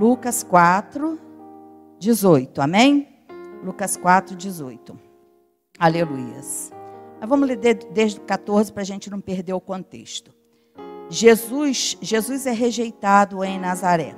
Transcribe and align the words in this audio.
Lucas 0.00 0.42
4, 0.42 1.20
18. 1.98 2.62
Amém? 2.62 3.06
Lucas 3.62 3.98
4, 3.98 4.34
18. 4.34 4.98
Aleluias. 5.78 6.72
Mas 7.20 7.28
vamos 7.28 7.46
ler 7.46 7.58
desde 7.58 8.18
o 8.18 8.22
14 8.22 8.72
para 8.72 8.80
a 8.80 8.86
gente 8.86 9.10
não 9.10 9.20
perder 9.20 9.52
o 9.52 9.60
contexto. 9.60 10.34
Jesus, 11.10 11.98
Jesus 12.00 12.46
é 12.46 12.50
rejeitado 12.50 13.44
em 13.44 13.60
Nazaré. 13.60 14.16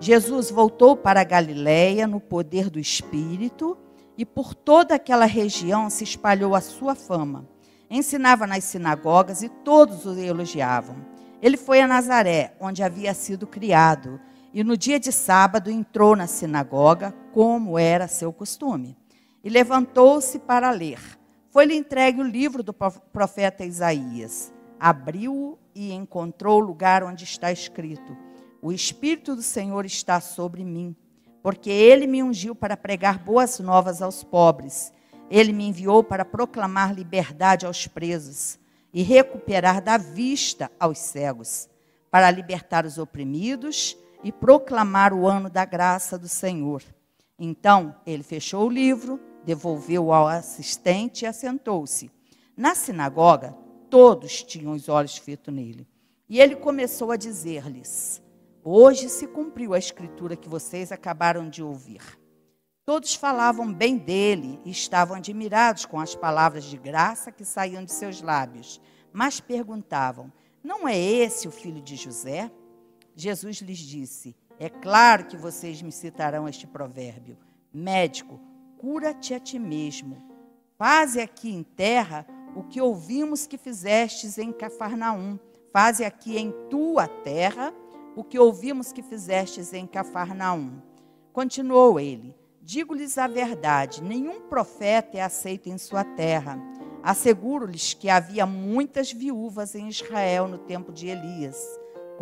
Jesus 0.00 0.50
voltou 0.50 0.96
para 0.96 1.20
a 1.20 1.24
Galiléia 1.24 2.04
no 2.08 2.18
poder 2.18 2.68
do 2.68 2.80
Espírito 2.80 3.78
e 4.18 4.26
por 4.26 4.56
toda 4.56 4.96
aquela 4.96 5.24
região 5.24 5.88
se 5.88 6.02
espalhou 6.02 6.52
a 6.52 6.60
sua 6.60 6.96
fama. 6.96 7.48
Ensinava 7.88 8.44
nas 8.44 8.64
sinagogas 8.64 9.40
e 9.40 9.48
todos 9.48 10.04
o 10.04 10.18
elogiavam. 10.18 10.96
Ele 11.40 11.56
foi 11.56 11.80
a 11.80 11.86
Nazaré, 11.86 12.56
onde 12.58 12.82
havia 12.82 13.14
sido 13.14 13.46
criado, 13.46 14.20
e 14.52 14.62
no 14.62 14.76
dia 14.76 15.00
de 15.00 15.10
sábado 15.10 15.70
entrou 15.70 16.14
na 16.14 16.26
sinagoga, 16.26 17.14
como 17.32 17.78
era 17.78 18.06
seu 18.06 18.32
costume, 18.32 18.96
e 19.42 19.48
levantou-se 19.48 20.38
para 20.38 20.70
ler. 20.70 21.00
Foi-lhe 21.50 21.74
entregue 21.74 22.20
o 22.20 22.26
livro 22.26 22.62
do 22.62 22.72
profeta 22.74 23.64
Isaías. 23.64 24.52
Abriu-o 24.78 25.58
e 25.74 25.92
encontrou 25.92 26.60
o 26.60 26.64
lugar 26.64 27.02
onde 27.02 27.24
está 27.24 27.50
escrito: 27.50 28.16
O 28.60 28.72
Espírito 28.72 29.34
do 29.34 29.42
Senhor 29.42 29.86
está 29.86 30.20
sobre 30.20 30.64
mim, 30.64 30.94
porque 31.42 31.70
ele 31.70 32.06
me 32.06 32.22
ungiu 32.22 32.54
para 32.54 32.76
pregar 32.76 33.18
boas 33.18 33.58
novas 33.58 34.02
aos 34.02 34.22
pobres. 34.22 34.92
Ele 35.30 35.52
me 35.52 35.66
enviou 35.66 36.04
para 36.04 36.26
proclamar 36.26 36.94
liberdade 36.94 37.64
aos 37.64 37.86
presos 37.86 38.58
e 38.92 39.02
recuperar 39.02 39.80
da 39.80 39.96
vista 39.96 40.70
aos 40.78 40.98
cegos, 40.98 41.70
para 42.10 42.30
libertar 42.30 42.84
os 42.84 42.98
oprimidos 42.98 43.96
e 44.22 44.30
proclamar 44.30 45.12
o 45.12 45.26
ano 45.26 45.50
da 45.50 45.64
graça 45.64 46.18
do 46.18 46.28
Senhor. 46.28 46.82
Então 47.38 47.94
ele 48.06 48.22
fechou 48.22 48.66
o 48.66 48.70
livro 48.70 49.20
devolveu 49.44 50.12
ao 50.12 50.26
assistente 50.26 51.22
e 51.22 51.26
assentou-se. 51.26 52.10
Na 52.56 52.74
sinagoga, 52.74 53.56
todos 53.90 54.42
tinham 54.42 54.72
os 54.72 54.88
olhos 54.88 55.16
fitos 55.16 55.52
nele. 55.52 55.86
E 56.28 56.40
ele 56.40 56.56
começou 56.56 57.10
a 57.10 57.16
dizer-lhes: 57.16 58.22
Hoje 58.64 59.08
se 59.08 59.26
cumpriu 59.26 59.74
a 59.74 59.78
escritura 59.78 60.36
que 60.36 60.48
vocês 60.48 60.92
acabaram 60.92 61.48
de 61.48 61.62
ouvir. 61.62 62.02
Todos 62.84 63.14
falavam 63.14 63.72
bem 63.72 63.96
dele 63.96 64.60
e 64.64 64.70
estavam 64.70 65.16
admirados 65.16 65.86
com 65.86 66.00
as 66.00 66.14
palavras 66.14 66.64
de 66.64 66.76
graça 66.76 67.30
que 67.30 67.44
saíam 67.44 67.84
de 67.84 67.92
seus 67.92 68.22
lábios, 68.22 68.80
mas 69.12 69.40
perguntavam: 69.40 70.32
Não 70.62 70.86
é 70.86 70.98
esse 70.98 71.46
o 71.48 71.50
filho 71.50 71.80
de 71.80 71.96
José? 71.96 72.50
Jesus 73.14 73.58
lhes 73.58 73.78
disse: 73.78 74.34
É 74.58 74.68
claro 74.68 75.26
que 75.26 75.36
vocês 75.36 75.80
me 75.82 75.92
citarão 75.92 76.48
este 76.48 76.66
provérbio: 76.66 77.36
Médico, 77.72 78.40
cura-te 78.78 79.34
a 79.34 79.40
ti 79.40 79.58
mesmo. 79.58 80.16
Faze 80.76 81.20
aqui 81.20 81.50
em 81.50 81.62
terra 81.62 82.26
o 82.56 82.62
que 82.62 82.80
ouvimos 82.80 83.46
que 83.46 83.56
fizestes 83.56 84.38
em 84.38 84.52
Cafarnaum. 84.52 85.38
Faze 85.72 86.04
aqui 86.04 86.36
em 86.36 86.52
tua 86.68 87.06
terra 87.06 87.72
o 88.14 88.22
que 88.22 88.38
ouvimos 88.38 88.92
que 88.92 89.02
fizestes 89.02 89.72
em 89.72 89.86
Cafarnaum. 89.86 90.80
Continuou 91.32 91.98
ele: 91.98 92.34
Digo-lhes 92.60 93.18
a 93.18 93.26
verdade: 93.26 94.02
nenhum 94.02 94.42
profeta 94.42 95.16
é 95.16 95.22
aceito 95.22 95.68
em 95.68 95.78
sua 95.78 96.04
terra. 96.04 96.58
Asseguro-lhes 97.02 97.94
que 97.94 98.08
havia 98.08 98.46
muitas 98.46 99.12
viúvas 99.12 99.74
em 99.74 99.88
Israel 99.88 100.46
no 100.46 100.58
tempo 100.58 100.92
de 100.92 101.08
Elias, 101.08 101.58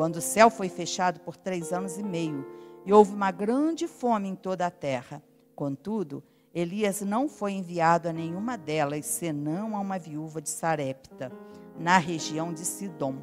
quando 0.01 0.17
o 0.17 0.23
céu 0.23 0.49
foi 0.49 0.71
fechado 0.71 1.21
por 1.21 1.37
três 1.37 1.75
anos 1.75 1.99
e 1.99 2.03
meio, 2.03 2.47
e 2.87 2.91
houve 2.91 3.15
uma 3.15 3.31
grande 3.31 3.87
fome 3.87 4.31
em 4.31 4.35
toda 4.35 4.65
a 4.65 4.71
terra. 4.71 5.23
Contudo, 5.55 6.25
Elias 6.55 7.03
não 7.03 7.29
foi 7.29 7.53
enviado 7.53 8.09
a 8.09 8.13
nenhuma 8.15 8.57
delas, 8.57 9.05
senão 9.05 9.77
a 9.77 9.81
uma 9.81 9.99
viúva 9.99 10.41
de 10.41 10.49
Sarepta, 10.49 11.31
na 11.79 11.99
região 11.99 12.51
de 12.51 12.65
Sidom. 12.65 13.17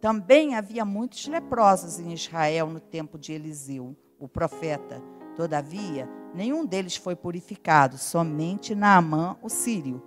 Também 0.00 0.54
havia 0.54 0.84
muitos 0.84 1.26
leprosos 1.26 1.98
em 1.98 2.12
Israel 2.12 2.68
no 2.68 2.78
tempo 2.78 3.18
de 3.18 3.32
Eliseu, 3.32 3.96
o 4.16 4.28
profeta. 4.28 5.02
Todavia, 5.34 6.08
nenhum 6.32 6.64
deles 6.64 6.94
foi 6.94 7.16
purificado, 7.16 7.98
somente 7.98 8.76
Naamã, 8.76 9.36
o 9.42 9.48
sírio. 9.48 10.00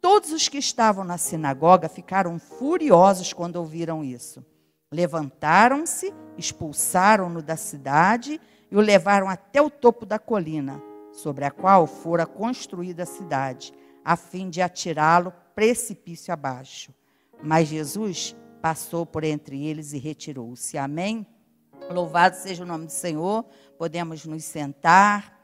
Todos 0.00 0.32
os 0.32 0.48
que 0.48 0.58
estavam 0.58 1.04
na 1.04 1.16
sinagoga 1.16 1.88
ficaram 1.88 2.40
furiosos 2.40 3.32
quando 3.32 3.54
ouviram 3.54 4.02
isso. 4.02 4.44
Levantaram-se, 4.94 6.14
expulsaram-no 6.38 7.42
da 7.42 7.56
cidade 7.56 8.40
e 8.70 8.76
o 8.76 8.80
levaram 8.80 9.28
até 9.28 9.60
o 9.60 9.68
topo 9.68 10.06
da 10.06 10.20
colina 10.20 10.80
sobre 11.10 11.44
a 11.44 11.50
qual 11.50 11.84
fora 11.84 12.24
construída 12.24 13.02
a 13.02 13.06
cidade, 13.06 13.72
a 14.04 14.16
fim 14.16 14.48
de 14.48 14.62
atirá-lo 14.62 15.32
precipício 15.52 16.32
abaixo. 16.32 16.94
Mas 17.42 17.66
Jesus 17.66 18.36
passou 18.62 19.04
por 19.04 19.24
entre 19.24 19.66
eles 19.66 19.92
e 19.92 19.98
retirou-se. 19.98 20.78
Amém? 20.78 21.26
Louvado 21.90 22.36
seja 22.36 22.62
o 22.62 22.66
nome 22.66 22.86
do 22.86 22.92
Senhor. 22.92 23.44
Podemos 23.76 24.24
nos 24.24 24.44
sentar. 24.44 25.36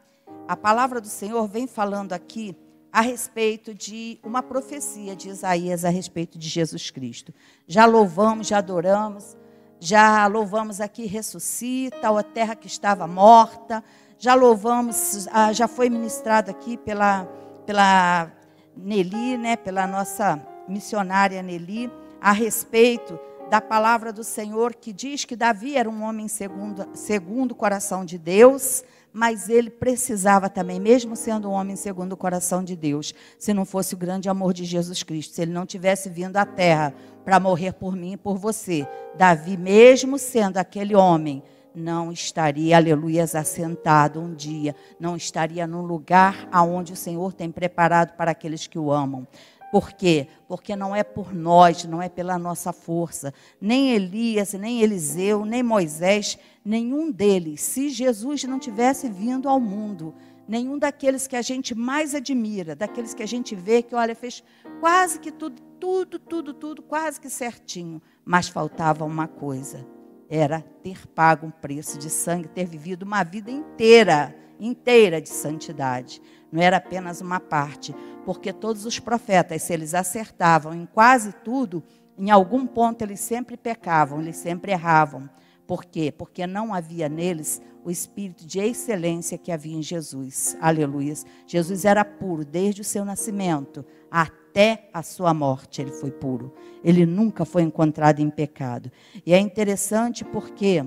A 0.47 0.57
palavra 0.57 1.01
do 1.01 1.09
Senhor 1.09 1.49
vem 1.49 1.67
falando 1.67 2.13
aqui 2.13 2.57
a 2.93 3.01
respeito 3.01 3.73
de 3.75 4.19
uma 4.23 4.43
profecia 4.43 5.15
de 5.15 5.29
Isaías 5.29 5.85
a 5.85 5.89
respeito 5.89 6.39
de 6.39 6.49
Jesus 6.49 6.91
Cristo. 6.91 7.33
Já 7.67 7.87
louvamos, 7.87 8.49
já 8.49 8.59
adoramos, 8.59 9.37
já 9.81 10.27
louvamos 10.27 10.81
aqui 10.81 11.07
ressuscita, 11.07 12.11
a 12.11 12.23
terra 12.23 12.55
que 12.55 12.67
estava 12.67 13.07
morta, 13.07 13.83
já 14.19 14.35
louvamos, 14.35 15.27
ah, 15.33 15.53
já 15.53 15.67
foi 15.67 15.89
ministrado 15.89 16.51
aqui 16.51 16.77
pela, 16.77 17.25
pela 17.65 18.31
Nelly, 18.77 19.39
né, 19.39 19.57
pela 19.57 19.87
nossa 19.87 20.41
missionária 20.69 21.43
Nelly, 21.43 21.91
a 22.21 22.31
respeito 22.31 23.19
da 23.49 23.61
palavra 23.61 24.13
do 24.13 24.23
Senhor 24.23 24.75
que 24.75 24.93
diz 24.93 25.25
que 25.25 25.35
Davi 25.35 25.77
era 25.77 25.89
um 25.89 26.03
homem 26.03 26.29
segundo, 26.29 26.87
segundo 26.95 27.53
o 27.53 27.55
coração 27.55 28.05
de 28.05 28.19
Deus, 28.19 28.85
mas 29.13 29.49
ele 29.49 29.71
precisava 29.71 30.49
também, 30.49 30.79
mesmo 30.79 31.17
sendo 31.17 31.49
um 31.49 31.53
homem 31.53 31.77
segundo 31.77 32.13
o 32.13 32.17
coração 32.17 32.63
de 32.63 32.77
Deus, 32.77 33.15
se 33.39 33.53
não 33.53 33.65
fosse 33.65 33.95
o 33.95 33.99
grande 33.99 34.29
amor 34.29 34.53
de 34.53 34.65
Jesus 34.65 35.03
Cristo, 35.03 35.35
se 35.35 35.43
ele 35.43 35.53
não 35.53 35.67
tivesse 35.67 36.09
vindo 36.09 36.37
à 36.37 36.47
terra 36.47 36.95
para 37.25 37.41
morrer 37.41 37.73
por 37.73 37.97
mim 37.97 38.13
e 38.13 38.17
por 38.17 38.37
você. 38.37 38.87
Davi, 39.17 39.57
mesmo 39.57 40.19
sendo 40.19 40.59
aquele 40.59 40.95
homem 40.95 41.43
não 41.75 42.11
estaria, 42.11 42.77
aleluias, 42.77 43.35
assentado 43.35 44.21
um 44.21 44.35
dia, 44.35 44.75
não 44.99 45.17
estaria 45.17 45.67
no 45.67 45.83
lugar 45.83 46.49
aonde 46.51 46.93
o 46.93 46.97
Senhor 46.97 47.33
tem 47.33 47.51
preparado 47.51 48.17
para 48.17 48.33
aqueles 48.33 48.67
que 48.67 48.79
o 48.79 48.91
amam. 48.91 49.27
Por 49.71 49.93
quê? 49.93 50.29
Porque 50.49 50.75
não 50.75 50.95
é 50.95 51.05
por 51.05 51.33
nós, 51.33 51.85
não 51.85 52.03
é 52.03 52.09
pela 52.09 52.39
nossa 52.39 52.73
força. 52.73 53.33
Nem 53.61 53.93
Elias, 53.93 54.53
nem 54.55 54.83
Eliseu, 54.83 55.45
nem 55.45 55.63
Moisés, 55.63 56.39
nenhum 56.65 57.11
deles. 57.11 57.61
Se 57.61 57.89
Jesus 57.89 58.45
não 58.45 58.59
tivesse 58.59 59.09
vindo 59.09 59.49
ao 59.49 59.61
mundo, 59.61 60.15
nenhum 60.49 60.79
daqueles 60.79 61.27
que 61.27 61.37
a 61.37 61.43
gente 61.43 61.75
mais 61.75 62.15
admira, 62.15 62.75
daqueles 62.75 63.15
que 63.15 63.23
a 63.23 63.29
gente 63.29 63.55
vê 63.55 63.83
que, 63.83 63.95
olha, 63.95 64.15
fez 64.15 64.43
quase 64.81 65.21
que 65.21 65.31
tudo, 65.31 65.63
tudo, 65.79 66.19
tudo, 66.19 66.53
tudo, 66.53 66.83
quase 66.83 67.21
que 67.21 67.31
certinho. 67.31 68.03
Mas 68.25 68.49
faltava 68.49 69.05
uma 69.05 69.29
coisa 69.29 69.87
era 70.31 70.61
ter 70.61 71.09
pago 71.09 71.49
um 71.49 71.51
preço 71.51 71.99
de 71.99 72.09
sangue, 72.09 72.47
ter 72.47 72.65
vivido 72.65 73.03
uma 73.03 73.25
vida 73.25 73.51
inteira, 73.51 74.33
inteira 74.61 75.21
de 75.21 75.29
santidade. 75.29 76.23
Não 76.53 76.63
era 76.63 76.77
apenas 76.77 77.21
uma 77.21 77.41
parte, 77.41 77.93
porque 78.25 78.53
todos 78.53 78.85
os 78.85 78.99
profetas, 78.99 79.63
se 79.63 79.73
eles 79.73 79.95
acertavam 79.95 80.75
em 80.75 80.87
quase 80.87 81.33
tudo, 81.45 81.83
em 82.19 82.31
algum 82.31 82.67
ponto 82.67 83.03
eles 83.03 83.21
sempre 83.21 83.57
pecavam, 83.57 84.21
eles 84.21 84.37
sempre 84.37 84.73
erravam. 84.73 85.29
Por 85.67 85.85
quê? 85.85 86.13
Porque 86.13 86.47
não 86.47 86.75
havia 86.75 87.09
neles 87.09 87.63
o 87.85 87.91
espírito 87.91 88.47
de 88.47 88.59
excelência 88.59 89.39
que 89.39 89.53
havia 89.53 89.77
em 89.77 89.83
Jesus. 89.83 90.57
Aleluia. 90.61 91.15
Jesus 91.47 91.85
era 91.85 92.05
puro 92.05 92.45
desde 92.45 92.81
o 92.81 92.85
seu 92.85 93.05
nascimento 93.05 93.85
até 94.11 94.91
a 94.93 95.03
sua 95.03 95.33
morte, 95.33 95.81
ele 95.81 95.93
foi 95.93 96.11
puro. 96.11 96.53
Ele 96.83 97.07
nunca 97.07 97.45
foi 97.45 97.63
encontrado 97.63 98.21
em 98.21 98.29
pecado. 98.29 98.91
E 99.25 99.33
é 99.33 99.39
interessante 99.39 100.25
porque 100.25 100.85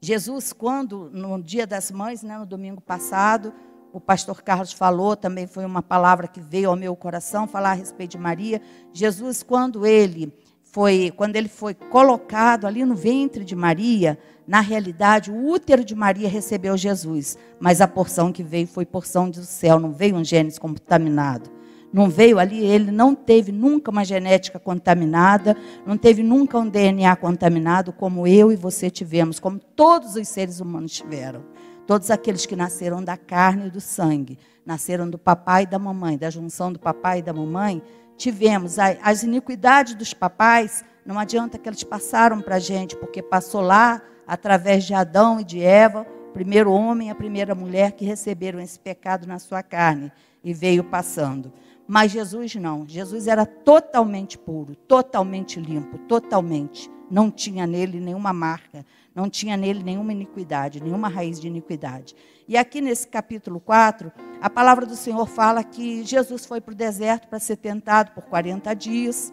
Jesus, 0.00 0.52
quando 0.52 1.10
no 1.10 1.40
Dia 1.42 1.66
das 1.66 1.90
Mães, 1.90 2.22
né, 2.22 2.38
no 2.38 2.46
domingo 2.46 2.80
passado, 2.80 3.52
o 3.92 4.00
pastor 4.00 4.42
Carlos 4.42 4.72
falou, 4.72 5.16
também 5.16 5.46
foi 5.46 5.64
uma 5.64 5.82
palavra 5.82 6.28
que 6.28 6.40
veio 6.40 6.70
ao 6.70 6.76
meu 6.76 6.94
coração 6.94 7.48
falar 7.48 7.70
a 7.70 7.74
respeito 7.74 8.12
de 8.12 8.18
Maria. 8.18 8.62
Jesus, 8.92 9.42
quando 9.42 9.84
ele 9.84 10.32
foi, 10.62 11.12
quando 11.16 11.34
ele 11.34 11.48
foi 11.48 11.74
colocado 11.74 12.66
ali 12.66 12.84
no 12.84 12.94
ventre 12.94 13.44
de 13.44 13.56
Maria, 13.56 14.18
na 14.46 14.60
realidade, 14.60 15.30
o 15.30 15.48
útero 15.48 15.84
de 15.84 15.94
Maria 15.94 16.28
recebeu 16.28 16.76
Jesus, 16.76 17.36
mas 17.58 17.80
a 17.80 17.88
porção 17.88 18.32
que 18.32 18.42
veio 18.42 18.66
foi 18.66 18.86
porção 18.86 19.28
do 19.28 19.42
céu, 19.42 19.80
não 19.80 19.92
veio 19.92 20.16
um 20.16 20.24
gênese 20.24 20.58
contaminado. 20.60 21.50
não 21.92 22.08
veio 22.08 22.38
ali, 22.38 22.64
ele 22.64 22.92
não 22.92 23.16
teve 23.16 23.50
nunca 23.50 23.90
uma 23.90 24.04
genética 24.04 24.60
contaminada, 24.60 25.56
não 25.84 25.96
teve 25.96 26.22
nunca 26.22 26.56
um 26.56 26.68
DNA 26.68 27.16
contaminado, 27.16 27.92
como 27.92 28.28
eu 28.28 28.52
e 28.52 28.56
você 28.56 28.88
tivemos, 28.88 29.40
como 29.40 29.58
todos 29.58 30.14
os 30.14 30.28
seres 30.28 30.60
humanos 30.60 30.92
tiveram. 30.92 31.42
Todos 31.90 32.08
aqueles 32.08 32.46
que 32.46 32.54
nasceram 32.54 33.02
da 33.02 33.16
carne 33.16 33.66
e 33.66 33.70
do 33.70 33.80
sangue, 33.80 34.38
nasceram 34.64 35.10
do 35.10 35.18
papai 35.18 35.64
e 35.64 35.66
da 35.66 35.76
mamãe, 35.76 36.16
da 36.16 36.30
junção 36.30 36.72
do 36.72 36.78
papai 36.78 37.18
e 37.18 37.22
da 37.22 37.32
mamãe, 37.32 37.82
tivemos 38.16 38.78
as 38.78 39.24
iniquidades 39.24 39.96
dos 39.96 40.14
papais, 40.14 40.84
não 41.04 41.18
adianta 41.18 41.58
que 41.58 41.68
eles 41.68 41.82
passaram 41.82 42.40
para 42.40 42.54
a 42.54 42.58
gente, 42.60 42.94
porque 42.94 43.20
passou 43.20 43.60
lá, 43.60 44.00
através 44.24 44.84
de 44.84 44.94
Adão 44.94 45.40
e 45.40 45.44
de 45.44 45.60
Eva, 45.64 46.06
o 46.28 46.32
primeiro 46.32 46.70
homem 46.70 47.08
e 47.08 47.10
a 47.10 47.14
primeira 47.16 47.56
mulher 47.56 47.90
que 47.90 48.04
receberam 48.04 48.60
esse 48.60 48.78
pecado 48.78 49.26
na 49.26 49.40
sua 49.40 49.60
carne 49.60 50.12
e 50.44 50.54
veio 50.54 50.84
passando. 50.84 51.52
Mas 51.88 52.12
Jesus 52.12 52.54
não. 52.54 52.86
Jesus 52.86 53.26
era 53.26 53.44
totalmente 53.44 54.38
puro, 54.38 54.76
totalmente 54.76 55.58
limpo, 55.58 55.98
totalmente. 56.06 56.88
Não 57.10 57.32
tinha 57.32 57.66
nele 57.66 57.98
nenhuma 57.98 58.32
marca, 58.32 58.86
não 59.14 59.28
tinha 59.28 59.56
nele 59.56 59.82
nenhuma 59.82 60.12
iniquidade, 60.12 60.82
nenhuma 60.82 61.08
raiz 61.08 61.40
de 61.40 61.48
iniquidade. 61.48 62.14
E 62.48 62.56
aqui 62.56 62.80
nesse 62.80 63.08
capítulo 63.08 63.60
4, 63.60 64.12
a 64.40 64.48
palavra 64.48 64.86
do 64.86 64.96
Senhor 64.96 65.26
fala 65.26 65.62
que 65.62 66.04
Jesus 66.04 66.46
foi 66.46 66.60
para 66.60 66.72
o 66.72 66.76
deserto 66.76 67.28
para 67.28 67.38
ser 67.38 67.56
tentado 67.56 68.12
por 68.12 68.22
40 68.24 68.74
dias, 68.74 69.32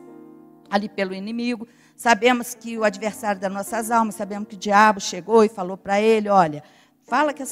ali 0.69 0.89
pelo 0.89 1.13
inimigo. 1.13 1.68
Sabemos 1.95 2.53
que 2.53 2.77
o 2.77 2.83
adversário 2.83 3.39
das 3.39 3.51
nossas 3.51 3.89
almas, 3.89 4.15
sabemos 4.15 4.47
que 4.47 4.56
o 4.56 4.59
diabo 4.59 5.00
chegou 5.00 5.44
e 5.44 5.50
falou 5.50 5.77
para 5.77 6.01
ele: 6.01 6.30
olha, 6.30 6.63
fala 7.03 7.33
que 7.33 7.44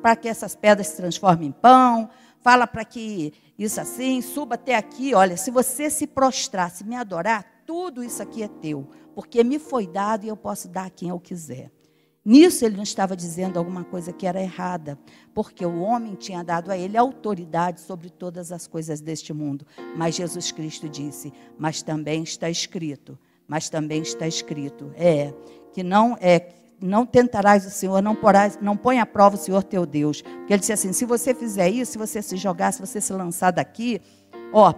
para 0.00 0.16
que 0.16 0.28
essas 0.28 0.56
pedras 0.56 0.88
se 0.88 0.96
transformem 0.96 1.48
em 1.48 1.52
pão, 1.52 2.08
fala 2.40 2.66
para 2.66 2.84
que 2.84 3.32
isso 3.58 3.80
assim, 3.80 4.20
suba 4.20 4.56
até 4.56 4.74
aqui, 4.74 5.14
olha, 5.14 5.36
se 5.36 5.50
você 5.50 5.88
se 5.88 6.06
prostrar, 6.06 6.70
se 6.70 6.84
me 6.84 6.96
adorar, 6.96 7.44
tudo 7.64 8.02
isso 8.02 8.22
aqui 8.22 8.42
é 8.42 8.48
teu, 8.48 8.90
porque 9.14 9.44
me 9.44 9.58
foi 9.58 9.86
dado 9.86 10.24
e 10.24 10.28
eu 10.28 10.36
posso 10.36 10.68
dar 10.68 10.86
a 10.86 10.90
quem 10.90 11.08
eu 11.08 11.20
quiser. 11.20 11.70
Nisso 12.24 12.64
ele 12.64 12.76
não 12.76 12.82
estava 12.82 13.14
dizendo 13.14 13.58
alguma 13.58 13.84
coisa 13.84 14.10
que 14.10 14.26
era 14.26 14.42
errada, 14.42 14.98
porque 15.34 15.64
o 15.64 15.80
homem 15.80 16.14
tinha 16.14 16.42
dado 16.42 16.70
a 16.70 16.78
ele 16.78 16.96
autoridade 16.96 17.82
sobre 17.82 18.08
todas 18.08 18.50
as 18.50 18.66
coisas 18.66 19.00
deste 19.00 19.32
mundo. 19.32 19.66
Mas 19.94 20.14
Jesus 20.14 20.50
Cristo 20.50 20.88
disse: 20.88 21.32
"Mas 21.58 21.82
também 21.82 22.22
está 22.22 22.48
escrito, 22.48 23.18
mas 23.46 23.68
também 23.68 24.00
está 24.00 24.26
escrito, 24.26 24.90
é 24.96 25.34
que 25.72 25.82
não 25.82 26.16
é 26.18 26.48
não 26.80 27.06
tentarás 27.06 27.64
o 27.64 27.70
Senhor, 27.70 28.02
não, 28.02 28.14
porás, 28.14 28.58
não 28.60 28.76
põe 28.76 28.98
à 28.98 29.06
prova 29.06 29.36
o 29.36 29.38
Senhor 29.38 29.62
teu 29.62 29.86
Deus. 29.86 30.20
Porque 30.20 30.52
ele 30.52 30.60
disse 30.60 30.72
assim: 30.72 30.92
se 30.92 31.06
você 31.06 31.32
fizer 31.34 31.70
isso, 31.70 31.92
se 31.92 31.98
você 31.98 32.20
se 32.20 32.36
jogar, 32.36 32.72
se 32.72 32.80
você 32.80 33.00
se 33.00 33.12
lançar 33.12 33.52
daqui, 33.52 34.02
ó, 34.52 34.74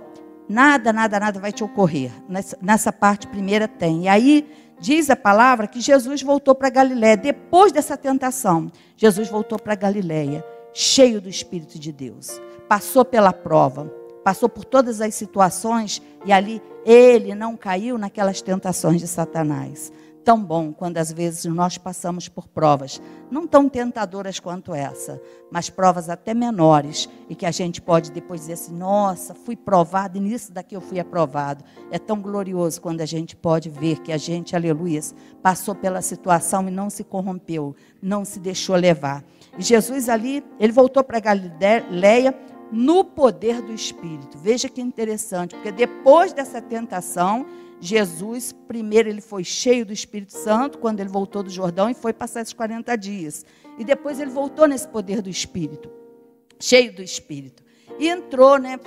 nada, 0.48 0.92
nada, 0.92 1.18
nada 1.18 1.40
vai 1.40 1.52
te 1.52 1.64
ocorrer. 1.64 2.12
Nessa, 2.28 2.56
nessa 2.60 2.92
parte 2.92 3.26
primeira 3.26 3.66
tem. 3.66 4.04
E 4.04 4.08
aí 4.08 4.48
diz 4.78 5.10
a 5.10 5.16
palavra 5.16 5.66
que 5.66 5.80
Jesus 5.80 6.22
voltou 6.22 6.54
para 6.54 6.70
Galiléia. 6.70 7.16
Depois 7.16 7.72
dessa 7.72 7.96
tentação, 7.96 8.70
Jesus 8.96 9.28
voltou 9.28 9.58
para 9.58 9.74
Galiléia, 9.74 10.44
cheio 10.72 11.20
do 11.20 11.28
Espírito 11.28 11.78
de 11.78 11.92
Deus. 11.92 12.40
Passou 12.68 13.04
pela 13.04 13.32
prova, 13.32 13.92
passou 14.24 14.48
por 14.48 14.64
todas 14.64 15.00
as 15.00 15.14
situações 15.14 16.02
e 16.24 16.32
ali 16.32 16.60
ele 16.84 17.34
não 17.34 17.56
caiu 17.56 17.98
naquelas 17.98 18.40
tentações 18.40 19.00
de 19.00 19.06
Satanás 19.06 19.92
tão 20.26 20.42
bom 20.42 20.72
quando 20.72 20.98
às 20.98 21.12
vezes 21.12 21.44
nós 21.44 21.78
passamos 21.78 22.28
por 22.28 22.48
provas, 22.48 23.00
não 23.30 23.46
tão 23.46 23.68
tentadoras 23.68 24.40
quanto 24.40 24.74
essa, 24.74 25.22
mas 25.52 25.70
provas 25.70 26.10
até 26.10 26.34
menores, 26.34 27.08
e 27.30 27.36
que 27.36 27.46
a 27.46 27.52
gente 27.52 27.80
pode 27.80 28.10
depois 28.10 28.40
dizer 28.40 28.54
assim: 28.54 28.74
nossa, 28.74 29.36
fui 29.36 29.54
provado 29.54 30.18
e 30.18 30.20
nisso 30.20 30.52
daqui 30.52 30.74
eu 30.74 30.80
fui 30.80 30.98
aprovado. 30.98 31.62
É 31.92 31.98
tão 31.98 32.20
glorioso 32.20 32.80
quando 32.80 33.02
a 33.02 33.06
gente 33.06 33.36
pode 33.36 33.70
ver 33.70 34.00
que 34.00 34.10
a 34.10 34.16
gente, 34.16 34.56
aleluia, 34.56 35.00
passou 35.40 35.76
pela 35.76 36.02
situação 36.02 36.66
e 36.66 36.72
não 36.72 36.90
se 36.90 37.04
corrompeu, 37.04 37.76
não 38.02 38.24
se 38.24 38.40
deixou 38.40 38.74
levar. 38.74 39.22
E 39.56 39.62
Jesus 39.62 40.08
ali, 40.08 40.44
ele 40.58 40.72
voltou 40.72 41.04
para 41.04 41.20
Galileia 41.20 42.36
no 42.72 43.04
poder 43.04 43.62
do 43.62 43.72
Espírito. 43.72 44.36
Veja 44.38 44.68
que 44.68 44.80
interessante, 44.80 45.54
porque 45.54 45.70
depois 45.70 46.32
dessa 46.32 46.60
tentação, 46.60 47.46
Jesus, 47.80 48.52
primeiro 48.52 49.08
ele 49.08 49.20
foi 49.20 49.44
cheio 49.44 49.84
do 49.84 49.92
Espírito 49.92 50.32
Santo 50.32 50.78
quando 50.78 51.00
ele 51.00 51.08
voltou 51.08 51.42
do 51.42 51.50
Jordão 51.50 51.90
e 51.90 51.94
foi 51.94 52.12
passar 52.12 52.40
esses 52.40 52.54
40 52.54 52.96
dias. 52.96 53.44
E 53.78 53.84
depois 53.84 54.18
ele 54.18 54.30
voltou 54.30 54.66
nesse 54.66 54.88
poder 54.88 55.20
do 55.20 55.28
Espírito, 55.28 55.90
cheio 56.58 56.94
do 56.94 57.02
Espírito. 57.02 57.62
E 57.98 58.08
entrou, 58.08 58.58
né, 58.58 58.78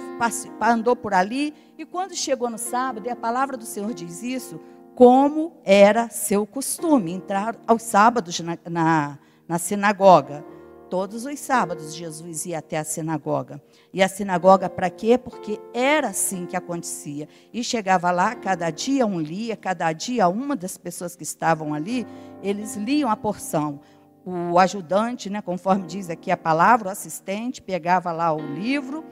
andou 0.61 0.95
por 0.95 1.13
ali, 1.13 1.53
e 1.77 1.85
quando 1.85 2.15
chegou 2.15 2.49
no 2.49 2.57
sábado, 2.57 3.07
e 3.07 3.09
a 3.09 3.15
palavra 3.15 3.57
do 3.57 3.65
Senhor 3.65 3.93
diz 3.93 4.21
isso, 4.21 4.59
como 4.95 5.53
era 5.63 6.09
seu 6.09 6.45
costume, 6.45 7.11
entrar 7.11 7.55
aos 7.65 7.83
sábados 7.83 8.39
na, 8.41 8.57
na, 8.69 9.19
na 9.47 9.57
sinagoga. 9.57 10.43
Todos 10.89 11.23
os 11.23 11.39
sábados 11.39 11.93
Jesus 11.93 12.47
ia 12.47 12.57
até 12.57 12.79
a 12.79 12.83
sinagoga. 12.83 13.61
E 13.93 14.01
a 14.01 14.07
sinagoga 14.07 14.67
para 14.67 14.89
quê? 14.89 15.19
Porque 15.19 15.59
era 15.71 16.09
assim 16.09 16.47
que 16.47 16.57
acontecia. 16.57 17.29
E 17.53 17.63
chegava 17.63 18.09
lá, 18.09 18.33
cada 18.33 18.71
dia 18.71 19.05
um 19.05 19.19
lia, 19.19 19.55
cada 19.55 19.91
dia 19.93 20.27
uma 20.27 20.55
das 20.55 20.77
pessoas 20.77 21.15
que 21.15 21.21
estavam 21.21 21.75
ali, 21.75 22.07
eles 22.41 22.75
liam 22.75 23.09
a 23.09 23.15
porção. 23.15 23.79
O 24.25 24.57
ajudante, 24.57 25.29
né, 25.29 25.41
conforme 25.41 25.85
diz 25.85 26.09
aqui 26.09 26.31
a 26.31 26.37
palavra, 26.37 26.89
o 26.89 26.91
assistente, 26.91 27.61
pegava 27.61 28.11
lá 28.11 28.33
o 28.33 28.41
livro, 28.41 29.05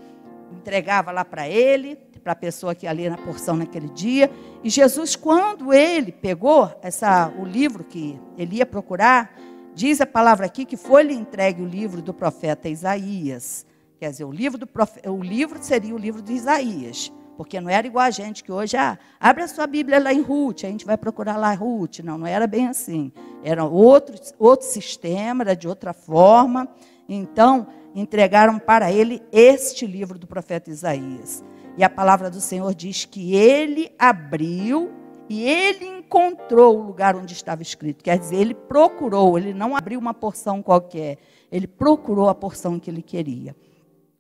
entregava 0.52 1.12
lá 1.12 1.24
para 1.24 1.48
ele, 1.48 1.96
para 2.24 2.34
a 2.34 2.36
pessoa 2.36 2.76
que 2.76 2.86
ali 2.86 3.10
na 3.10 3.18
porção 3.18 3.56
naquele 3.56 3.88
dia. 3.88 4.30
E 4.64 4.70
Jesus, 4.70 5.16
quando 5.16 5.72
ele 5.72 6.12
pegou 6.12 6.70
essa, 6.82 7.32
o 7.40 7.46
livro 7.46 7.84
que 7.84 8.20
ele 8.38 8.58
ia 8.58 8.66
procurar, 8.66 9.34
Diz 9.78 10.02
a 10.02 10.08
palavra 10.08 10.48
aqui 10.48 10.66
que 10.66 10.76
foi-lhe 10.76 11.14
entregue 11.14 11.62
o 11.62 11.68
livro 11.68 12.02
do 12.02 12.12
profeta 12.12 12.68
Isaías. 12.68 13.64
Quer 14.00 14.10
dizer, 14.10 14.24
o 14.24 14.32
livro, 14.32 14.58
do 14.58 14.66
profe... 14.66 15.08
o 15.08 15.22
livro 15.22 15.60
seria 15.62 15.94
o 15.94 16.00
livro 16.00 16.20
de 16.20 16.34
Isaías. 16.34 17.14
Porque 17.38 17.62
não 17.62 17.70
era 17.70 17.86
igual 17.86 18.04
a 18.04 18.10
gente 18.10 18.44
que 18.44 18.52
hoje, 18.52 18.76
ah, 18.76 18.98
abre 19.20 19.44
a 19.44 19.48
sua 19.48 19.68
Bíblia 19.68 20.00
lá 20.00 20.12
em 20.12 20.20
Ruth, 20.20 20.64
a 20.64 20.68
gente 20.68 20.84
vai 20.84 20.98
procurar 20.98 21.38
lá 21.38 21.54
Ruth. 21.54 22.00
Não, 22.00 22.18
não 22.18 22.26
era 22.26 22.48
bem 22.48 22.68
assim. 22.68 23.12
Era 23.44 23.66
outro, 23.66 24.16
outro 24.40 24.66
sistema, 24.66 25.44
era 25.44 25.56
de 25.56 25.68
outra 25.68 25.94
forma. 25.94 26.68
Então, 27.08 27.68
entregaram 27.94 28.58
para 28.58 28.92
ele 28.92 29.22
este 29.32 29.86
livro 29.86 30.18
do 30.18 30.26
profeta 30.26 30.72
Isaías. 30.72 31.44
E 31.78 31.84
a 31.84 31.90
palavra 31.90 32.32
do 32.32 32.42
Senhor 32.42 32.74
diz 32.74 33.06
que 33.06 33.36
ele 33.36 33.92
abriu 34.00 34.92
e 35.30 35.44
ele 35.44 35.97
encontrou 36.08 36.80
o 36.80 36.84
lugar 36.84 37.18
onde 37.18 37.34
estava 37.34 37.62
escrito. 37.62 38.04
Quer 38.04 38.18
dizer, 38.18 38.38
ele 38.38 38.54
procurou, 38.54 39.38
ele 39.38 39.54
não 39.54 39.76
abriu 39.76 40.00
uma 40.00 40.14
porção 40.14 40.64
qualquer, 40.64 41.18
ele 41.52 41.68
procurou 41.68 42.30
a 42.30 42.36
porção 42.36 42.80
que 42.80 42.90
ele 42.90 43.02
queria. 43.02 43.54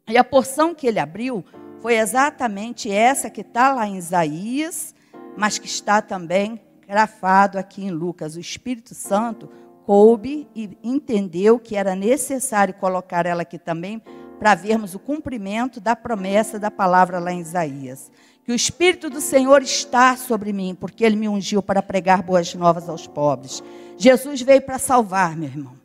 E 0.07 0.17
a 0.17 0.23
porção 0.23 0.75
que 0.75 0.85
ele 0.85 0.99
abriu 0.99 1.43
foi 1.79 1.97
exatamente 1.97 2.91
essa 2.91 3.29
que 3.29 3.41
está 3.41 3.73
lá 3.73 3.87
em 3.87 3.97
Isaías, 3.97 4.93
mas 5.37 5.57
que 5.57 5.67
está 5.67 6.01
também 6.01 6.59
grafado 6.85 7.57
aqui 7.57 7.85
em 7.85 7.91
Lucas. 7.91 8.35
O 8.35 8.39
Espírito 8.39 8.93
Santo 8.93 9.49
coube 9.85 10.47
e 10.53 10.77
entendeu 10.83 11.57
que 11.57 11.75
era 11.75 11.95
necessário 11.95 12.73
colocar 12.73 13.25
ela 13.25 13.43
aqui 13.43 13.57
também 13.57 14.01
para 14.39 14.55
vermos 14.55 14.93
o 14.93 14.99
cumprimento 14.99 15.79
da 15.79 15.95
promessa 15.95 16.59
da 16.59 16.69
palavra 16.69 17.17
lá 17.17 17.31
em 17.31 17.39
Isaías 17.39 18.11
que 18.47 18.53
o 18.53 18.55
Espírito 18.55 19.09
do 19.09 19.19
Senhor 19.19 19.61
está 19.61 20.15
sobre 20.15 20.53
mim, 20.53 20.73
porque 20.73 21.03
ele 21.03 21.17
me 21.17 21.27
ungiu 21.27 21.61
para 21.61 21.81
pregar 21.81 22.23
boas 22.23 22.55
novas 22.55 22.87
aos 22.87 23.05
pobres. 23.05 23.61
Jesus 23.97 24.41
veio 24.41 24.61
para 24.61 24.79
salvar, 24.79 25.35
meu 25.35 25.49
irmão. 25.49 25.77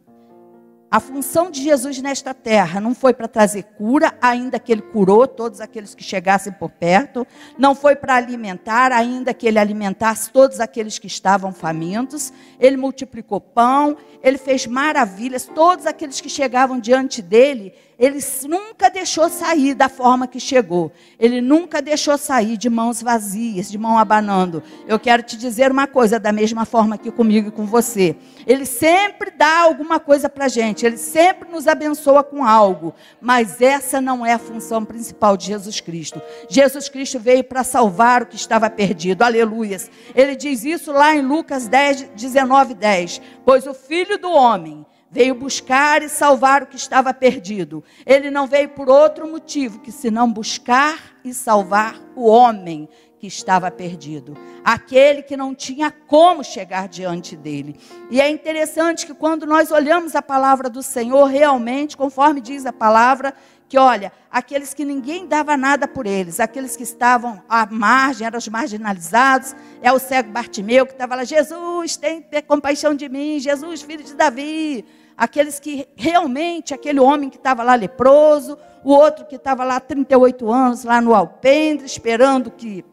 A 0.88 1.00
função 1.00 1.50
de 1.50 1.60
Jesus 1.60 2.00
nesta 2.00 2.32
terra 2.32 2.78
não 2.78 2.94
foi 2.94 3.12
para 3.14 3.26
trazer 3.26 3.64
cura, 3.64 4.16
ainda 4.22 4.60
que 4.60 4.70
ele 4.70 4.82
curou 4.82 5.26
todos 5.26 5.60
aqueles 5.60 5.92
que 5.92 6.04
chegassem 6.04 6.52
por 6.52 6.70
perto, 6.70 7.26
não 7.58 7.74
foi 7.74 7.96
para 7.96 8.14
alimentar, 8.14 8.92
ainda 8.92 9.34
que 9.34 9.48
ele 9.48 9.58
alimentasse 9.58 10.30
todos 10.30 10.60
aqueles 10.60 11.00
que 11.00 11.08
estavam 11.08 11.50
famintos, 11.50 12.32
ele 12.60 12.76
multiplicou 12.76 13.40
pão, 13.40 13.96
ele 14.22 14.38
fez 14.38 14.68
maravilhas, 14.68 15.50
todos 15.52 15.84
aqueles 15.84 16.20
que 16.20 16.28
chegavam 16.28 16.78
diante 16.78 17.22
dele, 17.22 17.74
ele 18.02 18.18
nunca 18.48 18.90
deixou 18.90 19.28
sair 19.28 19.74
da 19.74 19.88
forma 19.88 20.26
que 20.26 20.40
chegou. 20.40 20.90
Ele 21.20 21.40
nunca 21.40 21.80
deixou 21.80 22.18
sair 22.18 22.56
de 22.56 22.68
mãos 22.68 23.00
vazias, 23.00 23.70
de 23.70 23.78
mão 23.78 23.96
abanando. 23.96 24.60
Eu 24.88 24.98
quero 24.98 25.22
te 25.22 25.36
dizer 25.36 25.70
uma 25.70 25.86
coisa, 25.86 26.18
da 26.18 26.32
mesma 26.32 26.64
forma 26.64 26.98
que 26.98 27.12
comigo 27.12 27.46
e 27.46 27.52
com 27.52 27.64
você. 27.64 28.16
Ele 28.44 28.66
sempre 28.66 29.30
dá 29.30 29.60
alguma 29.60 30.00
coisa 30.00 30.28
para 30.28 30.48
gente, 30.48 30.84
ele 30.84 30.96
sempre 30.96 31.48
nos 31.48 31.68
abençoa 31.68 32.24
com 32.24 32.44
algo. 32.44 32.92
Mas 33.20 33.62
essa 33.62 34.00
não 34.00 34.26
é 34.26 34.32
a 34.32 34.38
função 34.38 34.84
principal 34.84 35.36
de 35.36 35.46
Jesus 35.46 35.80
Cristo. 35.80 36.20
Jesus 36.48 36.88
Cristo 36.88 37.20
veio 37.20 37.44
para 37.44 37.62
salvar 37.62 38.22
o 38.22 38.26
que 38.26 38.34
estava 38.34 38.68
perdido. 38.68 39.22
Aleluias. 39.22 39.88
Ele 40.12 40.34
diz 40.34 40.64
isso 40.64 40.90
lá 40.90 41.14
em 41.14 41.22
Lucas 41.22 41.68
10, 41.68 42.10
19, 42.16 42.74
10. 42.74 43.22
Pois 43.44 43.64
o 43.64 43.72
filho 43.72 44.18
do 44.18 44.32
homem 44.32 44.84
veio 45.12 45.34
buscar 45.34 46.02
e 46.02 46.08
salvar 46.08 46.62
o 46.62 46.66
que 46.66 46.76
estava 46.76 47.12
perdido. 47.12 47.84
Ele 48.06 48.30
não 48.30 48.46
veio 48.46 48.70
por 48.70 48.88
outro 48.88 49.28
motivo 49.28 49.80
que 49.80 49.92
senão 49.92 50.32
buscar 50.32 50.98
e 51.22 51.34
salvar 51.34 52.00
o 52.16 52.26
homem 52.26 52.88
que 53.20 53.26
estava 53.28 53.70
perdido, 53.70 54.36
aquele 54.64 55.22
que 55.22 55.36
não 55.36 55.54
tinha 55.54 55.92
como 55.92 56.42
chegar 56.42 56.88
diante 56.88 57.36
dele. 57.36 57.76
E 58.10 58.20
é 58.20 58.28
interessante 58.28 59.06
que 59.06 59.14
quando 59.14 59.46
nós 59.46 59.70
olhamos 59.70 60.16
a 60.16 60.22
palavra 60.22 60.68
do 60.68 60.82
Senhor, 60.82 61.26
realmente, 61.26 61.96
conforme 61.96 62.40
diz 62.40 62.66
a 62.66 62.72
palavra, 62.72 63.32
que 63.68 63.78
olha, 63.78 64.10
aqueles 64.28 64.74
que 64.74 64.84
ninguém 64.84 65.26
dava 65.26 65.56
nada 65.56 65.86
por 65.86 66.04
eles, 66.04 66.40
aqueles 66.40 66.74
que 66.74 66.82
estavam 66.82 67.40
à 67.48 67.64
margem, 67.64 68.26
eram 68.26 68.38
os 68.38 68.48
marginalizados, 68.48 69.54
é 69.80 69.92
o 69.92 70.00
cego 70.00 70.32
Bartimeu 70.32 70.84
que 70.84 70.92
estava 70.92 71.14
lá, 71.14 71.22
Jesus, 71.22 71.96
tem 71.96 72.24
compaixão 72.44 72.92
de 72.92 73.08
mim, 73.08 73.38
Jesus, 73.38 73.82
filho 73.82 74.02
de 74.02 74.14
Davi 74.14 74.84
aqueles 75.16 75.58
que 75.58 75.88
realmente, 75.96 76.74
aquele 76.74 77.00
homem 77.00 77.30
que 77.30 77.36
estava 77.36 77.62
lá 77.62 77.74
leproso, 77.74 78.58
o 78.84 78.92
outro 78.92 79.24
que 79.24 79.36
estava 79.36 79.64
lá 79.64 79.78
38 79.80 80.50
anos, 80.50 80.84
lá 80.84 81.00
no 81.00 81.14
alpendre, 81.14 81.86
esperando 81.86 82.50
que 82.50 82.84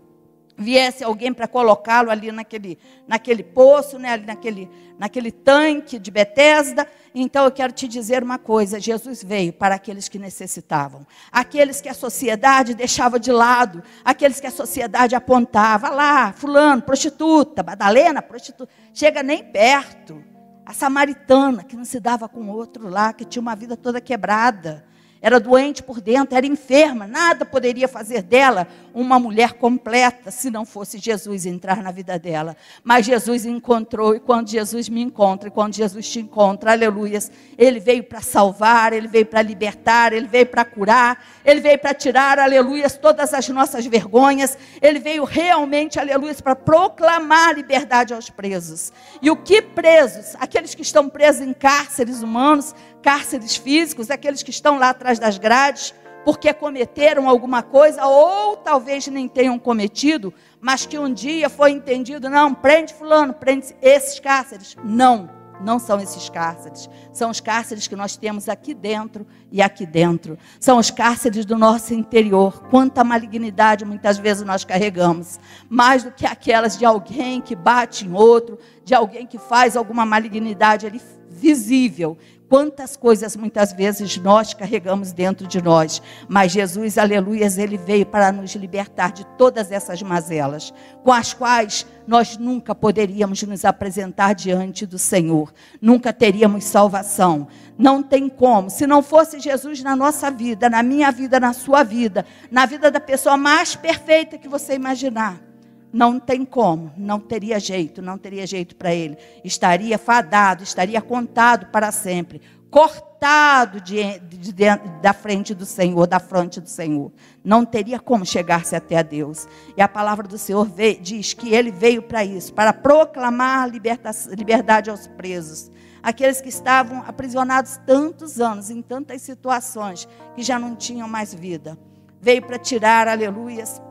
viesse 0.59 1.03
alguém 1.03 1.33
para 1.33 1.47
colocá-lo 1.47 2.11
ali 2.11 2.31
naquele, 2.31 2.77
naquele 3.07 3.41
poço, 3.41 3.97
né, 3.97 4.11
ali 4.11 4.25
naquele, 4.25 4.69
naquele 4.97 5.31
tanque 5.31 5.97
de 5.97 6.11
Betesda. 6.11 6.85
Então 7.15 7.45
eu 7.45 7.51
quero 7.51 7.71
te 7.71 7.87
dizer 7.87 8.21
uma 8.21 8.37
coisa: 8.37 8.79
Jesus 8.79 9.23
veio 9.23 9.53
para 9.53 9.75
aqueles 9.75 10.09
que 10.09 10.19
necessitavam, 10.19 11.07
aqueles 11.31 11.79
que 11.79 11.89
a 11.89 11.93
sociedade 11.93 12.75
deixava 12.75 13.19
de 13.19 13.31
lado, 13.31 13.81
aqueles 14.03 14.39
que 14.39 14.47
a 14.47 14.51
sociedade 14.51 15.15
apontava 15.15 15.89
lá, 15.89 16.33
fulano, 16.33 16.81
prostituta, 16.81 17.63
badalena, 17.63 18.21
prostituta, 18.21 18.71
chega 18.93 19.23
nem 19.23 19.43
perto 19.43 20.21
a 20.69 20.73
samaritana 20.73 21.63
que 21.63 21.75
não 21.75 21.83
se 21.83 21.99
dava 21.99 22.29
com 22.29 22.47
outro 22.47 22.89
lá, 22.89 23.11
que 23.11 23.25
tinha 23.25 23.41
uma 23.41 23.55
vida 23.55 23.75
toda 23.75 23.99
quebrada, 23.99 24.85
era 25.21 25.39
doente 25.39 25.83
por 25.83 25.99
dentro, 25.99 26.35
era 26.35 26.45
enferma, 26.45 27.05
nada 27.05 27.45
poderia 27.45 27.87
fazer 27.87 28.21
dela 28.21 28.67
uma 28.93 29.19
mulher 29.19 29.53
completa 29.53 30.31
se 30.31 30.49
não 30.49 30.65
fosse 30.65 30.97
Jesus 30.97 31.45
entrar 31.45 31.83
na 31.83 31.91
vida 31.91 32.17
dela. 32.17 32.55
Mas 32.83 33.05
Jesus 33.05 33.45
encontrou, 33.45 34.15
e 34.15 34.19
quando 34.19 34.49
Jesus 34.49 34.87
me 34.87 35.01
encontra, 35.01 35.49
e 35.49 35.51
quando 35.51 35.73
Jesus 35.73 36.09
te 36.09 36.19
encontra, 36.19 36.71
aleluias, 36.71 37.31
ele 37.57 37.79
veio 37.79 38.03
para 38.03 38.21
salvar, 38.21 38.93
ele 38.93 39.07
veio 39.07 39.25
para 39.25 39.41
libertar, 39.41 40.13
ele 40.13 40.27
veio 40.27 40.45
para 40.45 40.63
curar, 40.63 41.23
ele 41.43 41.59
veio 41.59 41.77
para 41.77 41.93
tirar, 41.93 42.39
aleluias, 42.39 42.97
todas 42.97 43.33
as 43.33 43.47
nossas 43.49 43.85
vergonhas, 43.85 44.57
ele 44.81 44.99
veio 44.99 45.23
realmente, 45.25 45.99
aleluias, 45.99 46.39
para 46.39 46.55
proclamar 46.55 47.55
liberdade 47.55 48.13
aos 48.13 48.29
presos. 48.29 48.93
E 49.21 49.29
o 49.29 49.35
que 49.35 49.61
presos? 49.61 50.35
Aqueles 50.39 50.73
que 50.73 50.81
estão 50.81 51.09
presos 51.09 51.41
em 51.41 51.53
cárceres 51.53 52.21
humanos, 52.21 52.73
cárceres 53.01 53.55
físicos, 53.55 54.09
aqueles 54.09 54.43
que 54.43 54.51
estão 54.51 54.77
lá 54.77 54.89
atrás 54.89 55.19
das 55.19 55.37
grades, 55.37 55.93
porque 56.25 56.53
cometeram 56.53 57.29
alguma 57.29 57.63
coisa, 57.63 58.05
ou 58.05 58.57
talvez 58.57 59.07
nem 59.07 59.27
tenham 59.27 59.57
cometido, 59.57 60.33
mas 60.59 60.85
que 60.85 60.97
um 60.97 61.11
dia 61.11 61.49
foi 61.49 61.71
entendido, 61.71 62.29
não, 62.29 62.53
prende 62.53 62.93
fulano, 62.93 63.33
prende 63.33 63.75
esses 63.81 64.19
cárceres. 64.19 64.75
Não, 64.83 65.29
não 65.61 65.79
são 65.79 65.99
esses 65.99 66.29
cárceres. 66.29 66.89
São 67.11 67.29
os 67.29 67.39
cárceres 67.39 67.87
que 67.87 67.95
nós 67.95 68.15
temos 68.15 68.47
aqui 68.47 68.73
dentro 68.73 69.25
e 69.51 69.61
aqui 69.61 69.85
dentro. 69.85 70.37
São 70.59 70.77
os 70.77 70.89
cárceres 70.89 71.45
do 71.45 71.57
nosso 71.57 71.93
interior. 71.93 72.61
Quanta 72.69 73.03
malignidade 73.03 73.85
muitas 73.85 74.17
vezes 74.17 74.43
nós 74.43 74.63
carregamos. 74.63 75.39
Mais 75.69 76.03
do 76.03 76.11
que 76.11 76.25
aquelas 76.25 76.77
de 76.77 76.85
alguém 76.85 77.41
que 77.41 77.55
bate 77.55 78.05
em 78.05 78.13
outro, 78.13 78.57
de 78.83 78.93
alguém 78.93 79.25
que 79.25 79.37
faz 79.37 79.75
alguma 79.75 80.05
malignidade 80.05 80.85
ali 80.85 81.01
visível, 81.29 82.17
Quantas 82.49 82.97
coisas 82.97 83.35
muitas 83.35 83.71
vezes 83.71 84.17
nós 84.17 84.55
carregamos 84.55 85.11
dentro 85.11 85.45
de 85.45 85.61
nós, 85.61 86.01
mas 86.27 86.51
Jesus, 86.51 86.97
aleluias, 86.97 87.59
ele 87.59 87.77
veio 87.77 88.07
para 88.07 88.31
nos 88.31 88.55
libertar 88.55 89.11
de 89.11 89.23
todas 89.37 89.71
essas 89.71 90.01
mazelas, 90.01 90.73
com 91.03 91.13
as 91.13 91.31
quais 91.31 91.85
nós 92.07 92.37
nunca 92.37 92.73
poderíamos 92.73 93.43
nos 93.43 93.63
apresentar 93.63 94.33
diante 94.33 94.87
do 94.87 94.97
Senhor, 94.97 95.53
nunca 95.79 96.11
teríamos 96.11 96.63
salvação. 96.63 97.47
Não 97.77 98.01
tem 98.01 98.27
como, 98.27 98.71
se 98.71 98.87
não 98.87 99.03
fosse 99.03 99.39
Jesus 99.39 99.83
na 99.83 99.95
nossa 99.95 100.31
vida, 100.31 100.67
na 100.71 100.81
minha 100.81 101.11
vida, 101.11 101.39
na 101.39 101.53
sua 101.53 101.83
vida, 101.83 102.25
na 102.49 102.65
vida 102.65 102.89
da 102.89 102.99
pessoa 102.99 103.37
mais 103.37 103.75
perfeita 103.75 104.39
que 104.39 104.49
você 104.49 104.73
imaginar 104.73 105.48
não 105.91 106.19
tem 106.19 106.45
como, 106.45 106.91
não 106.95 107.19
teria 107.19 107.59
jeito, 107.59 108.01
não 108.01 108.17
teria 108.17 108.45
jeito 108.45 108.75
para 108.75 108.93
ele. 108.93 109.17
Estaria 109.43 109.97
fadado, 109.97 110.63
estaria 110.63 111.01
contado 111.01 111.67
para 111.67 111.91
sempre, 111.91 112.41
cortado 112.69 113.81
de, 113.81 114.19
de, 114.19 114.53
de, 114.53 114.65
da 115.01 115.13
frente 115.13 115.55
do 115.55 115.65
Senhor, 115.65 116.05
da 116.05 116.19
fronte 116.19 116.61
do 116.61 116.69
Senhor. 116.69 117.11
Não 117.43 117.65
teria 117.65 117.99
como 117.99 118.25
chegar-se 118.25 118.75
até 118.75 118.97
a 118.97 119.01
Deus. 119.01 119.47
E 119.75 119.81
a 119.81 119.87
palavra 119.87 120.27
do 120.27 120.37
Senhor 120.37 120.65
veio, 120.65 121.01
diz 121.01 121.33
que 121.33 121.53
ele 121.53 121.71
veio 121.71 122.03
para 122.03 122.23
isso, 122.23 122.53
para 122.53 122.71
proclamar 122.71 123.69
liberdade 123.69 124.89
aos 124.89 125.07
presos. 125.07 125.71
Aqueles 126.01 126.39
que 126.39 126.49
estavam 126.49 127.03
aprisionados 127.05 127.77
tantos 127.85 128.39
anos, 128.39 128.69
em 128.69 128.81
tantas 128.81 129.21
situações, 129.21 130.07
que 130.35 130.43
já 130.43 130.57
não 130.57 130.75
tinham 130.75 131.09
mais 131.09 131.33
vida. 131.33 131.77
Veio 132.21 132.41
para 132.41 132.59
tirar, 132.59 133.07
aleluias, 133.07 133.81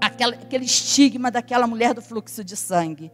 aquela, 0.00 0.34
aquele 0.34 0.64
estigma 0.64 1.30
daquela 1.30 1.66
mulher 1.66 1.94
do 1.94 2.02
fluxo 2.02 2.44
de 2.44 2.56
sangue. 2.56 3.10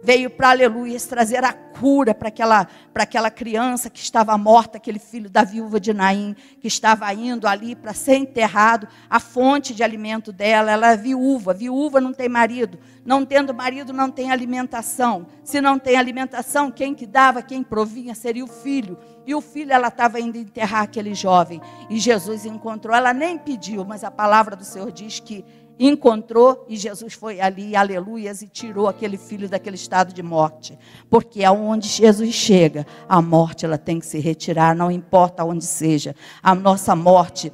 Veio 0.00 0.30
para, 0.30 0.50
aleluia, 0.50 0.96
trazer 1.00 1.42
a 1.42 1.52
cura 1.52 2.14
para 2.14 2.28
aquela, 2.28 2.68
para 2.92 3.02
aquela 3.02 3.30
criança 3.30 3.90
que 3.90 3.98
estava 3.98 4.36
morta, 4.38 4.76
aquele 4.76 4.98
filho 4.98 5.28
da 5.28 5.42
viúva 5.42 5.80
de 5.80 5.92
Naim, 5.92 6.36
que 6.60 6.68
estava 6.68 7.12
indo 7.12 7.48
ali 7.48 7.74
para 7.74 7.92
ser 7.92 8.14
enterrado, 8.14 8.86
a 9.10 9.18
fonte 9.18 9.74
de 9.74 9.82
alimento 9.82 10.32
dela, 10.32 10.70
ela 10.70 10.92
é 10.92 10.96
viúva, 10.96 11.52
viúva 11.52 12.00
não 12.00 12.12
tem 12.12 12.28
marido, 12.28 12.78
não 13.04 13.24
tendo 13.24 13.52
marido 13.52 13.92
não 13.92 14.08
tem 14.08 14.30
alimentação, 14.30 15.26
se 15.42 15.60
não 15.60 15.80
tem 15.80 15.96
alimentação, 15.96 16.70
quem 16.70 16.94
que 16.94 17.06
dava, 17.06 17.42
quem 17.42 17.64
provinha 17.64 18.14
seria 18.14 18.44
o 18.44 18.48
filho, 18.48 18.96
e 19.26 19.34
o 19.34 19.40
filho 19.40 19.72
ela 19.72 19.88
estava 19.88 20.20
indo 20.20 20.38
enterrar 20.38 20.82
aquele 20.82 21.12
jovem, 21.12 21.60
e 21.90 21.98
Jesus 21.98 22.46
encontrou, 22.46 22.94
ela 22.94 23.12
nem 23.12 23.36
pediu, 23.36 23.84
mas 23.84 24.04
a 24.04 24.10
palavra 24.12 24.54
do 24.54 24.64
Senhor 24.64 24.92
diz 24.92 25.18
que 25.18 25.44
encontrou 25.78 26.66
e 26.68 26.76
Jesus 26.76 27.14
foi 27.14 27.40
ali, 27.40 27.76
aleluias, 27.76 28.42
e 28.42 28.48
tirou 28.48 28.88
aquele 28.88 29.16
filho 29.16 29.48
daquele 29.48 29.76
estado 29.76 30.12
de 30.12 30.22
morte. 30.22 30.78
Porque 31.08 31.44
aonde 31.44 31.88
Jesus 31.88 32.34
chega, 32.34 32.86
a 33.08 33.22
morte 33.22 33.64
ela 33.64 33.78
tem 33.78 34.00
que 34.00 34.06
se 34.06 34.18
retirar, 34.18 34.74
não 34.74 34.90
importa 34.90 35.44
onde 35.44 35.64
seja. 35.64 36.14
A 36.42 36.54
nossa 36.54 36.96
morte 36.96 37.52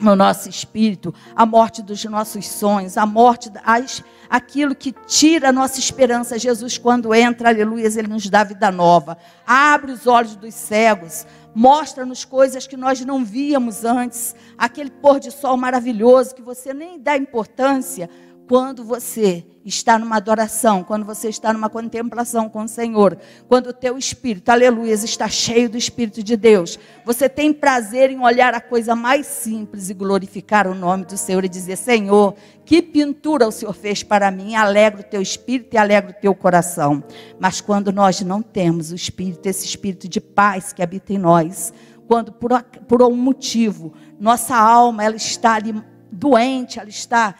no 0.00 0.14
nosso 0.14 0.48
espírito, 0.48 1.14
a 1.34 1.46
morte 1.46 1.82
dos 1.82 2.04
nossos 2.04 2.46
sonhos, 2.46 2.96
a 2.98 3.06
morte, 3.06 3.50
as, 3.64 4.04
aquilo 4.28 4.74
que 4.74 4.92
tira 5.06 5.48
a 5.48 5.52
nossa 5.52 5.78
esperança. 5.78 6.38
Jesus, 6.38 6.78
quando 6.78 7.14
entra, 7.14 7.48
aleluia, 7.48 7.86
ele 7.86 8.08
nos 8.08 8.28
dá 8.28 8.44
vida 8.44 8.70
nova, 8.70 9.16
abre 9.46 9.92
os 9.92 10.06
olhos 10.06 10.36
dos 10.36 10.54
cegos, 10.54 11.26
mostra-nos 11.54 12.24
coisas 12.24 12.66
que 12.66 12.76
nós 12.76 13.00
não 13.04 13.24
víamos 13.24 13.84
antes, 13.84 14.34
aquele 14.58 14.90
pôr 14.90 15.18
de 15.18 15.30
sol 15.30 15.56
maravilhoso 15.56 16.34
que 16.34 16.42
você 16.42 16.74
nem 16.74 16.98
dá 16.98 17.16
importância, 17.16 18.10
quando 18.48 18.84
você 18.84 19.44
está 19.64 19.98
numa 19.98 20.16
adoração, 20.16 20.84
quando 20.84 21.04
você 21.04 21.28
está 21.28 21.52
numa 21.52 21.68
contemplação 21.68 22.48
com 22.48 22.62
o 22.62 22.68
Senhor, 22.68 23.18
quando 23.48 23.68
o 23.68 23.72
teu 23.72 23.98
espírito, 23.98 24.50
aleluia, 24.50 24.92
está 24.94 25.28
cheio 25.28 25.68
do 25.68 25.76
Espírito 25.76 26.22
de 26.22 26.36
Deus, 26.36 26.78
você 27.04 27.28
tem 27.28 27.52
prazer 27.52 28.10
em 28.10 28.20
olhar 28.20 28.54
a 28.54 28.60
coisa 28.60 28.94
mais 28.94 29.26
simples 29.26 29.90
e 29.90 29.94
glorificar 29.94 30.68
o 30.68 30.74
nome 30.74 31.04
do 31.04 31.16
Senhor 31.16 31.44
e 31.44 31.48
dizer: 31.48 31.76
Senhor, 31.76 32.36
que 32.64 32.80
pintura 32.80 33.48
o 33.48 33.52
Senhor 33.52 33.72
fez 33.72 34.04
para 34.04 34.30
mim, 34.30 34.54
alegra 34.54 35.00
o 35.00 35.04
teu 35.04 35.20
espírito 35.20 35.74
e 35.74 35.78
alegra 35.78 36.12
o 36.12 36.20
teu 36.20 36.34
coração. 36.34 37.02
Mas 37.40 37.60
quando 37.60 37.92
nós 37.92 38.20
não 38.20 38.40
temos 38.40 38.92
o 38.92 38.94
espírito, 38.94 39.46
esse 39.46 39.66
espírito 39.66 40.08
de 40.08 40.20
paz 40.20 40.72
que 40.72 40.82
habita 40.82 41.12
em 41.12 41.18
nós, 41.18 41.72
quando 42.06 42.30
por, 42.30 42.62
por 42.86 43.02
um 43.02 43.16
motivo 43.16 43.92
nossa 44.20 44.56
alma 44.56 45.02
ela 45.02 45.16
está 45.16 45.54
ali 45.54 45.74
doente, 46.10 46.78
ela 46.78 46.88
está 46.88 47.34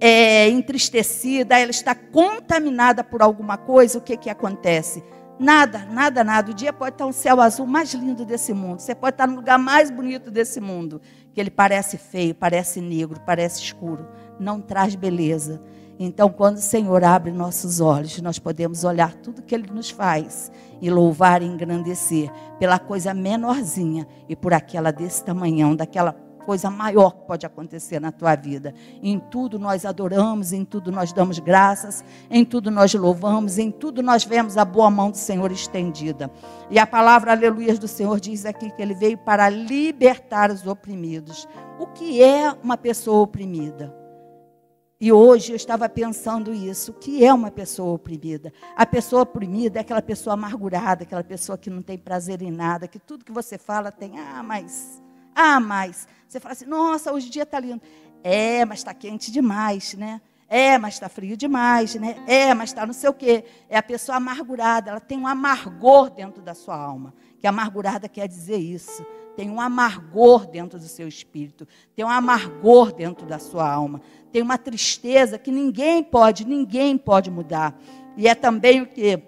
é, 0.00 0.48
entristecida, 0.48 1.58
ela 1.58 1.70
está 1.70 1.94
contaminada 1.94 3.04
por 3.04 3.22
alguma 3.22 3.56
coisa, 3.58 3.98
o 3.98 4.00
que, 4.00 4.16
que 4.16 4.30
acontece? 4.30 5.04
Nada, 5.38 5.86
nada, 5.90 6.22
nada. 6.22 6.50
O 6.50 6.54
dia 6.54 6.72
pode 6.72 6.94
estar 6.94 7.06
um 7.06 7.12
céu 7.12 7.40
azul 7.40 7.66
mais 7.66 7.94
lindo 7.94 8.26
desse 8.26 8.52
mundo. 8.52 8.80
Você 8.80 8.94
pode 8.94 9.14
estar 9.14 9.26
no 9.26 9.36
lugar 9.36 9.58
mais 9.58 9.90
bonito 9.90 10.30
desse 10.30 10.60
mundo. 10.60 11.00
Que 11.32 11.40
ele 11.40 11.50
parece 11.50 11.96
feio, 11.96 12.34
parece 12.34 12.78
negro, 12.80 13.18
parece 13.24 13.62
escuro. 13.62 14.06
Não 14.38 14.60
traz 14.60 14.94
beleza. 14.94 15.62
Então, 15.98 16.30
quando 16.30 16.56
o 16.56 16.60
Senhor 16.60 17.04
abre 17.04 17.30
nossos 17.30 17.78
olhos, 17.78 18.20
nós 18.22 18.38
podemos 18.38 18.84
olhar 18.84 19.14
tudo 19.14 19.42
que 19.42 19.54
Ele 19.54 19.70
nos 19.70 19.90
faz 19.90 20.50
e 20.80 20.90
louvar 20.90 21.42
e 21.42 21.46
engrandecer 21.46 22.30
pela 22.58 22.78
coisa 22.78 23.12
menorzinha 23.12 24.06
e 24.26 24.34
por 24.34 24.54
aquela 24.54 24.90
desse 24.90 25.22
tamanhão, 25.22 25.76
daquela 25.76 26.16
coisa 26.50 26.68
maior 26.68 27.12
que 27.12 27.26
pode 27.28 27.46
acontecer 27.46 28.00
na 28.00 28.10
tua 28.10 28.34
vida. 28.34 28.74
Em 29.00 29.20
tudo 29.20 29.56
nós 29.56 29.84
adoramos, 29.84 30.52
em 30.52 30.64
tudo 30.64 30.90
nós 30.90 31.12
damos 31.12 31.38
graças, 31.38 32.04
em 32.28 32.44
tudo 32.44 32.72
nós 32.72 32.92
louvamos, 32.92 33.56
em 33.56 33.70
tudo 33.70 34.02
nós 34.02 34.24
vemos 34.24 34.56
a 34.56 34.64
boa 34.64 34.90
mão 34.90 35.12
do 35.12 35.16
Senhor 35.16 35.52
estendida. 35.52 36.28
E 36.68 36.76
a 36.76 36.84
palavra 36.84 37.30
aleluias 37.30 37.78
do 37.78 37.86
Senhor 37.86 38.18
diz 38.18 38.44
aqui 38.44 38.68
que 38.72 38.82
ele 38.82 38.94
veio 38.94 39.16
para 39.16 39.48
libertar 39.48 40.50
os 40.50 40.66
oprimidos. 40.66 41.46
O 41.78 41.86
que 41.86 42.20
é 42.20 42.50
uma 42.64 42.76
pessoa 42.76 43.20
oprimida? 43.20 43.94
E 45.00 45.12
hoje 45.12 45.52
eu 45.52 45.56
estava 45.56 45.88
pensando 45.88 46.52
isso. 46.52 46.90
O 46.90 46.94
que 46.94 47.24
é 47.24 47.32
uma 47.32 47.52
pessoa 47.52 47.92
oprimida? 47.92 48.52
A 48.74 48.84
pessoa 48.84 49.22
oprimida 49.22 49.78
é 49.78 49.82
aquela 49.82 50.02
pessoa 50.02 50.34
amargurada, 50.34 51.04
aquela 51.04 51.22
pessoa 51.22 51.56
que 51.56 51.70
não 51.70 51.80
tem 51.80 51.96
prazer 51.96 52.42
em 52.42 52.50
nada, 52.50 52.88
que 52.88 52.98
tudo 52.98 53.24
que 53.24 53.30
você 53.30 53.56
fala 53.56 53.92
tem, 53.92 54.18
ah, 54.18 54.42
mas, 54.42 55.00
ah, 55.34 55.60
mas. 55.60 56.08
Você 56.28 56.38
fala 56.38 56.52
assim, 56.52 56.66
nossa, 56.66 57.12
hoje 57.12 57.28
o 57.28 57.30
dia 57.30 57.42
está 57.42 57.58
lindo. 57.58 57.82
É, 58.22 58.64
mas 58.64 58.80
está 58.80 58.94
quente 58.94 59.32
demais, 59.32 59.94
né? 59.94 60.20
É, 60.48 60.78
mas 60.78 60.94
está 60.94 61.08
frio 61.08 61.36
demais, 61.36 61.94
né? 61.94 62.22
É, 62.26 62.52
mas 62.54 62.70
está 62.70 62.84
não 62.84 62.92
sei 62.92 63.08
o 63.08 63.14
quê. 63.14 63.44
É 63.68 63.78
a 63.78 63.82
pessoa 63.82 64.16
amargurada, 64.16 64.90
ela 64.90 65.00
tem 65.00 65.18
um 65.18 65.26
amargor 65.26 66.10
dentro 66.10 66.42
da 66.42 66.54
sua 66.54 66.76
alma. 66.76 67.14
Que 67.38 67.46
amargurada 67.46 68.08
quer 68.08 68.28
dizer 68.28 68.58
isso 68.58 69.04
tem 69.40 69.48
um 69.48 69.58
amargor 69.58 70.46
dentro 70.46 70.78
do 70.78 70.86
seu 70.86 71.08
espírito, 71.08 71.66
tem 71.96 72.04
um 72.04 72.10
amargor 72.10 72.92
dentro 72.92 73.26
da 73.26 73.38
sua 73.38 73.66
alma, 73.72 74.02
tem 74.30 74.42
uma 74.42 74.58
tristeza 74.58 75.38
que 75.38 75.50
ninguém 75.50 76.02
pode, 76.02 76.44
ninguém 76.44 76.98
pode 76.98 77.30
mudar. 77.30 77.74
E 78.18 78.28
é 78.28 78.34
também 78.34 78.82
o 78.82 78.86
que 78.86 79.18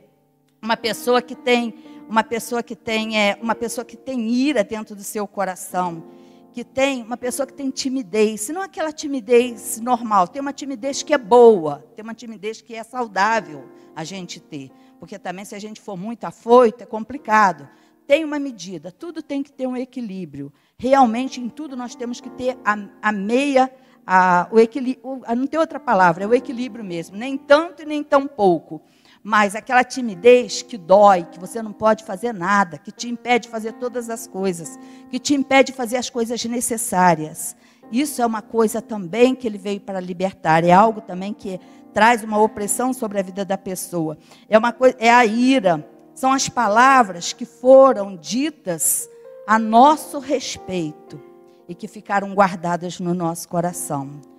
uma 0.60 0.76
pessoa 0.76 1.22
que 1.22 1.34
tem, 1.34 1.74
uma 2.12 2.22
pessoa 2.22 2.62
que 2.62 2.76
tem, 2.76 3.18
é, 3.18 3.38
uma 3.40 3.54
pessoa 3.54 3.86
que 3.86 3.96
tem 3.96 4.28
ira 4.28 4.62
dentro 4.62 4.94
do 4.94 5.02
seu 5.02 5.26
coração, 5.26 6.04
que 6.52 6.62
tem 6.62 7.02
uma 7.02 7.16
pessoa 7.16 7.46
que 7.46 7.54
tem 7.54 7.70
timidez, 7.70 8.50
não 8.50 8.60
aquela 8.60 8.92
timidez 8.92 9.80
normal, 9.80 10.28
tem 10.28 10.42
uma 10.42 10.52
timidez 10.52 11.02
que 11.02 11.14
é 11.14 11.18
boa, 11.18 11.82
tem 11.96 12.02
uma 12.02 12.12
timidez 12.12 12.60
que 12.60 12.74
é 12.74 12.82
saudável 12.82 13.64
a 13.96 14.04
gente 14.04 14.40
ter, 14.40 14.70
porque 15.00 15.18
também 15.18 15.46
se 15.46 15.54
a 15.54 15.58
gente 15.58 15.80
for 15.80 15.96
muito 15.96 16.24
afoito 16.24 16.82
é 16.82 16.86
complicado 16.86 17.66
tem 18.06 18.24
uma 18.24 18.38
medida, 18.38 18.92
tudo 18.92 19.22
tem 19.22 19.42
que 19.42 19.50
ter 19.50 19.66
um 19.66 19.76
equilíbrio. 19.76 20.52
Realmente, 20.76 21.40
em 21.40 21.48
tudo 21.48 21.76
nós 21.76 21.94
temos 21.94 22.20
que 22.20 22.28
ter 22.28 22.58
a, 22.62 22.76
a 23.00 23.12
meia, 23.12 23.72
a, 24.06 24.48
o 24.50 24.58
equilíbrio, 24.58 25.22
não 25.34 25.46
tem 25.46 25.58
outra 25.58 25.80
palavra, 25.80 26.24
é 26.24 26.26
o 26.26 26.34
equilíbrio 26.34 26.84
mesmo, 26.84 27.16
nem 27.16 27.38
tanto 27.38 27.80
e 27.80 27.86
nem 27.86 28.02
tão 28.02 28.26
pouco. 28.26 28.82
Mas 29.24 29.54
aquela 29.54 29.84
timidez 29.84 30.62
que 30.62 30.76
dói, 30.76 31.24
que 31.24 31.38
você 31.38 31.62
não 31.62 31.72
pode 31.72 32.04
fazer 32.04 32.32
nada, 32.32 32.76
que 32.76 32.90
te 32.90 33.08
impede 33.08 33.44
de 33.44 33.50
fazer 33.50 33.72
todas 33.74 34.10
as 34.10 34.26
coisas, 34.26 34.78
que 35.10 35.18
te 35.18 35.34
impede 35.34 35.70
de 35.70 35.76
fazer 35.76 35.96
as 35.96 36.10
coisas 36.10 36.44
necessárias. 36.44 37.54
Isso 37.92 38.20
é 38.20 38.26
uma 38.26 38.42
coisa 38.42 38.82
também 38.82 39.34
que 39.34 39.46
ele 39.46 39.58
veio 39.58 39.80
para 39.80 40.00
libertar, 40.00 40.64
é 40.64 40.72
algo 40.72 41.00
também 41.00 41.32
que 41.32 41.60
traz 41.92 42.24
uma 42.24 42.40
opressão 42.40 42.92
sobre 42.92 43.20
a 43.20 43.22
vida 43.22 43.44
da 43.44 43.58
pessoa. 43.58 44.18
É 44.48 44.58
uma 44.58 44.72
coisa, 44.72 44.96
é 44.98 45.10
a 45.10 45.24
ira, 45.24 45.86
são 46.14 46.32
as 46.32 46.48
palavras 46.48 47.32
que 47.32 47.44
foram 47.44 48.16
ditas 48.16 49.08
a 49.46 49.58
nosso 49.58 50.18
respeito 50.18 51.20
e 51.68 51.74
que 51.74 51.86
ficaram 51.86 52.34
guardadas 52.34 52.98
no 52.98 53.14
nosso 53.14 53.48
coração. 53.48 54.31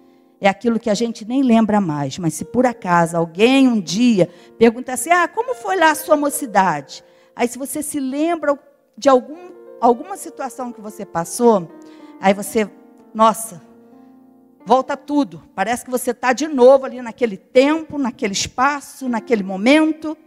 É 0.43 0.49
aquilo 0.49 0.77
que 0.77 0.89
a 0.89 0.93
gente 0.93 1.23
nem 1.23 1.41
lembra 1.41 1.79
mais, 1.79 2.17
mas 2.19 2.33
se 2.33 2.43
por 2.43 2.65
acaso 2.65 3.15
alguém 3.15 3.65
um 3.65 3.79
dia 3.79 4.29
pergunta 4.57 4.91
assim: 4.91 5.09
"Ah, 5.09 5.25
como 5.25 5.55
foi 5.55 5.77
lá 5.77 5.91
a 5.91 5.95
sua 5.95 6.17
mocidade?" 6.17 7.01
Aí 7.33 7.47
se 7.47 7.57
você 7.57 7.81
se 7.81 7.97
lembra 7.97 8.59
de 8.97 9.07
algum, 9.07 9.51
alguma 9.79 10.17
situação 10.17 10.73
que 10.73 10.81
você 10.81 11.05
passou, 11.05 11.71
aí 12.19 12.33
você, 12.33 12.69
nossa, 13.13 13.61
volta 14.65 14.97
tudo. 14.97 15.41
Parece 15.55 15.85
que 15.85 15.89
você 15.89 16.11
está 16.11 16.33
de 16.33 16.45
novo 16.45 16.83
ali 16.83 17.01
naquele 17.01 17.37
tempo, 17.37 17.97
naquele 17.97 18.33
espaço, 18.33 19.07
naquele 19.07 19.43
momento 19.43 20.17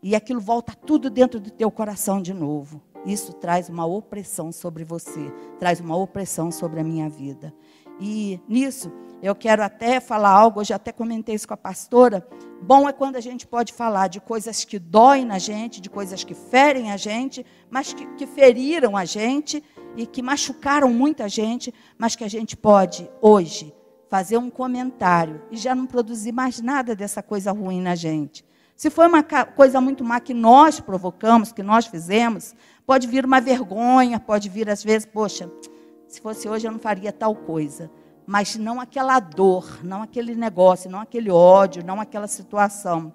e 0.00 0.14
aquilo 0.14 0.40
volta 0.40 0.72
tudo 0.86 1.10
dentro 1.10 1.40
do 1.40 1.50
teu 1.50 1.68
coração 1.68 2.22
de 2.22 2.32
novo. 2.32 2.80
Isso 3.04 3.32
traz 3.32 3.68
uma 3.68 3.84
opressão 3.84 4.52
sobre 4.52 4.84
você, 4.84 5.32
traz 5.58 5.80
uma 5.80 5.96
opressão 5.96 6.52
sobre 6.52 6.78
a 6.78 6.84
minha 6.84 7.08
vida. 7.08 7.52
E 8.00 8.40
nisso, 8.48 8.92
eu 9.22 9.34
quero 9.34 9.62
até 9.62 10.00
falar 10.00 10.30
algo, 10.30 10.60
hoje 10.60 10.72
até 10.72 10.92
comentei 10.92 11.34
isso 11.34 11.48
com 11.48 11.54
a 11.54 11.56
pastora. 11.56 12.26
Bom 12.60 12.88
é 12.88 12.92
quando 12.92 13.16
a 13.16 13.20
gente 13.20 13.46
pode 13.46 13.72
falar 13.72 14.08
de 14.08 14.20
coisas 14.20 14.64
que 14.64 14.78
doem 14.78 15.24
na 15.24 15.38
gente, 15.38 15.80
de 15.80 15.88
coisas 15.88 16.24
que 16.24 16.34
ferem 16.34 16.90
a 16.90 16.96
gente, 16.96 17.44
mas 17.70 17.92
que, 17.92 18.06
que 18.16 18.26
feriram 18.26 18.96
a 18.96 19.04
gente 19.04 19.62
e 19.96 20.06
que 20.06 20.22
machucaram 20.22 20.92
muita 20.92 21.28
gente, 21.28 21.72
mas 21.96 22.16
que 22.16 22.24
a 22.24 22.28
gente 22.28 22.56
pode, 22.56 23.10
hoje, 23.20 23.74
fazer 24.08 24.38
um 24.38 24.50
comentário 24.50 25.42
e 25.50 25.56
já 25.56 25.74
não 25.74 25.86
produzir 25.86 26.32
mais 26.32 26.60
nada 26.60 26.94
dessa 26.94 27.22
coisa 27.22 27.52
ruim 27.52 27.80
na 27.80 27.94
gente. 27.94 28.44
Se 28.76 28.90
foi 28.90 29.06
uma 29.06 29.22
coisa 29.22 29.80
muito 29.80 30.04
má 30.04 30.18
que 30.18 30.34
nós 30.34 30.80
provocamos, 30.80 31.52
que 31.52 31.62
nós 31.62 31.86
fizemos, 31.86 32.54
pode 32.84 33.06
vir 33.06 33.24
uma 33.24 33.40
vergonha, 33.40 34.18
pode 34.18 34.48
vir 34.48 34.68
às 34.68 34.82
vezes, 34.82 35.06
poxa, 35.06 35.48
se 36.14 36.20
fosse 36.20 36.48
hoje 36.48 36.66
eu 36.66 36.72
não 36.72 36.78
faria 36.78 37.12
tal 37.12 37.34
coisa. 37.34 37.90
Mas 38.26 38.56
não 38.56 38.80
aquela 38.80 39.20
dor, 39.20 39.80
não 39.82 40.02
aquele 40.02 40.34
negócio, 40.34 40.90
não 40.90 41.00
aquele 41.00 41.30
ódio, 41.30 41.84
não 41.84 42.00
aquela 42.00 42.26
situação. 42.26 43.12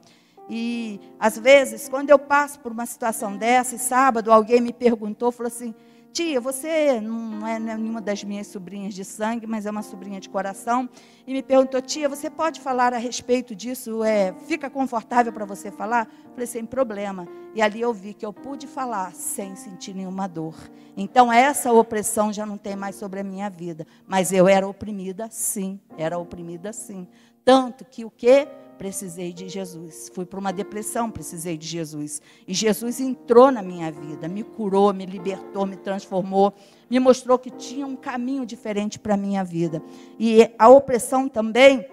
E 0.49 0.99
às 1.19 1.37
vezes, 1.37 1.87
quando 1.87 2.09
eu 2.09 2.19
passo 2.19 2.59
por 2.59 2.71
uma 2.71 2.85
situação 2.85 3.37
dessa, 3.37 3.75
e 3.75 3.79
sábado 3.79 4.31
alguém 4.31 4.59
me 4.59 4.73
perguntou, 4.73 5.31
falou 5.31 5.47
assim: 5.47 5.73
Tia, 6.11 6.41
você 6.41 6.99
não 6.99 7.45
é 7.47 7.59
nenhuma 7.59 8.01
das 8.01 8.23
minhas 8.23 8.47
sobrinhas 8.47 8.93
de 8.93 9.05
sangue, 9.05 9.45
mas 9.45 9.65
é 9.65 9.71
uma 9.71 9.83
sobrinha 9.83 10.19
de 10.19 10.27
coração. 10.27 10.89
E 11.25 11.33
me 11.33 11.43
perguntou, 11.43 11.79
tia, 11.81 12.09
você 12.09 12.29
pode 12.29 12.59
falar 12.59 12.93
a 12.93 12.97
respeito 12.97 13.55
disso? 13.55 14.03
É, 14.03 14.33
fica 14.47 14.69
confortável 14.69 15.31
para 15.31 15.45
você 15.45 15.69
falar? 15.69 16.07
Falei, 16.31 16.47
sem 16.47 16.65
problema. 16.65 17.27
E 17.53 17.61
ali 17.61 17.81
eu 17.81 17.93
vi 17.93 18.13
que 18.13 18.25
eu 18.25 18.33
pude 18.33 18.65
falar 18.65 19.13
sem 19.13 19.55
sentir 19.55 19.93
nenhuma 19.93 20.27
dor. 20.27 20.55
Então 20.97 21.31
essa 21.31 21.71
opressão 21.71 22.33
já 22.33 22.45
não 22.45 22.57
tem 22.57 22.75
mais 22.75 22.95
sobre 22.95 23.19
a 23.19 23.23
minha 23.23 23.49
vida. 23.49 23.85
Mas 24.07 24.31
eu 24.31 24.47
era 24.47 24.67
oprimida, 24.67 25.27
sim. 25.29 25.79
Era 25.97 26.17
oprimida, 26.17 26.73
sim. 26.73 27.07
Tanto 27.45 27.85
que 27.85 28.03
o 28.03 28.09
que? 28.09 28.47
Precisei 28.79 29.33
de 29.33 29.49
Jesus. 29.49 30.09
Fui 30.15 30.25
para 30.25 30.39
uma 30.39 30.53
depressão, 30.53 31.11
precisei 31.11 31.57
de 31.57 31.67
Jesus. 31.67 32.21
E 32.47 32.53
Jesus 32.53 33.01
entrou 33.01 33.51
na 33.51 33.61
minha 33.61 33.91
vida, 33.91 34.29
me 34.29 34.41
curou, 34.41 34.93
me 34.93 35.05
libertou, 35.05 35.65
me 35.65 35.75
transformou, 35.75 36.53
me 36.89 36.97
mostrou 36.97 37.37
que 37.37 37.51
tinha 37.51 37.85
um 37.85 37.97
caminho 37.97 38.45
diferente 38.45 38.97
para 38.97 39.15
a 39.15 39.17
minha 39.17 39.43
vida. 39.43 39.83
E 40.17 40.49
a 40.57 40.69
opressão 40.69 41.27
também 41.27 41.85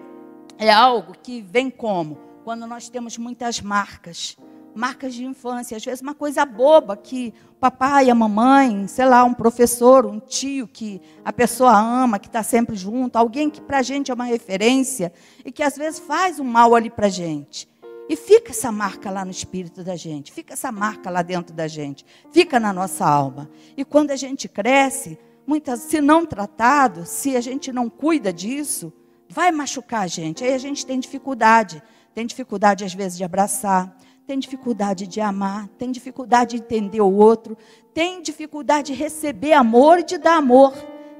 é 0.57 0.71
algo 0.71 1.13
que 1.21 1.41
vem 1.41 1.69
como? 1.69 2.17
Quando 2.45 2.65
nós 2.65 2.87
temos 2.87 3.17
muitas 3.17 3.59
marcas 3.59 4.37
marcas 4.77 5.13
de 5.13 5.25
infância, 5.25 5.75
às 5.75 5.83
vezes 5.83 6.01
uma 6.01 6.13
coisa 6.13 6.45
boba 6.45 6.95
que 6.95 7.33
o 7.51 7.55
papai, 7.55 8.09
a 8.09 8.15
mamãe, 8.15 8.87
sei 8.87 9.05
lá, 9.05 9.23
um 9.23 9.33
professor, 9.33 10.05
um 10.05 10.19
tio 10.19 10.67
que 10.67 11.01
a 11.25 11.33
pessoa 11.33 11.75
ama, 11.75 12.19
que 12.19 12.27
está 12.27 12.43
sempre 12.43 12.75
junto, 12.75 13.15
alguém 13.15 13.49
que 13.49 13.59
para 13.59 13.79
a 13.79 13.81
gente 13.81 14.11
é 14.11 14.13
uma 14.13 14.25
referência 14.25 15.11
e 15.43 15.51
que 15.51 15.63
às 15.63 15.75
vezes 15.75 15.99
faz 15.99 16.39
um 16.39 16.43
mal 16.43 16.75
ali 16.75 16.89
para 16.89 17.07
a 17.07 17.09
gente. 17.09 17.67
E 18.07 18.15
fica 18.15 18.51
essa 18.51 18.71
marca 18.71 19.09
lá 19.09 19.25
no 19.25 19.31
espírito 19.31 19.83
da 19.83 19.95
gente, 19.95 20.31
fica 20.31 20.53
essa 20.53 20.71
marca 20.71 21.09
lá 21.09 21.21
dentro 21.21 21.53
da 21.53 21.67
gente, 21.67 22.05
fica 22.31 22.59
na 22.59 22.71
nossa 22.71 23.05
alma. 23.05 23.49
E 23.75 23.83
quando 23.83 24.11
a 24.11 24.15
gente 24.15 24.47
cresce, 24.47 25.17
muitas, 25.45 25.79
se 25.81 25.99
não 25.99 26.25
tratado, 26.25 27.05
se 27.05 27.35
a 27.35 27.41
gente 27.41 27.71
não 27.73 27.89
cuida 27.89 28.31
disso, 28.31 28.93
vai 29.27 29.51
machucar 29.51 30.03
a 30.03 30.07
gente. 30.07 30.43
Aí 30.43 30.53
a 30.53 30.57
gente 30.57 30.85
tem 30.85 30.99
dificuldade, 30.99 31.81
tem 32.13 32.25
dificuldade 32.25 32.85
às 32.85 32.93
vezes 32.93 33.17
de 33.17 33.23
abraçar, 33.23 33.97
tem 34.27 34.37
dificuldade 34.37 35.07
de 35.07 35.21
amar, 35.21 35.69
tem 35.77 35.89
dificuldade 35.89 36.57
de 36.57 36.61
entender 36.61 36.99
o 36.99 37.13
outro, 37.13 37.57
tem 37.93 38.21
dificuldade 38.21 38.91
de 38.91 38.99
receber 38.99 39.53
amor 39.53 39.99
e 39.99 40.03
de 40.03 40.17
dar 40.17 40.35
amor, 40.35 40.73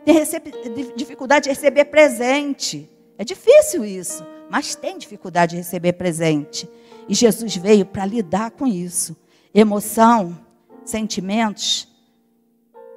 tem 0.03 0.21
dificuldade 0.93 1.45
de 1.45 1.49
receber 1.49 1.85
presente. 1.85 2.89
É 3.17 3.23
difícil 3.23 3.85
isso, 3.85 4.25
mas 4.51 4.75
tem 4.75 4.97
dificuldade 4.97 5.51
de 5.51 5.57
receber 5.57 5.93
presente. 5.93 6.69
E 7.07 7.15
Jesus 7.15 7.55
veio 7.55 7.85
para 7.85 8.05
lidar 8.05 8.51
com 8.51 8.67
isso. 8.67 9.15
Emoção, 9.53 10.37
sentimentos, 10.83 11.87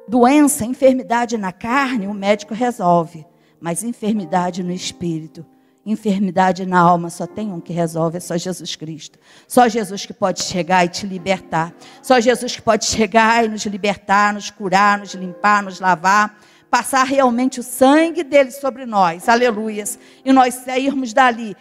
doença, 0.08 0.64
enfermidade 0.64 1.38
na 1.38 1.52
carne, 1.52 2.08
o 2.08 2.14
médico 2.14 2.52
resolve, 2.52 3.24
mas 3.60 3.84
enfermidade 3.84 4.64
no 4.64 4.72
espírito 4.72 5.46
Enfermidade 5.84 6.66
na 6.66 6.78
alma 6.78 7.08
só 7.08 7.26
tem 7.26 7.50
um 7.50 7.60
que 7.60 7.72
resolve, 7.72 8.18
é 8.18 8.20
só 8.20 8.36
Jesus 8.36 8.76
Cristo. 8.76 9.18
Só 9.48 9.66
Jesus 9.66 10.04
que 10.04 10.12
pode 10.12 10.42
chegar 10.42 10.84
e 10.84 10.88
te 10.88 11.06
libertar. 11.06 11.74
Só 12.02 12.20
Jesus 12.20 12.54
que 12.54 12.62
pode 12.62 12.84
chegar 12.84 13.44
e 13.44 13.48
nos 13.48 13.64
libertar, 13.64 14.34
nos 14.34 14.50
curar, 14.50 14.98
nos 14.98 15.14
limpar, 15.14 15.62
nos 15.62 15.80
lavar, 15.80 16.38
passar 16.70 17.04
realmente 17.04 17.60
o 17.60 17.62
sangue 17.62 18.22
dele 18.22 18.50
sobre 18.50 18.84
nós. 18.84 19.28
Aleluias. 19.28 19.98
E 20.22 20.32
nós 20.32 20.54
sairmos 20.54 21.14
dali 21.14 21.56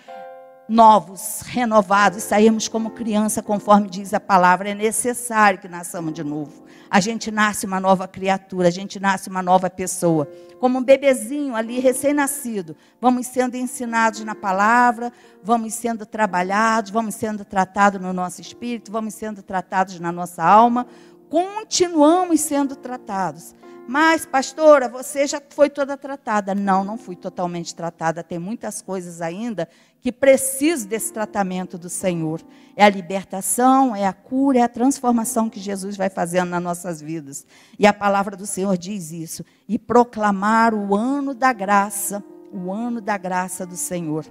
novos, 0.70 1.42
renovados, 1.46 2.24
sairmos 2.24 2.68
como 2.68 2.92
criança, 2.92 3.42
conforme 3.42 3.90
diz 3.90 4.14
a 4.14 4.20
palavra. 4.20 4.70
É 4.70 4.76
necessário 4.76 5.60
que 5.60 5.68
nasçamos 5.68 6.14
de 6.14 6.24
novo. 6.24 6.64
A 6.90 7.00
gente 7.00 7.30
nasce 7.32 7.66
uma 7.66 7.80
nova 7.80 8.08
criatura, 8.08 8.68
a 8.68 8.72
gente 8.72 9.00
nasce 9.00 9.30
uma 9.30 9.44
nova 9.44 9.70
pessoa. 9.70 10.28
Como 10.60 10.80
um 10.80 10.84
bebezinho 10.84 11.56
ali, 11.56 11.80
recém-nascido. 11.80 12.76
Vamos 13.00 13.28
sendo 13.28 13.56
ensinados 13.56 14.24
na 14.24 14.36
palavra, 14.36 15.12
vamos 15.44 15.74
sendo 15.74 16.06
trabalhados, 16.06 16.92
vamos 16.92 17.16
sendo 17.16 17.46
tratados 17.46 18.02
no 18.02 18.12
nosso 18.14 18.42
espírito, 18.42 18.92
vamos 18.92 19.14
sendo 19.14 19.44
tratados 19.44 20.00
na 20.00 20.12
nossa 20.12 20.44
alma. 20.44 20.86
Continuamos 21.30 22.42
sendo 22.42 22.76
tratados. 22.76 23.54
Mas, 23.88 24.24
pastora, 24.24 24.88
você 24.88 25.26
já 25.26 25.42
foi 25.50 25.68
toda 25.68 25.98
tratada. 25.98 26.54
Não, 26.54 26.84
não 26.84 26.96
fui 26.96 27.16
totalmente 27.16 27.74
tratada. 27.74 28.24
Tem 28.24 28.38
muitas 28.38 28.84
coisas 28.84 29.20
ainda 29.20 29.68
que 30.00 30.12
precisam 30.12 30.88
desse 30.88 31.12
tratamento 31.12 31.78
do 31.78 31.90
Senhor. 31.90 32.40
É 32.76 32.84
a 32.84 32.90
libertação, 32.90 33.96
é 33.96 34.06
a 34.06 34.14
cura, 34.14 34.60
é 34.60 34.62
a 34.62 34.70
transformação 34.70 35.50
que 35.50 35.60
Jesus 35.60 35.98
vai 35.98 36.10
fazendo 36.10 36.50
nas 36.50 36.62
nossas 36.62 37.02
vidas. 37.02 37.48
E 37.80 37.88
a 37.88 37.94
palavra 37.94 38.38
do 38.38 38.46
Senhor 38.46 38.78
diz 38.78 39.12
isso. 39.12 39.44
E 39.68 39.80
proclamar 39.80 40.74
o 40.76 40.96
ano 40.96 41.34
da 41.34 41.52
graça, 41.52 42.24
o 42.54 42.72
ano 42.72 43.02
da 43.02 43.18
graça 43.18 43.66
do 43.66 43.76
Senhor. 43.76 44.24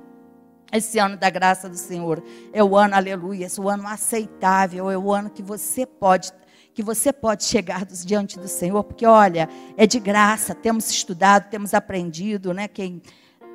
Esse 0.72 0.98
ano 0.98 1.16
da 1.16 1.30
graça 1.30 1.68
do 1.68 1.76
Senhor 1.76 2.22
é 2.52 2.62
o 2.62 2.76
ano, 2.76 2.94
aleluia, 2.94 3.46
é 3.46 3.60
o 3.60 3.68
ano 3.68 3.88
aceitável, 3.88 4.90
é 4.90 4.98
o 4.98 5.12
ano 5.12 5.30
que 5.30 5.42
você 5.42 5.86
pode 5.86 6.30
que 6.78 6.82
você 6.84 7.12
pode 7.12 7.42
chegar 7.42 7.84
diante 7.84 8.38
do 8.38 8.46
Senhor, 8.46 8.84
porque 8.84 9.04
olha, 9.04 9.48
é 9.76 9.84
de 9.84 9.98
graça, 9.98 10.54
temos 10.54 10.88
estudado, 10.88 11.50
temos 11.50 11.74
aprendido, 11.74 12.54
né? 12.54 12.68
Quem 12.68 13.02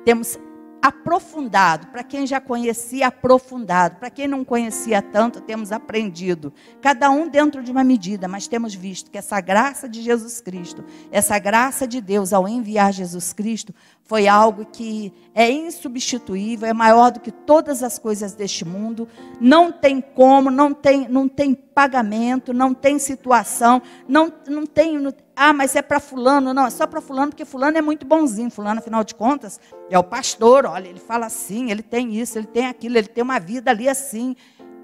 temos 0.04 0.38
aprofundado, 0.82 1.86
para 1.86 2.04
quem 2.04 2.26
já 2.26 2.38
conhecia, 2.38 3.06
aprofundado, 3.06 3.96
para 3.96 4.10
quem 4.10 4.28
não 4.28 4.44
conhecia 4.44 5.00
tanto, 5.00 5.40
temos 5.40 5.72
aprendido, 5.72 6.52
cada 6.82 7.10
um 7.10 7.26
dentro 7.26 7.62
de 7.62 7.72
uma 7.72 7.82
medida, 7.82 8.28
mas 8.28 8.46
temos 8.46 8.74
visto 8.74 9.10
que 9.10 9.16
essa 9.16 9.40
graça 9.40 9.88
de 9.88 10.02
Jesus 10.02 10.42
Cristo, 10.42 10.84
essa 11.10 11.38
graça 11.38 11.88
de 11.88 12.02
Deus 12.02 12.34
ao 12.34 12.46
enviar 12.46 12.92
Jesus 12.92 13.32
Cristo, 13.32 13.74
foi 14.04 14.28
algo 14.28 14.66
que 14.66 15.12
é 15.34 15.50
insubstituível, 15.50 16.68
é 16.68 16.72
maior 16.74 17.10
do 17.10 17.20
que 17.20 17.32
todas 17.32 17.82
as 17.82 17.98
coisas 17.98 18.34
deste 18.34 18.64
mundo, 18.64 19.08
não 19.40 19.72
tem 19.72 20.00
como, 20.00 20.50
não 20.50 20.74
tem, 20.74 21.08
não 21.08 21.26
tem 21.26 21.54
pagamento, 21.54 22.52
não 22.52 22.74
tem 22.74 22.98
situação, 22.98 23.80
não, 24.06 24.32
não 24.46 24.66
tem, 24.66 24.98
ah, 25.34 25.52
mas 25.52 25.74
é 25.74 25.82
para 25.82 25.98
fulano. 25.98 26.54
Não, 26.54 26.66
é 26.66 26.70
só 26.70 26.86
para 26.86 27.00
fulano, 27.00 27.30
porque 27.32 27.44
fulano 27.44 27.76
é 27.76 27.82
muito 27.82 28.06
bonzinho. 28.06 28.50
Fulano, 28.50 28.78
afinal 28.78 29.02
de 29.02 29.14
contas, 29.14 29.58
é 29.90 29.98
o 29.98 30.04
pastor. 30.04 30.66
Olha, 30.66 30.86
ele 30.86 31.00
fala 31.00 31.26
assim, 31.26 31.70
ele 31.70 31.82
tem 31.82 32.14
isso, 32.14 32.38
ele 32.38 32.46
tem 32.46 32.66
aquilo, 32.66 32.96
ele 32.96 33.08
tem 33.08 33.24
uma 33.24 33.40
vida 33.40 33.70
ali 33.70 33.88
assim. 33.88 34.36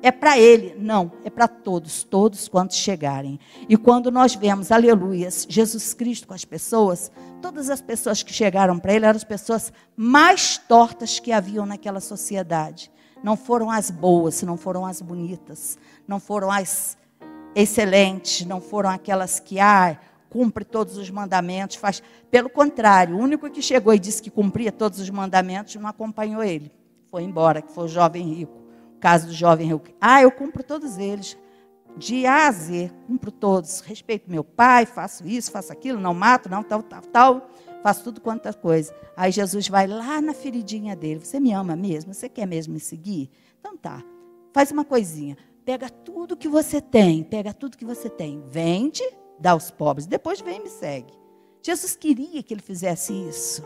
É 0.02 0.10
para 0.10 0.38
ele. 0.38 0.74
Não, 0.78 1.12
é 1.24 1.30
para 1.30 1.46
todos, 1.46 2.02
todos 2.02 2.48
quantos 2.48 2.76
chegarem. 2.76 3.38
E 3.68 3.76
quando 3.76 4.10
nós 4.10 4.34
vemos, 4.34 4.72
aleluias, 4.72 5.46
Jesus 5.48 5.92
Cristo 5.92 6.26
com 6.26 6.34
as 6.34 6.44
pessoas, 6.44 7.10
todas 7.42 7.68
as 7.68 7.80
pessoas 7.80 8.22
que 8.22 8.32
chegaram 8.32 8.78
para 8.78 8.94
ele 8.94 9.04
eram 9.04 9.16
as 9.16 9.24
pessoas 9.24 9.72
mais 9.96 10.56
tortas 10.56 11.18
que 11.18 11.32
haviam 11.32 11.66
naquela 11.66 12.00
sociedade. 12.00 12.90
Não 13.22 13.36
foram 13.36 13.70
as 13.70 13.90
boas, 13.90 14.42
não 14.42 14.56
foram 14.56 14.86
as 14.86 15.02
bonitas, 15.02 15.78
não 16.08 16.18
foram 16.18 16.50
as 16.50 16.96
excelentes, 17.54 18.46
não 18.46 18.60
foram 18.60 18.88
aquelas 18.88 19.38
que, 19.38 19.60
ah, 19.60 19.98
cumpre 20.30 20.64
todos 20.64 20.96
os 20.96 21.10
mandamentos, 21.10 21.76
faz. 21.76 22.02
Pelo 22.30 22.48
contrário, 22.48 23.16
o 23.16 23.18
único 23.18 23.50
que 23.50 23.60
chegou 23.60 23.92
e 23.92 23.98
disse 23.98 24.22
que 24.22 24.30
cumpria 24.30 24.72
todos 24.72 25.00
os 25.00 25.10
mandamentos 25.10 25.74
não 25.74 25.88
acompanhou 25.88 26.42
ele. 26.42 26.72
Foi 27.10 27.22
embora, 27.22 27.60
que 27.60 27.72
foi 27.72 27.84
o 27.84 27.88
jovem 27.88 28.22
rico. 28.22 28.59
Caso 29.00 29.28
do 29.28 29.32
jovem. 29.32 29.80
Ah, 30.00 30.22
eu 30.22 30.30
cumpro 30.30 30.62
todos 30.62 30.98
eles. 30.98 31.36
De 31.96 32.24
A 32.26 32.46
a 32.46 32.52
Z, 32.52 32.90
cumpro 33.06 33.32
todos. 33.32 33.80
Respeito 33.80 34.30
meu 34.30 34.44
pai, 34.44 34.86
faço 34.86 35.26
isso, 35.26 35.50
faço 35.50 35.72
aquilo, 35.72 35.98
não 35.98 36.14
mato, 36.14 36.48
não, 36.48 36.62
tal, 36.62 36.82
tal, 36.82 37.02
tal. 37.02 37.50
Faço 37.82 38.04
tudo 38.04 38.20
quanto 38.20 38.46
é 38.46 38.52
coisa. 38.52 38.94
Aí 39.16 39.32
Jesus 39.32 39.68
vai 39.68 39.86
lá 39.86 40.20
na 40.20 40.34
feridinha 40.34 40.94
dele. 40.94 41.24
Você 41.24 41.40
me 41.40 41.52
ama 41.52 41.74
mesmo? 41.74 42.14
Você 42.14 42.28
quer 42.28 42.46
mesmo 42.46 42.74
me 42.74 42.80
seguir? 42.80 43.30
Então 43.58 43.76
tá. 43.76 44.02
Faz 44.52 44.70
uma 44.70 44.84
coisinha. 44.84 45.36
Pega 45.64 45.88
tudo 45.88 46.36
que 46.36 46.48
você 46.48 46.80
tem, 46.80 47.22
pega 47.22 47.52
tudo 47.52 47.76
que 47.76 47.84
você 47.84 48.08
tem, 48.08 48.42
vende 48.48 49.02
dá 49.40 49.52
aos 49.52 49.70
pobres. 49.70 50.06
Depois 50.06 50.40
vem 50.40 50.58
e 50.58 50.62
me 50.64 50.68
segue. 50.68 51.12
Jesus 51.62 51.96
queria 51.96 52.42
que 52.42 52.54
ele 52.54 52.62
fizesse 52.62 53.12
isso. 53.12 53.64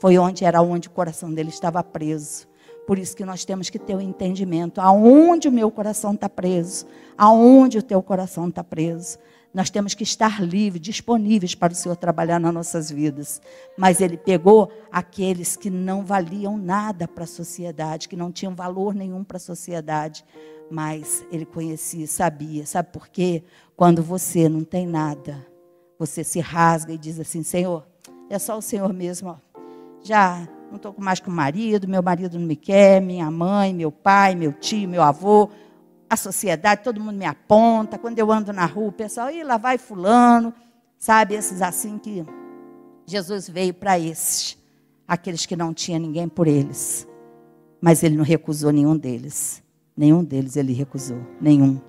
Foi 0.00 0.18
onde 0.18 0.44
era 0.44 0.60
onde 0.60 0.88
o 0.88 0.90
coração 0.90 1.32
dele 1.32 1.48
estava 1.48 1.82
preso. 1.82 2.46
Por 2.86 2.98
isso 2.98 3.16
que 3.16 3.24
nós 3.24 3.44
temos 3.44 3.70
que 3.70 3.78
ter 3.78 3.94
o 3.94 3.98
um 3.98 4.00
entendimento. 4.00 4.80
Aonde 4.80 5.48
o 5.48 5.52
meu 5.52 5.70
coração 5.70 6.12
está 6.12 6.28
preso? 6.28 6.86
Aonde 7.16 7.78
o 7.78 7.82
teu 7.82 8.02
coração 8.02 8.48
está 8.48 8.62
preso? 8.62 9.18
Nós 9.54 9.70
temos 9.70 9.94
que 9.94 10.02
estar 10.02 10.42
livres, 10.42 10.82
disponíveis 10.82 11.54
para 11.54 11.72
o 11.72 11.76
Senhor 11.76 11.94
trabalhar 11.96 12.40
nas 12.40 12.52
nossas 12.52 12.90
vidas. 12.90 13.40
Mas 13.78 14.00
Ele 14.00 14.16
pegou 14.16 14.70
aqueles 14.90 15.56
que 15.56 15.70
não 15.70 16.04
valiam 16.04 16.58
nada 16.58 17.06
para 17.06 17.22
a 17.22 17.28
sociedade, 17.28 18.08
que 18.08 18.16
não 18.16 18.32
tinham 18.32 18.54
valor 18.54 18.94
nenhum 18.94 19.22
para 19.22 19.36
a 19.36 19.40
sociedade. 19.40 20.24
Mas 20.68 21.24
Ele 21.30 21.46
conhecia, 21.46 22.06
sabia. 22.08 22.66
Sabe 22.66 22.88
por 22.92 23.08
quê? 23.08 23.44
Quando 23.76 24.02
você 24.02 24.48
não 24.48 24.64
tem 24.64 24.86
nada, 24.86 25.46
você 25.96 26.24
se 26.24 26.40
rasga 26.40 26.92
e 26.92 26.98
diz 26.98 27.20
assim: 27.20 27.44
Senhor, 27.44 27.86
é 28.28 28.38
só 28.40 28.58
o 28.58 28.62
Senhor 28.62 28.92
mesmo. 28.92 29.30
Ó. 29.30 29.36
Já 30.02 30.48
não 30.74 30.76
estou 30.76 30.94
mais 30.98 31.20
com 31.20 31.30
o 31.30 31.34
marido, 31.34 31.88
meu 31.88 32.02
marido 32.02 32.38
não 32.38 32.46
me 32.46 32.56
quer, 32.56 33.00
minha 33.00 33.30
mãe, 33.30 33.72
meu 33.72 33.92
pai, 33.92 34.34
meu 34.34 34.52
tio, 34.52 34.88
meu 34.88 35.02
avô, 35.02 35.48
a 36.10 36.16
sociedade, 36.16 36.82
todo 36.82 37.00
mundo 37.00 37.16
me 37.16 37.24
aponta. 37.24 37.96
Quando 37.96 38.18
eu 38.18 38.30
ando 38.30 38.52
na 38.52 38.66
rua, 38.66 38.88
o 38.88 38.92
pessoal, 38.92 39.30
e 39.30 39.42
lá 39.42 39.56
vai 39.56 39.78
fulano. 39.78 40.52
Sabe, 40.98 41.34
esses 41.34 41.62
assim 41.62 41.98
que 41.98 42.24
Jesus 43.06 43.48
veio 43.48 43.72
para 43.72 43.98
esses, 43.98 44.58
aqueles 45.06 45.46
que 45.46 45.54
não 45.54 45.72
tinha 45.72 45.98
ninguém 45.98 46.28
por 46.28 46.46
eles. 46.46 47.06
Mas 47.80 48.02
ele 48.02 48.16
não 48.16 48.24
recusou 48.24 48.72
nenhum 48.72 48.96
deles. 48.96 49.62
Nenhum 49.96 50.24
deles 50.24 50.56
ele 50.56 50.72
recusou, 50.72 51.20
nenhum. 51.40 51.80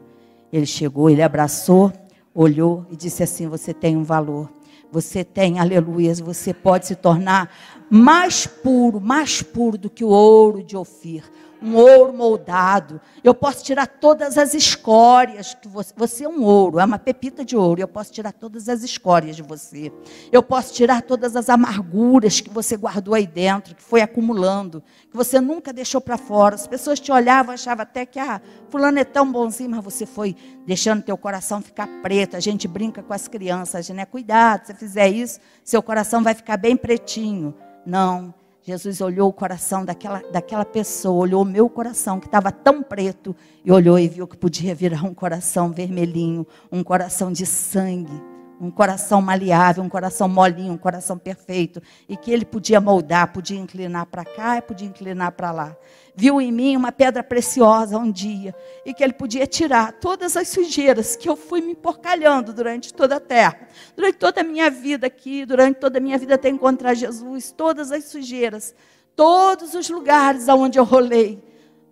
Ele 0.54 0.66
chegou, 0.66 1.10
ele 1.10 1.24
abraçou, 1.24 1.92
olhou 2.34 2.86
e 2.92 2.96
disse 2.96 3.24
assim: 3.24 3.48
Você 3.48 3.74
tem 3.74 3.98
um 3.98 4.04
valor. 4.04 4.50
Você 4.92 5.24
tem, 5.24 5.60
aleluias, 5.60 6.20
você 6.20 6.54
pode 6.54 6.86
se 6.86 6.96
tornar 6.96 7.50
mais 7.90 8.46
puro, 8.46 9.00
mais 9.00 9.42
puro 9.42 9.78
do 9.78 9.90
que 9.90 10.04
o 10.04 10.10
ouro 10.10 10.64
de 10.64 10.76
Ofir 10.76 11.24
um 11.66 11.76
ouro 11.76 12.14
moldado. 12.14 13.02
Eu 13.24 13.34
posso 13.34 13.64
tirar 13.64 13.88
todas 13.88 14.38
as 14.38 14.54
escórias 14.54 15.56
que 15.56 15.68
você, 15.68 15.94
você 15.98 16.24
é 16.26 16.30
um 16.30 16.44
ouro, 16.44 16.80
é 16.80 16.86
uma 16.86 17.00
pepita 17.00 17.44
de 17.44 17.58
ouro. 17.58 17.82
Eu 17.82 17.88
posso 17.88 18.14
tirar 18.14 18.32
todas 18.32 18.70
as 18.70 18.84
escórias 18.84 19.36
de 19.36 19.42
você. 19.42 19.92
Eu 20.32 20.44
posso 20.44 20.74
tirar 20.74 21.02
todas 21.02 21.36
as 21.36 21.50
amarguras 21.50 22.40
que 22.40 22.52
você 22.52 22.78
guardou 22.78 23.16
aí 23.16 23.26
dentro, 23.26 23.76
que 23.76 23.82
foi 23.82 24.02
acumulando, 24.02 24.84
que 25.10 25.18
você 25.18 25.42
nunca 25.42 25.74
deixou 25.74 26.00
para 26.00 26.18
fora. 26.18 26.54
As 26.54 26.68
pessoas 26.68 27.00
te 27.00 27.12
olhavam, 27.12 27.54
achavam 27.54 27.82
até 27.82 28.06
que 28.06 28.20
ah, 28.20 28.40
fulano 28.70 29.00
é 29.00 29.04
tão 29.04 29.32
bonzinho, 29.32 29.72
mas 29.72 29.84
você 29.84 30.06
foi 30.06 30.36
deixando 30.68 31.02
teu 31.02 31.18
coração 31.18 31.62
ficar 31.62 31.88
preto. 32.04 32.38
A 32.38 32.40
gente 32.40 32.68
brinca 32.68 33.02
com 33.02 33.14
as 33.14 33.28
crianças, 33.28 33.90
né? 33.90 34.06
Cuidado, 34.06 34.68
se 34.68 34.74
você 34.74 34.74
fizer 34.78 35.10
isso, 35.10 35.40
seu 35.64 35.82
coração 35.82 36.22
vai 36.22 36.36
ficar 36.36 36.58
bem 36.58 36.78
pretinho. 36.78 37.56
Não. 37.86 38.34
Jesus 38.64 39.00
olhou 39.00 39.30
o 39.30 39.34
coração 39.34 39.86
daquela, 39.86 40.24
daquela 40.32 40.66
pessoa, 40.66 41.22
olhou 41.22 41.44
o 41.44 41.46
meu 41.46 41.70
coração, 41.70 42.20
que 42.20 42.26
estava 42.26 42.52
tão 42.52 42.82
preto, 42.82 43.36
e 43.64 43.72
olhou 43.72 44.00
e 44.00 44.08
viu 44.08 44.28
que 44.28 44.36
podia 44.36 44.74
virar 44.74 45.04
um 45.04 45.14
coração 45.14 45.72
vermelhinho, 45.72 46.48
um 46.72 46.84
coração 46.84 47.32
de 47.32 47.46
sangue, 47.46 48.20
um 48.60 48.72
coração 48.72 49.22
maleável, 49.22 49.84
um 49.84 49.90
coração 49.90 50.28
molinho, 50.28 50.74
um 50.74 50.78
coração 50.78 51.18
perfeito, 51.18 51.82
e 52.08 52.16
que 52.16 52.32
ele 52.32 52.46
podia 52.46 52.80
moldar, 52.80 53.32
podia 53.32 53.58
inclinar 53.60 54.06
para 54.06 54.24
cá 54.24 54.58
e 54.58 54.62
podia 54.62 54.88
inclinar 54.88 55.32
para 55.34 55.52
lá. 55.52 55.76
Viu 56.16 56.40
em 56.40 56.52
mim 56.52 56.78
uma 56.78 56.92
pedra 56.92 57.22
preciosa 57.22 57.98
um 57.98 58.10
dia 58.10 58.56
e 58.86 58.94
que 58.94 59.04
ele 59.04 59.14
podia 59.14 59.46
tirar 59.46 59.94
todas 59.94 60.38
as 60.38 60.48
sujeiras 60.48 61.16
que 61.16 61.28
eu 61.28 61.36
fui 61.36 61.60
me 61.60 61.76
porcalhando 61.76 62.54
durante 62.54 62.94
toda 62.94 63.18
a 63.18 63.20
terra, 63.20 63.68
durante 63.96 64.18
toda 64.18 64.42
a 64.42 64.44
minha 64.44 64.70
vida 64.70 65.08
aqui, 65.08 65.46
durante 65.46 65.80
toda 65.80 65.98
a 65.98 66.02
minha 66.02 66.18
vida 66.18 66.36
até 66.36 66.48
encontrar 66.48 66.94
Jesus, 66.94 67.52
todas 67.52 67.92
as 67.92 68.06
sujeiras, 68.06 68.74
todos 69.16 69.74
os 69.74 69.90
lugares 69.90 70.48
aonde 70.48 70.80
eu 70.80 70.86
rolei, 70.86 71.44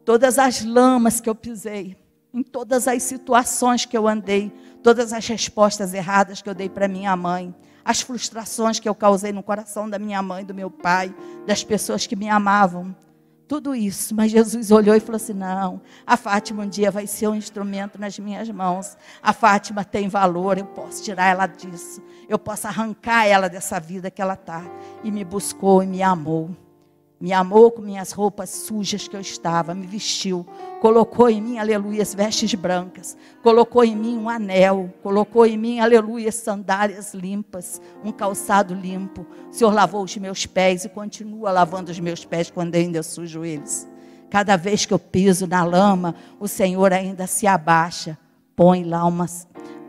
todas 0.06 0.39
as 0.39 0.63
lamas 0.63 1.19
que 1.19 1.30
eu 1.30 1.36
pisei, 1.36 1.97
em 2.33 2.41
todas 2.41 2.87
as 2.87 3.03
situações 3.03 3.85
que 3.85 3.97
eu 3.97 4.07
andei, 4.07 4.51
todas 4.81 5.13
as 5.13 5.27
respostas 5.27 5.93
erradas 5.93 6.41
que 6.41 6.49
eu 6.49 6.55
dei 6.55 6.67
para 6.67 6.87
minha 6.87 7.15
mãe, 7.15 7.53
as 7.85 8.01
frustrações 8.01 8.79
que 8.79 8.89
eu 8.89 8.95
causei 8.95 9.31
no 9.31 9.43
coração 9.43 9.89
da 9.89 9.99
minha 9.99 10.21
mãe, 10.21 10.43
do 10.43 10.53
meu 10.53 10.71
pai, 10.71 11.13
das 11.45 11.63
pessoas 11.63 12.07
que 12.07 12.15
me 12.15 12.29
amavam 12.29 12.95
tudo 13.47 13.75
isso. 13.75 14.15
Mas 14.15 14.31
Jesus 14.31 14.71
olhou 14.71 14.95
e 14.95 14.99
falou 14.99 15.17
assim: 15.17 15.33
não, 15.33 15.81
a 16.07 16.17
Fátima 16.17 16.63
um 16.63 16.67
dia 16.67 16.89
vai 16.89 17.05
ser 17.05 17.27
um 17.27 17.35
instrumento 17.35 17.99
nas 17.99 18.17
minhas 18.17 18.49
mãos. 18.49 18.97
A 19.21 19.31
Fátima 19.33 19.83
tem 19.83 20.07
valor, 20.07 20.57
eu 20.57 20.65
posso 20.65 21.03
tirar 21.03 21.27
ela 21.27 21.45
disso. 21.45 22.01
Eu 22.27 22.39
posso 22.39 22.67
arrancar 22.67 23.25
ela 23.27 23.47
dessa 23.47 23.79
vida 23.79 24.09
que 24.09 24.21
ela 24.21 24.33
está. 24.33 24.63
E 25.03 25.11
me 25.11 25.23
buscou 25.23 25.83
e 25.83 25.87
me 25.87 26.01
amou. 26.01 26.55
Me 27.23 27.31
amou 27.31 27.71
com 27.71 27.81
minhas 27.81 28.12
roupas 28.12 28.49
sujas 28.49 29.07
que 29.07 29.15
eu 29.15 29.21
estava, 29.21 29.73
me 29.73 29.88
vestiu, 29.88 30.45
colocou 30.81 31.29
em 31.29 31.39
mim, 31.39 31.57
aleluia, 31.57 32.01
as 32.01 32.13
vestes 32.13 32.53
brancas, 32.53 33.15
colocou 33.41 33.81
em 33.81 33.95
mim 33.95 34.17
um 34.17 34.27
anel, 34.27 34.93
colocou 35.01 35.45
em 35.45 35.57
mim, 35.57 35.79
aleluia, 35.79 36.33
sandálias 36.33 37.13
limpas, 37.13 37.81
um 38.03 38.12
calçado 38.12 38.73
limpo. 38.73 39.25
O 39.49 39.53
Senhor 39.53 39.73
lavou 39.73 40.03
os 40.03 40.17
meus 40.17 40.45
pés 40.45 40.83
e 40.83 40.89
continua 40.89 41.49
lavando 41.49 41.91
os 41.91 41.99
meus 42.01 42.25
pés 42.25 42.51
quando 42.51 42.75
ainda 42.75 43.01
sujo 43.01 43.45
eles. 43.45 43.88
Cada 44.29 44.57
vez 44.57 44.86
que 44.86 44.93
eu 44.93 44.99
piso 44.99 45.47
na 45.47 45.63
lama, 45.63 46.15
o 46.41 46.47
Senhor 46.49 46.91
ainda 46.91 47.25
se 47.25 47.47
abaixa, 47.47 48.17
põe 48.53 48.83
lá 48.83 49.05
uma, 49.05 49.27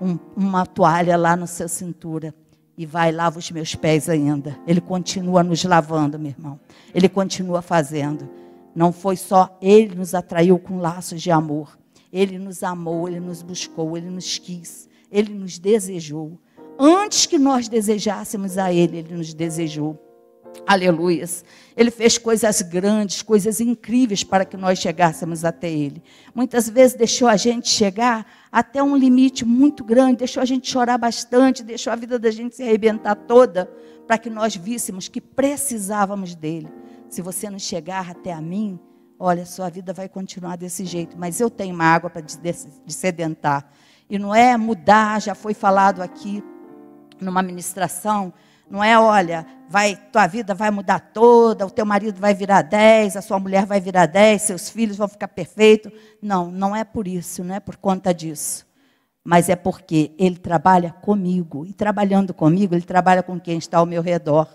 um, 0.00 0.16
uma 0.36 0.64
toalha 0.64 1.16
lá 1.16 1.36
na 1.36 1.48
sua 1.48 1.66
cintura 1.66 2.32
e 2.76 2.84
vai 2.84 3.12
lava 3.12 3.38
os 3.38 3.50
meus 3.50 3.74
pés 3.74 4.08
ainda. 4.08 4.58
Ele 4.66 4.80
continua 4.80 5.42
nos 5.42 5.64
lavando, 5.64 6.18
meu 6.18 6.30
irmão. 6.30 6.58
Ele 6.94 7.08
continua 7.08 7.62
fazendo. 7.62 8.28
Não 8.74 8.92
foi 8.92 9.16
só 9.16 9.56
ele 9.62 9.94
nos 9.94 10.14
atraiu 10.14 10.58
com 10.58 10.78
laços 10.78 11.22
de 11.22 11.30
amor. 11.30 11.78
Ele 12.12 12.38
nos 12.38 12.62
amou, 12.62 13.08
ele 13.08 13.20
nos 13.20 13.42
buscou, 13.42 13.96
ele 13.96 14.08
nos 14.08 14.38
quis, 14.38 14.88
ele 15.10 15.34
nos 15.34 15.58
desejou. 15.58 16.38
Antes 16.78 17.26
que 17.26 17.38
nós 17.38 17.68
desejássemos 17.68 18.58
a 18.58 18.72
ele, 18.72 18.98
ele 18.98 19.14
nos 19.14 19.34
desejou. 19.34 19.98
Aleluias. 20.66 21.44
Ele 21.76 21.90
fez 21.90 22.16
coisas 22.16 22.62
grandes, 22.62 23.20
coisas 23.22 23.60
incríveis 23.60 24.22
para 24.22 24.44
que 24.44 24.56
nós 24.56 24.78
chegássemos 24.78 25.44
até 25.44 25.70
Ele. 25.70 26.02
Muitas 26.34 26.68
vezes 26.68 26.96
deixou 26.96 27.28
a 27.28 27.36
gente 27.36 27.68
chegar 27.68 28.26
até 28.50 28.82
um 28.82 28.96
limite 28.96 29.44
muito 29.44 29.84
grande, 29.84 30.18
deixou 30.18 30.42
a 30.42 30.46
gente 30.46 30.70
chorar 30.70 30.96
bastante, 30.96 31.62
deixou 31.62 31.92
a 31.92 31.96
vida 31.96 32.18
da 32.18 32.30
gente 32.30 32.54
se 32.54 32.62
arrebentar 32.62 33.14
toda, 33.14 33.70
para 34.06 34.18
que 34.18 34.30
nós 34.30 34.54
víssemos 34.54 35.08
que 35.08 35.20
precisávamos 35.20 36.34
dele. 36.34 36.68
Se 37.08 37.20
você 37.20 37.50
não 37.50 37.58
chegar 37.58 38.10
até 38.10 38.32
a 38.32 38.40
mim, 38.40 38.78
olha, 39.18 39.44
sua 39.44 39.68
vida 39.68 39.92
vai 39.92 40.08
continuar 40.08 40.56
desse 40.56 40.84
jeito, 40.84 41.16
mas 41.18 41.40
eu 41.40 41.50
tenho 41.50 41.74
uma 41.74 41.84
água 41.84 42.08
para 42.08 42.22
sedentar. 42.86 43.70
E 44.08 44.18
não 44.18 44.34
é 44.34 44.56
mudar, 44.56 45.20
já 45.20 45.34
foi 45.34 45.54
falado 45.54 46.02
aqui 46.02 46.42
numa 47.20 47.42
ministração 47.42 48.32
não 48.70 48.82
é, 48.82 48.98
olha, 48.98 49.46
vai, 49.68 49.96
tua 50.12 50.26
vida 50.26 50.54
vai 50.54 50.70
mudar 50.70 50.98
toda, 50.98 51.66
o 51.66 51.70
teu 51.70 51.84
marido 51.84 52.20
vai 52.20 52.34
virar 52.34 52.62
10, 52.62 53.16
a 53.16 53.22
sua 53.22 53.38
mulher 53.38 53.66
vai 53.66 53.80
virar 53.80 54.06
10, 54.06 54.42
seus 54.42 54.70
filhos 54.70 54.96
vão 54.96 55.08
ficar 55.08 55.28
perfeitos. 55.28 55.92
Não, 56.20 56.50
não 56.50 56.74
é 56.74 56.84
por 56.84 57.06
isso, 57.06 57.44
não 57.44 57.54
é 57.54 57.60
por 57.60 57.76
conta 57.76 58.12
disso. 58.12 58.66
Mas 59.22 59.48
é 59.48 59.56
porque 59.56 60.12
ele 60.18 60.36
trabalha 60.36 60.90
comigo. 60.90 61.64
E 61.64 61.72
trabalhando 61.72 62.34
comigo, 62.34 62.74
ele 62.74 62.82
trabalha 62.82 63.22
com 63.22 63.40
quem 63.40 63.58
está 63.58 63.78
ao 63.78 63.86
meu 63.86 64.02
redor. 64.02 64.48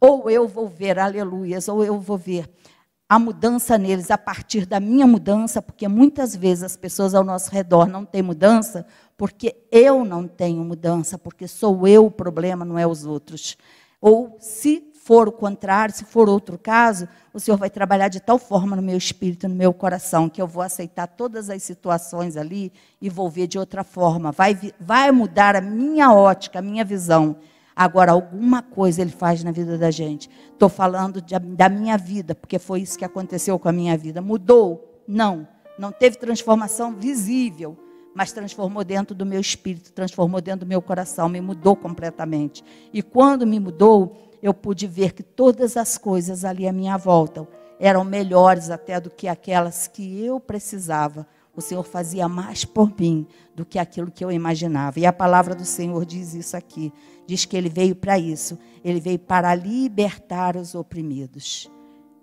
Ou 0.00 0.28
eu 0.28 0.48
vou 0.48 0.68
ver, 0.68 0.98
aleluias, 0.98 1.68
ou 1.68 1.84
eu 1.84 1.98
vou 1.98 2.18
ver 2.18 2.50
a 3.12 3.18
mudança 3.18 3.76
neles 3.76 4.10
a 4.10 4.16
partir 4.16 4.64
da 4.64 4.80
minha 4.80 5.06
mudança, 5.06 5.60
porque 5.60 5.86
muitas 5.86 6.34
vezes 6.34 6.64
as 6.64 6.76
pessoas 6.78 7.14
ao 7.14 7.22
nosso 7.22 7.50
redor 7.50 7.86
não 7.86 8.06
têm 8.06 8.22
mudança, 8.22 8.86
porque 9.18 9.54
eu 9.70 10.02
não 10.02 10.26
tenho 10.26 10.64
mudança, 10.64 11.18
porque 11.18 11.46
sou 11.46 11.86
eu 11.86 12.06
o 12.06 12.10
problema, 12.10 12.64
não 12.64 12.78
é 12.78 12.86
os 12.86 13.04
outros. 13.04 13.58
Ou 14.00 14.38
se 14.40 14.90
for 14.94 15.28
o 15.28 15.32
contrário, 15.32 15.94
se 15.94 16.06
for 16.06 16.26
outro 16.26 16.56
caso, 16.56 17.06
o 17.34 17.38
Senhor 17.38 17.58
vai 17.58 17.68
trabalhar 17.68 18.08
de 18.08 18.18
tal 18.18 18.38
forma 18.38 18.74
no 18.74 18.80
meu 18.80 18.96
espírito, 18.96 19.46
no 19.46 19.54
meu 19.54 19.74
coração, 19.74 20.26
que 20.26 20.40
eu 20.40 20.46
vou 20.46 20.62
aceitar 20.62 21.06
todas 21.06 21.50
as 21.50 21.62
situações 21.62 22.34
ali 22.34 22.72
e 22.98 23.10
vou 23.10 23.28
ver 23.28 23.46
de 23.46 23.58
outra 23.58 23.84
forma. 23.84 24.32
Vai, 24.32 24.58
vai 24.80 25.12
mudar 25.12 25.54
a 25.54 25.60
minha 25.60 26.10
ótica, 26.14 26.60
a 26.60 26.62
minha 26.62 26.82
visão. 26.82 27.36
Agora, 27.74 28.12
alguma 28.12 28.62
coisa 28.62 29.00
ele 29.00 29.10
faz 29.10 29.42
na 29.42 29.50
vida 29.50 29.78
da 29.78 29.90
gente. 29.90 30.28
Estou 30.52 30.68
falando 30.68 31.20
de, 31.20 31.38
da 31.38 31.68
minha 31.68 31.96
vida, 31.96 32.34
porque 32.34 32.58
foi 32.58 32.80
isso 32.80 32.98
que 32.98 33.04
aconteceu 33.04 33.58
com 33.58 33.68
a 33.68 33.72
minha 33.72 33.96
vida. 33.96 34.20
Mudou? 34.20 35.02
Não. 35.06 35.46
Não 35.78 35.90
teve 35.90 36.16
transformação 36.16 36.94
visível 36.94 37.78
mas 38.14 38.32
transformou 38.32 38.84
dentro 38.84 39.14
do 39.14 39.24
meu 39.24 39.40
espírito, 39.40 39.92
transformou 39.92 40.40
dentro 40.40 40.66
do 40.66 40.68
meu 40.68 40.82
coração, 40.82 41.28
me 41.28 41.40
mudou 41.40 41.74
completamente. 41.74 42.62
E 42.92 43.02
quando 43.02 43.46
me 43.46 43.58
mudou, 43.58 44.30
eu 44.42 44.52
pude 44.52 44.86
ver 44.86 45.12
que 45.12 45.22
todas 45.22 45.76
as 45.76 45.96
coisas 45.96 46.44
ali 46.44 46.66
à 46.68 46.72
minha 46.72 46.96
volta 46.96 47.46
eram 47.78 48.04
melhores 48.04 48.70
até 48.70 49.00
do 49.00 49.10
que 49.10 49.26
aquelas 49.26 49.88
que 49.88 50.24
eu 50.24 50.38
precisava. 50.38 51.26
O 51.54 51.60
Senhor 51.60 51.82
fazia 51.84 52.28
mais 52.28 52.64
por 52.64 52.92
mim 52.98 53.26
do 53.54 53.64
que 53.64 53.78
aquilo 53.78 54.10
que 54.10 54.24
eu 54.24 54.32
imaginava. 54.32 54.98
E 54.98 55.04
a 55.04 55.12
palavra 55.12 55.54
do 55.54 55.64
Senhor 55.64 56.04
diz 56.06 56.34
isso 56.34 56.56
aqui. 56.56 56.92
Diz 57.26 57.44
que 57.44 57.56
ele 57.56 57.68
veio 57.68 57.94
para 57.94 58.18
isso. 58.18 58.58
Ele 58.82 59.00
veio 59.00 59.18
para 59.18 59.54
libertar 59.54 60.56
os 60.56 60.74
oprimidos. 60.74 61.70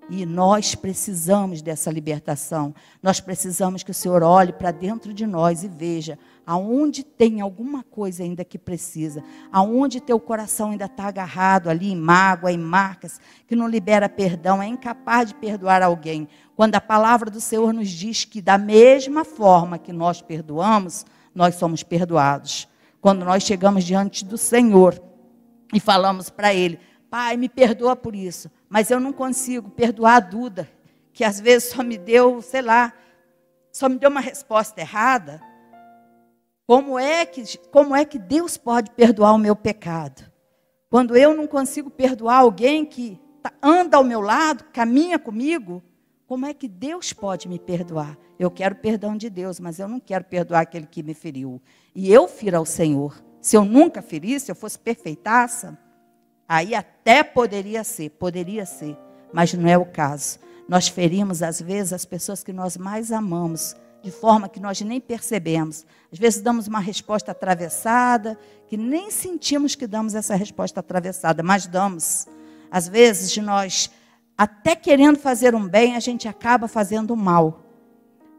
E 0.10 0.26
nós 0.26 0.74
precisamos 0.74 1.62
dessa 1.62 1.92
libertação. 1.92 2.74
Nós 3.02 3.20
precisamos 3.20 3.84
que 3.84 3.92
o 3.92 3.94
Senhor 3.94 4.24
olhe 4.24 4.52
para 4.52 4.72
dentro 4.72 5.14
de 5.14 5.28
nós 5.28 5.64
e 5.64 5.68
veja 5.68 6.18
aonde 6.50 7.04
tem 7.04 7.42
alguma 7.42 7.84
coisa 7.84 8.24
ainda 8.24 8.44
que 8.44 8.58
precisa, 8.58 9.24
aonde 9.52 10.00
teu 10.00 10.20
coração 10.20 10.72
ainda 10.72 10.86
está 10.86 11.06
agarrado 11.08 11.70
ali 11.70 11.92
em 11.92 11.96
mágoa, 11.96 12.52
em 12.52 12.58
marcas, 12.58 13.20
que 13.48 13.56
não 13.56 13.68
libera 13.68 14.08
perdão, 14.08 14.62
é 14.62 14.68
incapaz 14.68 15.30
de 15.30 15.36
perdoar 15.36 15.84
alguém. 15.84 16.28
Quando 16.56 16.76
a 16.76 16.82
palavra 16.82 17.30
do 17.30 17.42
Senhor 17.42 17.74
nos 17.74 17.90
diz 17.90 18.26
que 18.26 18.42
da 18.42 18.58
mesma 18.58 19.24
forma 19.24 19.78
que 19.78 19.94
nós 19.94 20.22
perdoamos, 20.22 21.06
nós 21.36 21.56
somos 21.56 21.84
perdoados. 21.84 22.68
Quando 23.02 23.24
nós 23.26 23.44
chegamos 23.44 23.84
diante 23.84 24.26
do 24.26 24.38
Senhor 24.38 25.02
e 25.74 25.80
falamos 25.80 26.30
para 26.30 26.54
Ele, 26.54 26.80
Pai, 27.10 27.38
me 27.38 27.50
perdoa 27.50 27.96
por 27.96 28.16
isso 28.16 28.50
mas 28.70 28.92
eu 28.92 29.00
não 29.00 29.12
consigo 29.12 29.72
perdoar 29.72 30.18
a 30.18 30.20
Duda, 30.20 30.70
que 31.12 31.24
às 31.24 31.40
vezes 31.40 31.72
só 31.72 31.84
me 31.84 31.98
deu, 31.98 32.40
sei 32.42 32.62
lá, 32.62 32.94
só 33.72 33.90
me 33.90 33.98
deu 33.98 34.12
uma 34.12 34.22
resposta 34.22 34.80
errada. 34.80 35.42
Como 36.70 37.00
é 37.00 37.26
que, 37.26 37.58
como 37.72 37.96
é 37.96 38.06
que 38.06 38.20
Deus 38.20 38.56
pode 38.56 38.92
perdoar 38.92 39.34
o 39.34 39.40
meu 39.40 39.56
pecado? 39.56 40.32
Quando 40.88 41.18
eu 41.18 41.34
não 41.34 41.48
consigo 41.48 41.90
perdoar 41.90 42.42
alguém 42.42 42.86
que 42.86 43.20
tá, 43.42 43.52
anda 43.60 43.98
ao 43.98 44.04
meu 44.04 44.22
lado, 44.22 44.66
caminha 44.66 45.18
comigo, 45.18 45.82
como 46.28 46.46
é 46.46 46.54
que 46.54 46.68
Deus 46.68 47.12
pode 47.12 47.50
me 47.50 47.58
perdoar? 47.58 48.16
Eu 48.38 48.52
quero 48.52 48.76
perdão 48.76 49.18
de 49.18 49.32
Deus, 49.32 49.60
mas 49.60 49.80
eu 49.80 49.88
não 49.88 50.00
quero 50.00 50.26
perdoar 50.26 50.60
aquele 50.60 50.86
que 50.86 51.02
me 51.02 51.16
feriu. 51.16 51.60
E 51.96 52.14
eu 52.14 52.28
firo 52.28 52.58
ao 52.58 52.66
Senhor. 52.68 53.20
Se 53.42 53.58
eu 53.58 53.66
nunca 53.66 54.04
ferisse, 54.04 54.46
se 54.46 54.52
eu 54.52 54.56
fosse 54.56 54.78
perfeitaça, 54.78 55.76
Aí 56.50 56.74
até 56.74 57.24
poderia 57.24 57.84
ser, 57.84 58.10
poderia 58.10 58.66
ser, 58.66 58.98
mas 59.32 59.54
não 59.54 59.70
é 59.70 59.78
o 59.78 59.86
caso. 59.86 60.40
Nós 60.68 60.88
ferimos, 60.88 61.44
às 61.44 61.62
vezes, 61.62 61.94
as 61.94 62.06
pessoas 62.06 62.44
que 62.44 62.52
nós 62.52 62.76
mais 62.76 63.12
amamos, 63.12 63.76
de 64.02 64.12
forma 64.12 64.50
que 64.50 64.60
nós 64.60 64.80
nem 64.82 65.00
percebemos. 65.00 65.86
Às 66.12 66.20
vezes 66.20 66.42
damos 66.42 66.68
uma 66.68 66.80
resposta 66.80 67.32
atravessada, 67.32 68.38
que 68.68 68.78
nem 68.78 69.12
sentimos 69.12 69.76
que 69.76 69.88
damos 69.88 70.16
essa 70.16 70.36
resposta 70.36 70.80
atravessada, 70.80 71.44
mas 71.44 71.68
damos. 71.68 72.28
Às 72.72 72.88
vezes, 72.88 73.36
nós, 73.38 73.90
até 74.38 74.76
querendo 74.76 75.18
fazer 75.18 75.56
um 75.56 75.68
bem, 75.68 75.96
a 75.96 76.00
gente 76.00 76.28
acaba 76.28 76.68
fazendo 76.68 77.16
mal. 77.16 77.66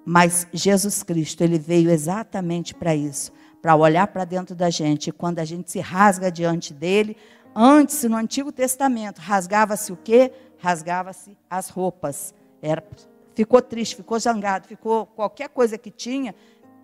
Mas 0.04 0.46
Jesus 0.52 1.02
Cristo, 1.02 1.42
ele 1.42 1.58
veio 1.58 1.90
exatamente 1.90 2.74
para 2.74 2.94
isso, 2.94 3.32
para 3.60 3.76
olhar 3.76 4.06
para 4.06 4.24
dentro 4.24 4.54
da 4.54 4.70
gente. 4.70 5.08
E 5.08 5.12
quando 5.12 5.38
a 5.40 5.44
gente 5.44 5.70
se 5.70 5.80
rasga 5.80 6.30
diante 6.30 6.72
dele, 6.72 7.16
Antes, 7.54 8.04
no 8.04 8.16
Antigo 8.16 8.52
Testamento, 8.52 9.18
rasgava-se 9.18 9.92
o 9.92 9.96
quê? 9.96 10.32
Rasgava-se 10.58 11.36
as 11.48 11.68
roupas. 11.68 12.32
Era, 12.62 12.82
ficou 13.40 13.62
triste, 13.62 13.96
ficou 13.96 14.20
zangado, 14.20 14.68
ficou 14.68 15.06
qualquer 15.06 15.48
coisa 15.48 15.78
que 15.78 15.90
tinha, 15.90 16.34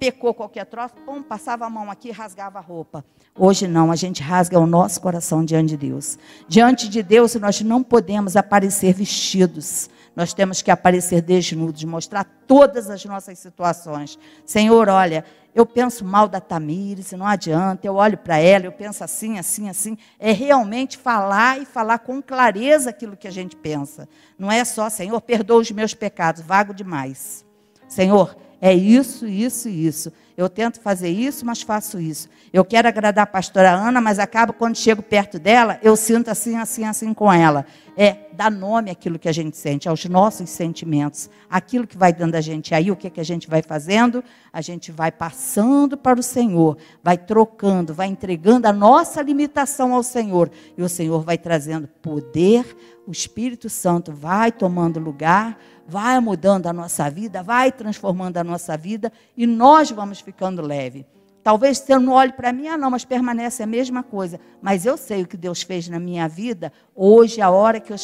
pecou 0.01 0.33
qualquer 0.33 0.65
troço, 0.65 0.95
pum, 1.05 1.23
passava 1.23 1.67
a 1.67 1.71
mão 1.71 1.91
aqui 1.91 2.09
e 2.09 2.13
rasgava 2.13 2.59
a 2.59 2.63
roupa. 2.63 3.05
Hoje 3.39 3.69
não, 3.69 3.93
a 3.93 3.97
gente 3.97 4.23
rasga 4.23 4.59
o 4.59 4.67
nosso 4.67 4.99
coração 4.99 5.45
diante 5.45 5.69
de 5.69 5.77
Deus. 5.77 6.19
Diante 6.49 6.89
de 6.89 7.03
Deus, 7.03 7.35
nós 7.35 7.61
não 7.61 7.83
podemos 7.83 8.37
aparecer 8.37 8.95
vestidos. 8.95 9.91
Nós 10.15 10.33
temos 10.33 10.63
que 10.63 10.71
aparecer 10.71 11.21
desnudos, 11.21 11.85
mostrar 11.85 12.25
todas 12.47 12.89
as 12.89 13.05
nossas 13.05 13.39
situações. 13.39 14.19
Senhor, 14.47 14.89
olha, 14.89 15.27
eu 15.57 15.65
penso 15.65 16.05
mal 16.05 16.29
da 16.29 16.39
Tamires, 16.39 17.13
não 17.13 17.27
adianta, 17.27 17.87
eu 17.87 17.95
olho 17.95 18.19
para 18.19 18.37
ela, 18.37 18.67
eu 18.67 18.73
penso 18.73 19.03
assim, 19.03 19.39
assim, 19.39 19.71
assim. 19.71 19.97
É 20.19 20.31
realmente 20.31 20.99
falar 20.99 21.59
e 21.59 21.65
falar 21.65 22.01
com 22.01 22.21
clareza 22.21 22.91
aquilo 22.91 23.17
que 23.17 23.27
a 23.27 23.31
gente 23.31 23.57
pensa. 23.57 24.07
Não 24.39 24.53
é 24.53 24.63
só, 24.67 24.91
Senhor, 24.91 25.19
perdoa 25.23 25.63
os 25.63 25.71
meus 25.71 25.95
pecados, 25.95 26.43
vago 26.43 26.75
demais. 26.75 27.43
Senhor, 27.89 28.37
é 28.61 28.73
isso, 28.73 29.27
isso 29.27 29.69
isso. 29.69 30.13
Eu 30.37 30.51
tento 30.51 30.81
fazer 30.81 31.09
isso, 31.09 31.47
mas 31.47 31.63
faço 31.63 31.99
isso. 31.99 32.29
Eu 32.53 32.63
quero 32.63 32.87
agradar 32.87 33.25
a 33.25 33.27
pastora 33.27 33.71
Ana, 33.71 34.03
mas 34.03 34.19
acaba 34.19 34.53
quando 34.53 34.77
chego 34.77 35.03
perto 35.03 35.39
dela, 35.39 35.79
eu 35.83 35.97
sinto 35.97 36.29
assim, 36.29 36.57
assim, 36.57 36.85
assim 36.85 37.15
com 37.15 37.33
ela. 37.33 37.65
É 37.97 38.29
dar 38.35 38.51
nome 38.51 38.91
àquilo 38.91 39.19
que 39.19 39.31
a 39.31 39.33
gente 39.33 39.57
sente, 39.57 39.89
aos 39.89 40.05
nossos 40.05 40.51
sentimentos. 40.51 41.31
Aquilo 41.49 41.87
que 41.87 41.97
vai 41.97 42.13
dando 42.13 42.35
a 42.35 42.41
gente 42.43 42.75
aí, 42.75 42.91
o 42.91 42.97
que, 42.97 43.09
que 43.09 43.21
a 43.21 43.25
gente 43.25 43.49
vai 43.49 43.63
fazendo? 43.63 44.23
A 44.53 44.61
gente 44.61 44.93
vai 44.93 45.11
passando 45.11 45.97
para 45.97 46.21
o 46.21 46.23
Senhor, 46.23 46.77
vai 47.03 47.17
trocando, 47.17 47.95
vai 47.95 48.07
entregando 48.07 48.69
a 48.69 48.73
nossa 48.73 49.23
limitação 49.23 49.95
ao 49.95 50.03
Senhor. 50.03 50.51
E 50.77 50.83
o 50.83 50.89
Senhor 50.89 51.23
vai 51.23 51.39
trazendo 51.39 51.89
poder, 52.03 52.77
o 53.07 53.13
Espírito 53.13 53.69
Santo 53.71 54.13
vai 54.13 54.51
tomando 54.51 54.99
lugar 54.99 55.59
vai 55.87 56.19
mudando 56.21 56.67
a 56.67 56.73
nossa 56.73 57.09
vida, 57.09 57.43
vai 57.43 57.71
transformando 57.71 58.37
a 58.39 58.45
nossa 58.45 58.77
vida 58.77 59.13
e 59.37 59.47
nós 59.47 59.91
vamos 59.91 60.21
ficando 60.21 60.61
leve. 60.61 61.07
Talvez 61.43 61.79
você 61.79 61.97
não 61.97 62.13
olhe 62.13 62.33
para 62.33 62.53
mim, 62.53 62.67
ah, 62.67 62.77
não, 62.77 62.91
mas 62.91 63.05
permanece 63.05 63.63
a 63.63 63.67
mesma 63.67 64.03
coisa. 64.03 64.41
Mas 64.61 64.85
eu 64.85 64.97
sei 64.97 65.23
o 65.23 65.29
que 65.29 65.37
Deus 65.37 65.63
fez 65.63 65.89
na 65.89 66.01
minha 66.01 66.27
vida. 66.27 66.73
Hoje, 66.93 67.41
a 67.41 67.51
hora 67.51 67.79
que 67.79 67.93
eu 67.93 67.97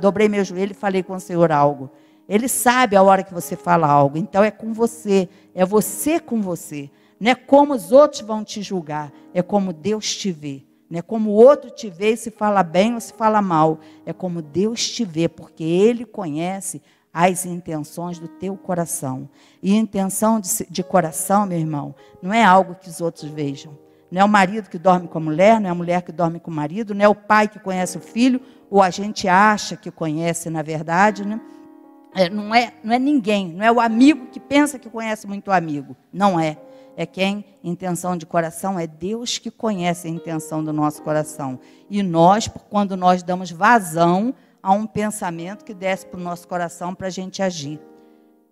dobrei 0.00 0.30
meu 0.30 0.42
joelho 0.42 0.72
e 0.72 0.74
falei 0.74 1.02
com 1.02 1.14
o 1.14 1.20
Senhor 1.20 1.52
algo. 1.52 1.90
Ele 2.26 2.48
sabe 2.48 2.96
a 2.96 3.02
hora 3.02 3.22
que 3.22 3.34
você 3.34 3.54
fala 3.54 3.86
algo. 3.86 4.16
Então 4.16 4.42
é 4.42 4.50
com 4.50 4.72
você. 4.72 5.28
É 5.54 5.62
você 5.62 6.18
com 6.18 6.40
você. 6.40 6.90
Não 7.20 7.32
é 7.32 7.34
como 7.34 7.74
os 7.74 7.92
outros 7.92 8.22
vão 8.22 8.42
te 8.42 8.62
julgar. 8.62 9.12
É 9.34 9.42
como 9.42 9.74
Deus 9.74 10.16
te 10.16 10.32
vê. 10.32 10.64
Não 10.88 10.98
é 10.98 11.02
como 11.02 11.30
o 11.30 11.34
outro 11.34 11.70
te 11.70 11.90
vê 11.90 12.12
e 12.12 12.16
se 12.16 12.30
fala 12.30 12.62
bem 12.62 12.94
ou 12.94 13.00
se 13.00 13.12
fala 13.12 13.42
mal. 13.42 13.80
É 14.04 14.12
como 14.12 14.40
Deus 14.40 14.88
te 14.88 15.04
vê, 15.04 15.28
porque 15.28 15.64
Ele 15.64 16.04
conhece 16.04 16.80
as 17.12 17.46
intenções 17.46 18.18
do 18.18 18.28
teu 18.28 18.56
coração. 18.56 19.28
E 19.62 19.74
intenção 19.74 20.38
de, 20.38 20.48
de, 20.68 20.82
coração, 20.84 21.46
meu 21.46 21.58
irmão, 21.58 21.94
não 22.22 22.32
é 22.32 22.44
algo 22.44 22.74
que 22.74 22.88
os 22.88 23.00
outros 23.00 23.24
vejam. 23.30 23.76
Não 24.10 24.20
é 24.20 24.24
o 24.24 24.28
marido 24.28 24.68
que 24.68 24.78
dorme 24.78 25.08
com 25.08 25.18
a 25.18 25.20
mulher, 25.20 25.58
não 25.58 25.68
é 25.68 25.72
a 25.72 25.74
mulher 25.74 26.02
que 26.02 26.12
dorme 26.12 26.38
com 26.38 26.50
o 26.50 26.54
marido, 26.54 26.94
não 26.94 27.04
é 27.04 27.08
o 27.08 27.14
pai 27.14 27.48
que 27.48 27.58
conhece 27.58 27.96
o 27.96 28.00
filho, 28.00 28.40
ou 28.70 28.82
a 28.82 28.90
gente 28.90 29.26
acha 29.26 29.76
que 29.76 29.90
conhece, 29.90 30.50
na 30.50 30.62
verdade, 30.62 31.26
né? 31.26 31.40
É, 32.14 32.30
não, 32.30 32.54
é, 32.54 32.72
não 32.84 32.94
é 32.94 32.98
ninguém, 32.98 33.48
não 33.48 33.64
é 33.64 33.72
o 33.72 33.80
amigo 33.80 34.26
que 34.26 34.38
pensa 34.38 34.78
que 34.78 34.88
conhece 34.88 35.26
muito 35.26 35.48
o 35.48 35.52
amigo. 35.52 35.96
Não 36.12 36.38
é. 36.38 36.56
É 36.96 37.04
quem, 37.04 37.44
intenção 37.62 38.16
de 38.16 38.24
coração, 38.24 38.78
é 38.78 38.86
Deus 38.86 39.36
que 39.36 39.50
conhece 39.50 40.08
a 40.08 40.10
intenção 40.10 40.64
do 40.64 40.72
nosso 40.72 41.02
coração. 41.02 41.60
E 41.90 42.02
nós, 42.02 42.48
quando 42.70 42.96
nós 42.96 43.22
damos 43.22 43.50
vazão 43.50 44.34
a 44.62 44.72
um 44.72 44.86
pensamento 44.86 45.64
que 45.64 45.74
desce 45.74 46.06
para 46.06 46.18
o 46.18 46.22
nosso 46.22 46.48
coração 46.48 46.94
para 46.94 47.08
a 47.08 47.10
gente 47.10 47.42
agir. 47.42 47.78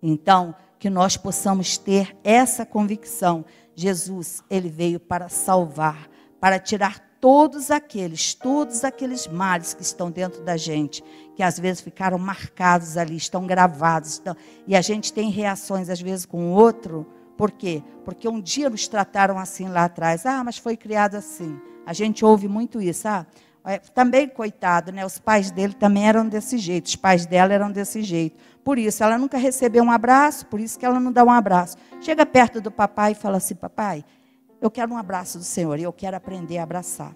Então, 0.01 0.53
que 0.77 0.89
nós 0.89 1.17
possamos 1.17 1.77
ter 1.77 2.15
essa 2.23 2.65
convicção. 2.65 3.43
Jesus, 3.73 4.43
ele 4.49 4.69
veio 4.69 4.99
para 4.99 5.27
salvar, 5.27 6.07
para 6.39 6.59
tirar 6.59 6.99
todos 7.19 7.71
aqueles, 7.71 8.35
todos 8.35 8.83
aqueles 8.83 9.27
males 9.27 9.73
que 9.73 9.81
estão 9.81 10.11
dentro 10.11 10.43
da 10.43 10.55
gente, 10.55 11.03
que 11.35 11.41
às 11.41 11.57
vezes 11.57 11.81
ficaram 11.81 12.19
marcados 12.19 12.97
ali, 12.97 13.15
estão 13.15 13.47
gravados, 13.47 14.11
estão, 14.11 14.35
e 14.67 14.75
a 14.75 14.81
gente 14.81 15.11
tem 15.11 15.31
reações 15.31 15.89
às 15.89 15.99
vezes 15.99 16.25
com 16.25 16.51
o 16.51 16.51
outro. 16.51 17.07
Por 17.37 17.51
quê? 17.51 17.83
Porque 18.03 18.27
um 18.27 18.39
dia 18.39 18.69
nos 18.69 18.87
trataram 18.87 19.37
assim 19.37 19.67
lá 19.67 19.85
atrás. 19.85 20.25
Ah, 20.25 20.43
mas 20.43 20.57
foi 20.57 20.77
criado 20.77 21.15
assim. 21.15 21.59
A 21.85 21.93
gente 21.93 22.23
ouve 22.23 22.47
muito 22.47 22.81
isso. 22.81 23.07
Ah, 23.07 23.25
é, 23.65 23.79
também, 23.79 24.27
coitado, 24.29 24.91
né? 24.91 25.05
Os 25.05 25.17
pais 25.17 25.49
dele 25.49 25.73
também 25.73 26.07
eram 26.07 26.27
desse 26.27 26.57
jeito, 26.57 26.85
os 26.85 26.95
pais 26.95 27.25
dela 27.25 27.51
eram 27.51 27.71
desse 27.71 28.03
jeito. 28.03 28.37
Por 28.63 28.77
isso, 28.77 29.03
ela 29.03 29.17
nunca 29.17 29.37
recebeu 29.37 29.83
um 29.83 29.91
abraço, 29.91 30.45
por 30.45 30.59
isso 30.59 30.77
que 30.77 30.85
ela 30.85 30.99
não 30.99 31.11
dá 31.11 31.23
um 31.23 31.31
abraço. 31.31 31.75
Chega 31.99 32.25
perto 32.25 32.61
do 32.61 32.71
papai 32.71 33.13
e 33.13 33.15
fala 33.15 33.37
assim: 33.37 33.55
Papai, 33.55 34.05
eu 34.61 34.69
quero 34.69 34.93
um 34.93 34.97
abraço 34.97 35.39
do 35.39 35.43
Senhor 35.43 35.79
e 35.79 35.83
eu 35.83 35.91
quero 35.91 36.15
aprender 36.15 36.59
a 36.59 36.63
abraçar. 36.63 37.15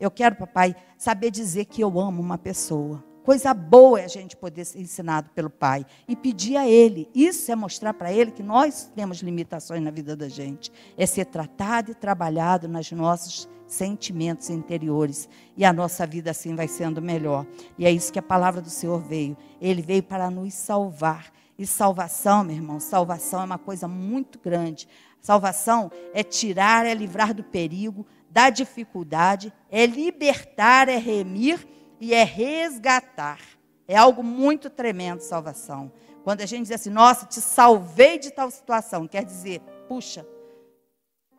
Eu 0.00 0.10
quero, 0.10 0.34
papai, 0.34 0.74
saber 0.98 1.30
dizer 1.30 1.66
que 1.66 1.80
eu 1.80 2.00
amo 2.00 2.20
uma 2.20 2.36
pessoa. 2.36 3.04
Coisa 3.24 3.54
boa 3.54 4.00
é 4.00 4.04
a 4.04 4.08
gente 4.08 4.36
poder 4.36 4.64
ser 4.64 4.80
ensinado 4.80 5.30
pelo 5.30 5.48
Pai 5.48 5.86
e 6.08 6.16
pedir 6.16 6.56
a 6.56 6.68
Ele. 6.68 7.08
Isso 7.14 7.52
é 7.52 7.54
mostrar 7.54 7.94
para 7.94 8.12
Ele 8.12 8.32
que 8.32 8.42
nós 8.42 8.90
temos 8.96 9.18
limitações 9.18 9.80
na 9.80 9.92
vida 9.92 10.16
da 10.16 10.28
gente. 10.28 10.72
É 10.96 11.06
ser 11.06 11.26
tratado 11.26 11.92
e 11.92 11.94
trabalhado 11.94 12.66
nas 12.66 12.90
nossas 12.90 13.48
sentimentos 13.64 14.50
interiores. 14.50 15.28
E 15.56 15.64
a 15.64 15.72
nossa 15.72 16.04
vida 16.04 16.32
assim 16.32 16.56
vai 16.56 16.66
sendo 16.66 17.00
melhor. 17.00 17.46
E 17.78 17.86
é 17.86 17.92
isso 17.92 18.12
que 18.12 18.18
a 18.18 18.22
palavra 18.22 18.60
do 18.60 18.70
Senhor 18.70 19.00
veio. 19.00 19.36
Ele 19.60 19.82
veio 19.82 20.02
para 20.02 20.28
nos 20.28 20.52
salvar. 20.54 21.32
E 21.56 21.64
salvação, 21.64 22.42
meu 22.42 22.56
irmão, 22.56 22.80
salvação 22.80 23.42
é 23.42 23.44
uma 23.44 23.58
coisa 23.58 23.86
muito 23.86 24.36
grande. 24.40 24.88
Salvação 25.20 25.92
é 26.12 26.24
tirar, 26.24 26.84
é 26.84 26.92
livrar 26.92 27.32
do 27.32 27.44
perigo, 27.44 28.04
da 28.28 28.50
dificuldade, 28.50 29.52
é 29.70 29.86
libertar, 29.86 30.88
é 30.88 30.96
remir 30.96 31.64
e 32.02 32.12
é 32.12 32.24
resgatar. 32.24 33.38
É 33.86 33.96
algo 33.96 34.24
muito 34.24 34.68
tremendo, 34.68 35.20
salvação. 35.20 35.92
Quando 36.24 36.40
a 36.40 36.46
gente 36.46 36.62
diz 36.62 36.72
assim, 36.72 36.90
nossa, 36.90 37.26
te 37.26 37.40
salvei 37.40 38.18
de 38.18 38.32
tal 38.32 38.50
situação, 38.50 39.06
quer 39.06 39.24
dizer, 39.24 39.60
puxa, 39.86 40.26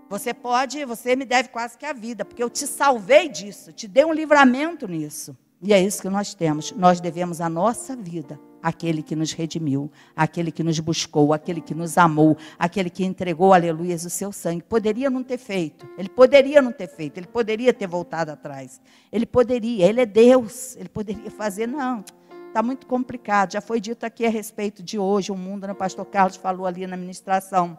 você 0.10 0.34
pode, 0.34 0.86
você 0.86 1.17
me 1.17 1.26
deve 1.26 1.49
quase 1.49 1.78
que 1.78 1.86
a 1.86 1.91
vida, 1.91 2.23
porque 2.23 2.41
eu 2.41 2.49
te 2.49 2.65
salvei 2.65 3.28
disso, 3.28 3.73
te 3.73 3.89
dei 3.89 4.06
um 4.06 4.13
livramento 4.13 4.88
nisso. 4.88 5.38
E 5.62 5.73
é 5.73 5.82
isso 5.82 6.02
que 6.02 6.10
nós 6.10 6.34
temos. 6.34 6.71
Nós 6.71 7.02
devemos 7.02 7.41
a 7.41 7.49
nossa 7.49 7.93
vida 7.93 8.39
àquele 8.63 9.04
que 9.04 9.15
nos 9.15 9.34
redimiu, 9.34 9.91
àquele 10.15 10.52
que 10.52 10.63
nos 10.63 10.80
buscou, 10.80 11.34
àquele 11.34 11.60
que 11.60 11.76
nos 11.76 11.97
amou, 11.97 12.38
àquele 12.58 12.89
que 12.89 13.04
entregou, 13.04 13.54
aleluia, 13.54 13.95
o 13.95 14.10
seu 14.10 14.32
sangue. 14.32 14.63
Poderia 14.63 15.10
não 15.10 15.21
ter 15.21 15.38
feito, 15.38 15.86
ele 15.97 16.08
poderia 16.08 16.62
não 16.62 16.71
ter 16.71 16.88
feito, 16.88 17.17
ele 17.17 17.28
poderia 17.28 17.73
ter 17.73 17.88
voltado 17.88 18.32
atrás. 18.32 18.82
Ele 19.12 19.26
poderia, 19.26 19.86
ele 19.86 19.99
é 19.99 20.06
Deus, 20.06 20.78
ele 20.78 20.89
poderia 20.89 21.30
fazer, 21.30 21.67
não. 21.67 22.04
Está 22.47 22.63
muito 22.63 22.88
complicado. 22.88 23.52
Já 23.52 23.62
foi 23.62 23.82
dito 23.82 24.06
aqui 24.06 24.26
a 24.26 24.30
respeito 24.30 24.82
de 24.82 24.97
hoje, 24.97 25.32
o 25.32 25.36
mundo, 25.36 25.67
né? 25.67 25.73
o 25.73 25.76
pastor 25.76 26.06
Carlos 26.06 26.38
falou 26.38 26.65
ali 26.65 26.88
na 26.88 26.95
ministração 26.95 27.78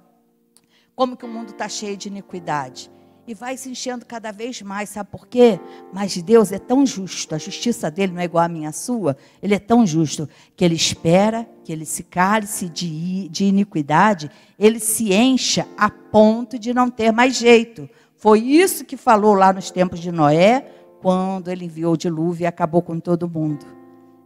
como 0.94 1.16
que 1.16 1.24
o 1.24 1.28
mundo 1.28 1.50
está 1.50 1.68
cheio 1.68 1.96
de 1.96 2.08
iniquidade. 2.08 2.90
E 3.26 3.32
vai 3.32 3.56
se 3.56 3.70
enchendo 3.70 4.04
cada 4.04 4.30
vez 4.30 4.60
mais, 4.60 4.90
sabe 4.90 5.10
por 5.10 5.26
quê? 5.26 5.58
Mas 5.92 6.14
Deus 6.20 6.52
é 6.52 6.58
tão 6.58 6.84
justo, 6.84 7.34
a 7.34 7.38
justiça 7.38 7.90
dele 7.90 8.12
não 8.12 8.20
é 8.20 8.24
igual 8.24 8.44
à 8.44 8.48
minha, 8.48 8.70
sua. 8.70 9.16
Ele 9.42 9.54
é 9.54 9.58
tão 9.58 9.86
justo 9.86 10.28
que 10.54 10.62
ele 10.62 10.74
espera 10.74 11.48
que 11.64 11.72
ele 11.72 11.86
se 11.86 12.02
cálice 12.02 12.68
de, 12.68 13.28
de 13.30 13.46
iniquidade, 13.46 14.30
ele 14.58 14.78
se 14.78 15.14
encha 15.14 15.66
a 15.78 15.88
ponto 15.88 16.58
de 16.58 16.74
não 16.74 16.90
ter 16.90 17.12
mais 17.12 17.34
jeito. 17.36 17.88
Foi 18.14 18.40
isso 18.40 18.84
que 18.84 18.96
falou 18.96 19.34
lá 19.34 19.52
nos 19.54 19.70
tempos 19.70 20.00
de 20.00 20.12
Noé, 20.12 20.70
quando 21.00 21.48
ele 21.48 21.64
enviou 21.64 21.94
o 21.94 21.98
dilúvio 21.98 22.44
e 22.44 22.46
acabou 22.46 22.82
com 22.82 23.00
todo 23.00 23.28
mundo. 23.28 23.64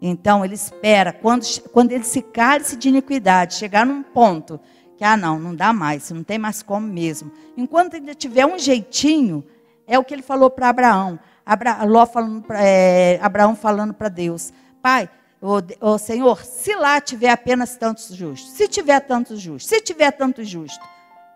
Então 0.00 0.44
ele 0.44 0.54
espera, 0.54 1.12
quando, 1.12 1.44
quando 1.72 1.92
ele 1.92 2.04
se 2.04 2.22
cálice 2.22 2.76
de 2.76 2.88
iniquidade, 2.88 3.54
chegar 3.54 3.84
num 3.84 4.02
ponto 4.02 4.60
que, 4.98 5.04
ah, 5.04 5.16
não, 5.16 5.38
não 5.38 5.54
dá 5.54 5.72
mais, 5.72 6.10
não 6.10 6.24
tem 6.24 6.38
mais 6.38 6.60
como 6.60 6.84
mesmo. 6.84 7.30
Enquanto 7.56 7.94
ele 7.94 8.12
tiver 8.16 8.44
um 8.44 8.58
jeitinho, 8.58 9.44
é 9.86 9.96
o 9.96 10.02
que 10.02 10.12
ele 10.12 10.22
falou 10.22 10.50
para 10.50 10.68
Abraão. 10.68 11.20
Abra, 11.46 11.84
Ló 11.84 12.04
falando 12.04 12.42
pra, 12.42 12.60
é, 12.60 13.20
Abraão 13.22 13.54
falando 13.54 13.94
para 13.94 14.08
Deus: 14.08 14.52
Pai, 14.82 15.08
o, 15.40 15.96
Senhor, 15.98 16.44
se 16.44 16.74
lá 16.74 17.00
tiver 17.00 17.30
apenas 17.30 17.76
tantos 17.76 18.08
justos, 18.08 18.50
se 18.50 18.66
tiver 18.66 18.98
tantos 19.00 19.40
justos, 19.40 19.68
se 19.68 19.80
tiver 19.80 20.10
tantos 20.10 20.48
justos. 20.48 20.84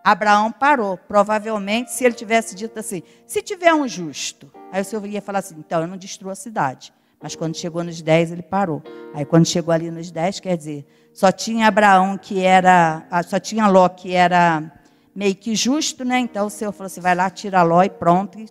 Abraão 0.03 0.51
parou. 0.51 0.97
Provavelmente, 0.97 1.91
se 1.93 2.03
ele 2.03 2.13
tivesse 2.13 2.53
dito 2.53 2.77
assim: 2.77 3.01
se 3.25 3.41
tiver 3.41 3.73
um 3.73 3.87
justo. 3.87 4.51
Aí 4.73 4.81
o 4.81 4.85
Senhor 4.85 5.05
ia 5.07 5.21
falar 5.21 5.39
assim: 5.39 5.55
então 5.57 5.81
eu 5.81 5.87
não 5.87 5.95
destruo 5.95 6.29
a 6.29 6.35
cidade. 6.35 6.93
Mas 7.21 7.33
quando 7.33 7.55
chegou 7.55 7.81
nos 7.85 8.01
10, 8.01 8.33
ele 8.33 8.41
parou. 8.41 8.83
Aí 9.13 9.23
quando 9.23 9.45
chegou 9.45 9.73
ali 9.73 9.89
nos 9.89 10.11
10, 10.11 10.41
quer 10.41 10.57
dizer, 10.57 10.85
só 11.13 11.31
tinha 11.31 11.67
Abraão 11.67 12.17
que 12.17 12.43
era, 12.43 13.05
ah, 13.09 13.21
só 13.21 13.39
tinha 13.39 13.67
Ló 13.67 13.87
que 13.87 14.13
era 14.13 14.71
meio 15.15 15.35
que 15.35 15.55
justo, 15.55 16.03
né? 16.03 16.19
Então 16.19 16.47
o 16.47 16.49
Senhor 16.49 16.71
falou 16.71 16.87
assim: 16.87 17.01
vai 17.01 17.13
lá, 17.13 17.29
tira 17.29 17.61
Ló 17.61 17.83
e 17.83 17.89
pronto. 17.89 18.39
E 18.39 18.47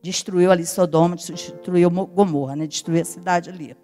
destruiu 0.00 0.50
ali 0.50 0.64
Sodoma, 0.64 1.14
destruiu 1.14 1.90
Gomorra, 1.90 2.56
né? 2.56 2.66
Destruiu 2.66 3.02
a 3.02 3.04
cidade 3.04 3.50
ali, 3.50 3.76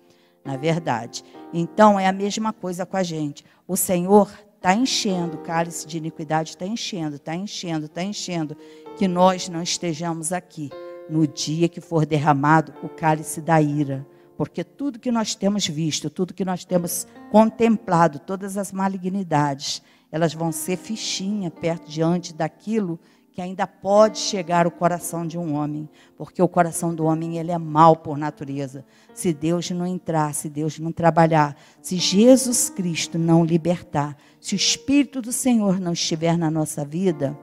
na 0.43 0.57
verdade. 0.57 1.23
Então 1.53 2.01
é 2.01 2.07
a 2.07 2.13
mesma 2.13 2.53
coisa 2.53 2.87
com 2.87 2.97
a 2.97 3.03
gente. 3.03 3.45
O 3.67 3.77
Senhor 3.77 4.31
está 4.57 4.75
enchendo, 4.75 5.37
o 5.37 5.43
cálice 5.43 5.87
de 5.87 5.99
iniquidade 5.99 6.51
está 6.51 6.67
enchendo, 6.67 7.17
está 7.17 7.35
enchendo, 7.35 7.87
está 7.87 8.03
enchendo. 8.03 8.57
Que 8.97 9.07
nós 9.07 9.51
não 9.51 9.63
estejamos 9.63 10.33
aqui 10.33 10.71
no 11.11 11.27
dia 11.27 11.69
que 11.69 11.81
for 11.81 12.07
derramado 12.07 12.73
o 12.83 12.89
cálice 12.89 13.41
da 13.43 13.61
ira. 13.61 14.05
Porque 14.39 14.63
tudo 14.63 15.01
que 15.01 15.11
nós 15.11 15.35
temos 15.35 15.67
visto, 15.67 16.09
tudo 16.09 16.33
que 16.33 16.45
nós 16.45 16.65
temos 16.65 17.09
contemplado, 17.29 18.21
todas 18.21 18.57
as 18.57 18.71
malignidades, 18.71 19.83
elas 20.13 20.33
vão 20.33 20.53
ser 20.53 20.77
fichinha 20.77 21.51
perto 21.51 21.91
diante 21.91 22.33
daquilo 22.33 23.01
que 23.33 23.43
ainda 23.43 23.67
pode 23.67 24.19
chegar 24.19 24.65
o 24.65 24.71
coração 24.71 25.27
de 25.27 25.37
um 25.37 25.55
homem, 25.55 25.89
porque 26.17 26.41
o 26.41 26.47
coração 26.47 26.95
do 26.95 27.05
homem 27.05 27.37
ele 27.37 27.51
é 27.51 27.59
mau 27.59 27.97
por 27.97 28.17
natureza. 28.17 28.85
Se 29.13 29.33
Deus 29.33 29.73
não 29.73 29.85
entrar, 29.85 30.33
se 30.35 30.49
Deus 30.49 30.79
não 30.79 30.93
trabalhar, 30.93 31.57
se 31.83 31.97
Jesus 31.97 32.71
Cristo 32.71 33.19
não 33.19 33.45
libertar, 33.45 34.17
se 34.41 34.55
o 34.55 34.57
Espírito 34.57 35.21
do 35.21 35.33
Senhor 35.33 35.81
não 35.81 35.95
estiver 35.95 36.39
na 36.39 36.49
nossa 36.49 36.85
vida, 36.85 37.37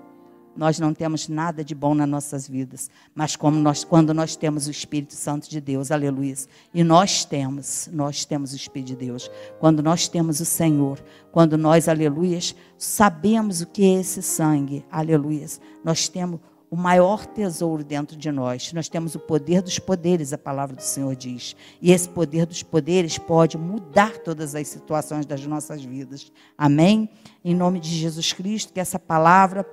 nós 0.55 0.79
não 0.79 0.93
temos 0.93 1.27
nada 1.27 1.63
de 1.63 1.75
bom 1.75 1.93
nas 1.93 2.07
nossas 2.07 2.47
vidas. 2.47 2.89
Mas 3.13 3.35
como 3.35 3.57
nós, 3.59 3.83
quando 3.83 4.13
nós 4.13 4.35
temos 4.35 4.67
o 4.67 4.71
Espírito 4.71 5.13
Santo 5.13 5.49
de 5.49 5.59
Deus, 5.59 5.91
aleluia. 5.91 6.35
E 6.73 6.83
nós 6.83 7.25
temos, 7.25 7.89
nós 7.91 8.25
temos 8.25 8.53
o 8.53 8.55
Espírito 8.55 8.87
de 8.89 8.95
Deus. 8.95 9.29
Quando 9.59 9.83
nós 9.83 10.07
temos 10.07 10.39
o 10.39 10.45
Senhor, 10.45 11.03
quando 11.31 11.57
nós, 11.57 11.87
aleluia, 11.87 12.39
sabemos 12.77 13.61
o 13.61 13.67
que 13.67 13.83
é 13.83 13.99
esse 13.99 14.21
sangue, 14.21 14.85
aleluia. 14.91 15.45
Nós 15.83 16.07
temos 16.07 16.39
o 16.69 16.75
maior 16.75 17.25
tesouro 17.25 17.83
dentro 17.83 18.17
de 18.17 18.31
nós. 18.31 18.73
Nós 18.73 18.89
temos 18.89 19.15
o 19.15 19.19
poder 19.19 19.61
dos 19.61 19.79
poderes, 19.79 20.33
a 20.33 20.37
palavra 20.37 20.75
do 20.75 20.81
Senhor 20.81 21.15
diz. 21.15 21.55
E 21.81 21.91
esse 21.91 22.09
poder 22.09 22.45
dos 22.45 22.63
poderes 22.63 23.17
pode 23.17 23.57
mudar 23.57 24.17
todas 24.17 24.55
as 24.55 24.67
situações 24.67 25.25
das 25.25 25.45
nossas 25.45 25.83
vidas. 25.83 26.31
Amém? 26.57 27.09
Em 27.43 27.55
nome 27.55 27.79
de 27.79 27.89
Jesus 27.89 28.33
Cristo, 28.33 28.73
que 28.73 28.79
essa 28.79 28.99
palavra 28.99 29.63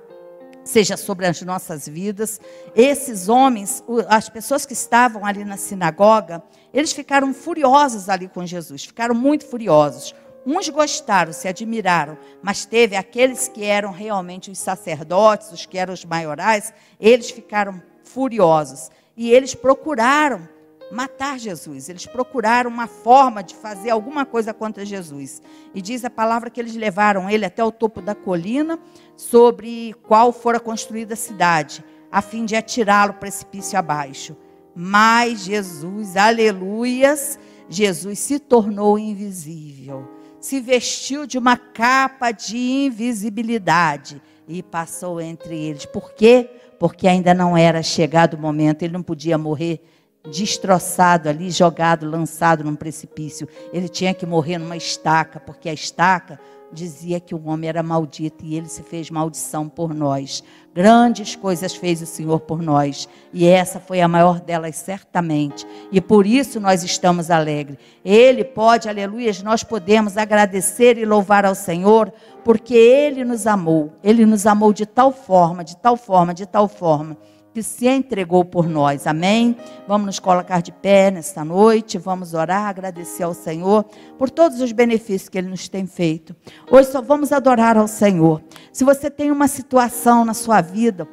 seja 0.63 0.95
sobre 0.97 1.25
as 1.25 1.41
nossas 1.41 1.87
vidas. 1.87 2.39
Esses 2.75 3.29
homens, 3.29 3.83
as 4.07 4.29
pessoas 4.29 4.65
que 4.65 4.73
estavam 4.73 5.25
ali 5.25 5.43
na 5.43 5.57
sinagoga, 5.57 6.43
eles 6.73 6.91
ficaram 6.91 7.33
furiosos 7.33 8.09
ali 8.09 8.27
com 8.27 8.45
Jesus, 8.45 8.85
ficaram 8.85 9.15
muito 9.15 9.45
furiosos. 9.45 10.15
Uns 10.45 10.67
gostaram, 10.67 11.31
se 11.31 11.47
admiraram, 11.47 12.17
mas 12.41 12.65
teve 12.65 12.95
aqueles 12.95 13.47
que 13.47 13.63
eram 13.63 13.91
realmente 13.91 14.51
os 14.51 14.59
sacerdotes, 14.59 15.51
os 15.51 15.65
que 15.65 15.77
eram 15.77 15.93
os 15.93 16.03
maiorais, 16.03 16.73
eles 16.99 17.31
ficaram 17.31 17.81
furiosos. 18.03 18.89
E 19.15 19.31
eles 19.31 19.55
procuraram 19.55 20.49
matar 20.93 21.39
Jesus. 21.39 21.89
Eles 21.89 22.05
procuraram 22.05 22.69
uma 22.69 22.87
forma 22.87 23.43
de 23.43 23.55
fazer 23.55 23.89
alguma 23.89 24.25
coisa 24.25 24.53
contra 24.53 24.85
Jesus. 24.85 25.41
E 25.73 25.81
diz 25.81 26.05
a 26.05 26.09
palavra 26.09 26.49
que 26.49 26.59
eles 26.59 26.75
levaram 26.75 27.29
ele 27.29 27.45
até 27.45 27.63
o 27.63 27.71
topo 27.71 28.01
da 28.01 28.13
colina, 28.13 28.79
sobre 29.17 29.95
qual 30.03 30.31
fora 30.31 30.59
construída 30.59 31.15
a 31.15 31.17
cidade, 31.17 31.83
a 32.11 32.21
fim 32.21 32.45
de 32.45 32.55
atirá-lo 32.55 33.15
precipício 33.15 33.77
abaixo. 33.77 34.37
Mas 34.75 35.43
Jesus, 35.43 36.15
aleluias, 36.15 37.39
Jesus 37.67 38.19
se 38.19 38.39
tornou 38.39 38.97
invisível, 38.97 40.07
se 40.39 40.59
vestiu 40.59 41.25
de 41.25 41.37
uma 41.37 41.57
capa 41.57 42.31
de 42.31 42.57
invisibilidade 42.57 44.21
e 44.47 44.61
passou 44.61 45.19
entre 45.21 45.57
eles. 45.57 45.85
Por 45.85 46.13
quê? 46.13 46.49
Porque 46.79 47.07
ainda 47.07 47.33
não 47.33 47.55
era 47.55 47.81
chegado 47.81 48.33
o 48.33 48.39
momento, 48.39 48.83
ele 48.83 48.93
não 48.93 49.03
podia 49.03 49.37
morrer 49.37 49.81
destroçado 50.29 51.27
ali, 51.27 51.51
jogado, 51.51 52.09
lançado 52.09 52.63
num 52.63 52.75
precipício. 52.75 53.47
Ele 53.71 53.89
tinha 53.89 54.13
que 54.13 54.25
morrer 54.25 54.57
numa 54.57 54.77
estaca, 54.77 55.39
porque 55.39 55.69
a 55.69 55.73
estaca 55.73 56.39
dizia 56.71 57.19
que 57.19 57.35
o 57.35 57.47
homem 57.47 57.69
era 57.69 57.83
maldito 57.83 58.43
e 58.43 58.55
ele 58.55 58.67
se 58.67 58.81
fez 58.81 59.09
maldição 59.09 59.69
por 59.69 59.93
nós. 59.93 60.43
Grandes 60.73 61.35
coisas 61.35 61.75
fez 61.75 62.01
o 62.01 62.05
Senhor 62.05 62.39
por 62.39 62.61
nós 62.61 63.07
e 63.31 63.45
essa 63.45 63.79
foi 63.79 64.01
a 64.01 64.07
maior 64.07 64.39
delas, 64.39 64.75
certamente. 64.77 65.67
E 65.91 66.01
por 66.01 66.25
isso 66.25 66.59
nós 66.59 66.83
estamos 66.83 67.29
alegres. 67.29 67.77
Ele 68.03 68.43
pode, 68.43 68.89
aleluia, 68.89 69.31
nós 69.43 69.63
podemos 69.63 70.17
agradecer 70.17 70.97
e 70.97 71.05
louvar 71.05 71.45
ao 71.45 71.53
Senhor 71.53 72.11
porque 72.43 72.73
ele 72.73 73.23
nos 73.23 73.45
amou. 73.45 73.93
Ele 74.03 74.25
nos 74.25 74.47
amou 74.47 74.73
de 74.73 74.87
tal 74.87 75.11
forma, 75.11 75.63
de 75.63 75.77
tal 75.77 75.95
forma, 75.95 76.33
de 76.33 76.47
tal 76.47 76.67
forma 76.67 77.17
que 77.53 77.61
se 77.61 77.87
entregou 77.87 78.43
por 78.43 78.67
nós. 78.67 79.05
Amém? 79.05 79.55
Vamos 79.87 80.07
nos 80.07 80.19
colocar 80.19 80.61
de 80.61 80.71
pé 80.71 81.11
nesta 81.11 81.45
noite, 81.45 81.97
vamos 81.97 82.33
orar, 82.33 82.67
agradecer 82.67 83.23
ao 83.23 83.33
Senhor 83.33 83.85
por 84.17 84.29
todos 84.29 84.59
os 84.59 84.71
benefícios 84.71 85.29
que 85.29 85.37
Ele 85.37 85.49
nos 85.49 85.69
tem 85.69 85.85
feito. 85.85 86.35
Hoje 86.71 86.91
só 86.91 87.01
vamos 87.01 87.31
adorar 87.31 87.77
ao 87.77 87.87
Senhor. 87.87 88.41
Se 88.71 88.83
você 88.83 89.09
tem 89.09 89.29
uma 89.29 89.47
situação 89.47 90.25
na 90.25 90.33
sua 90.33 90.61
vida 90.61 91.07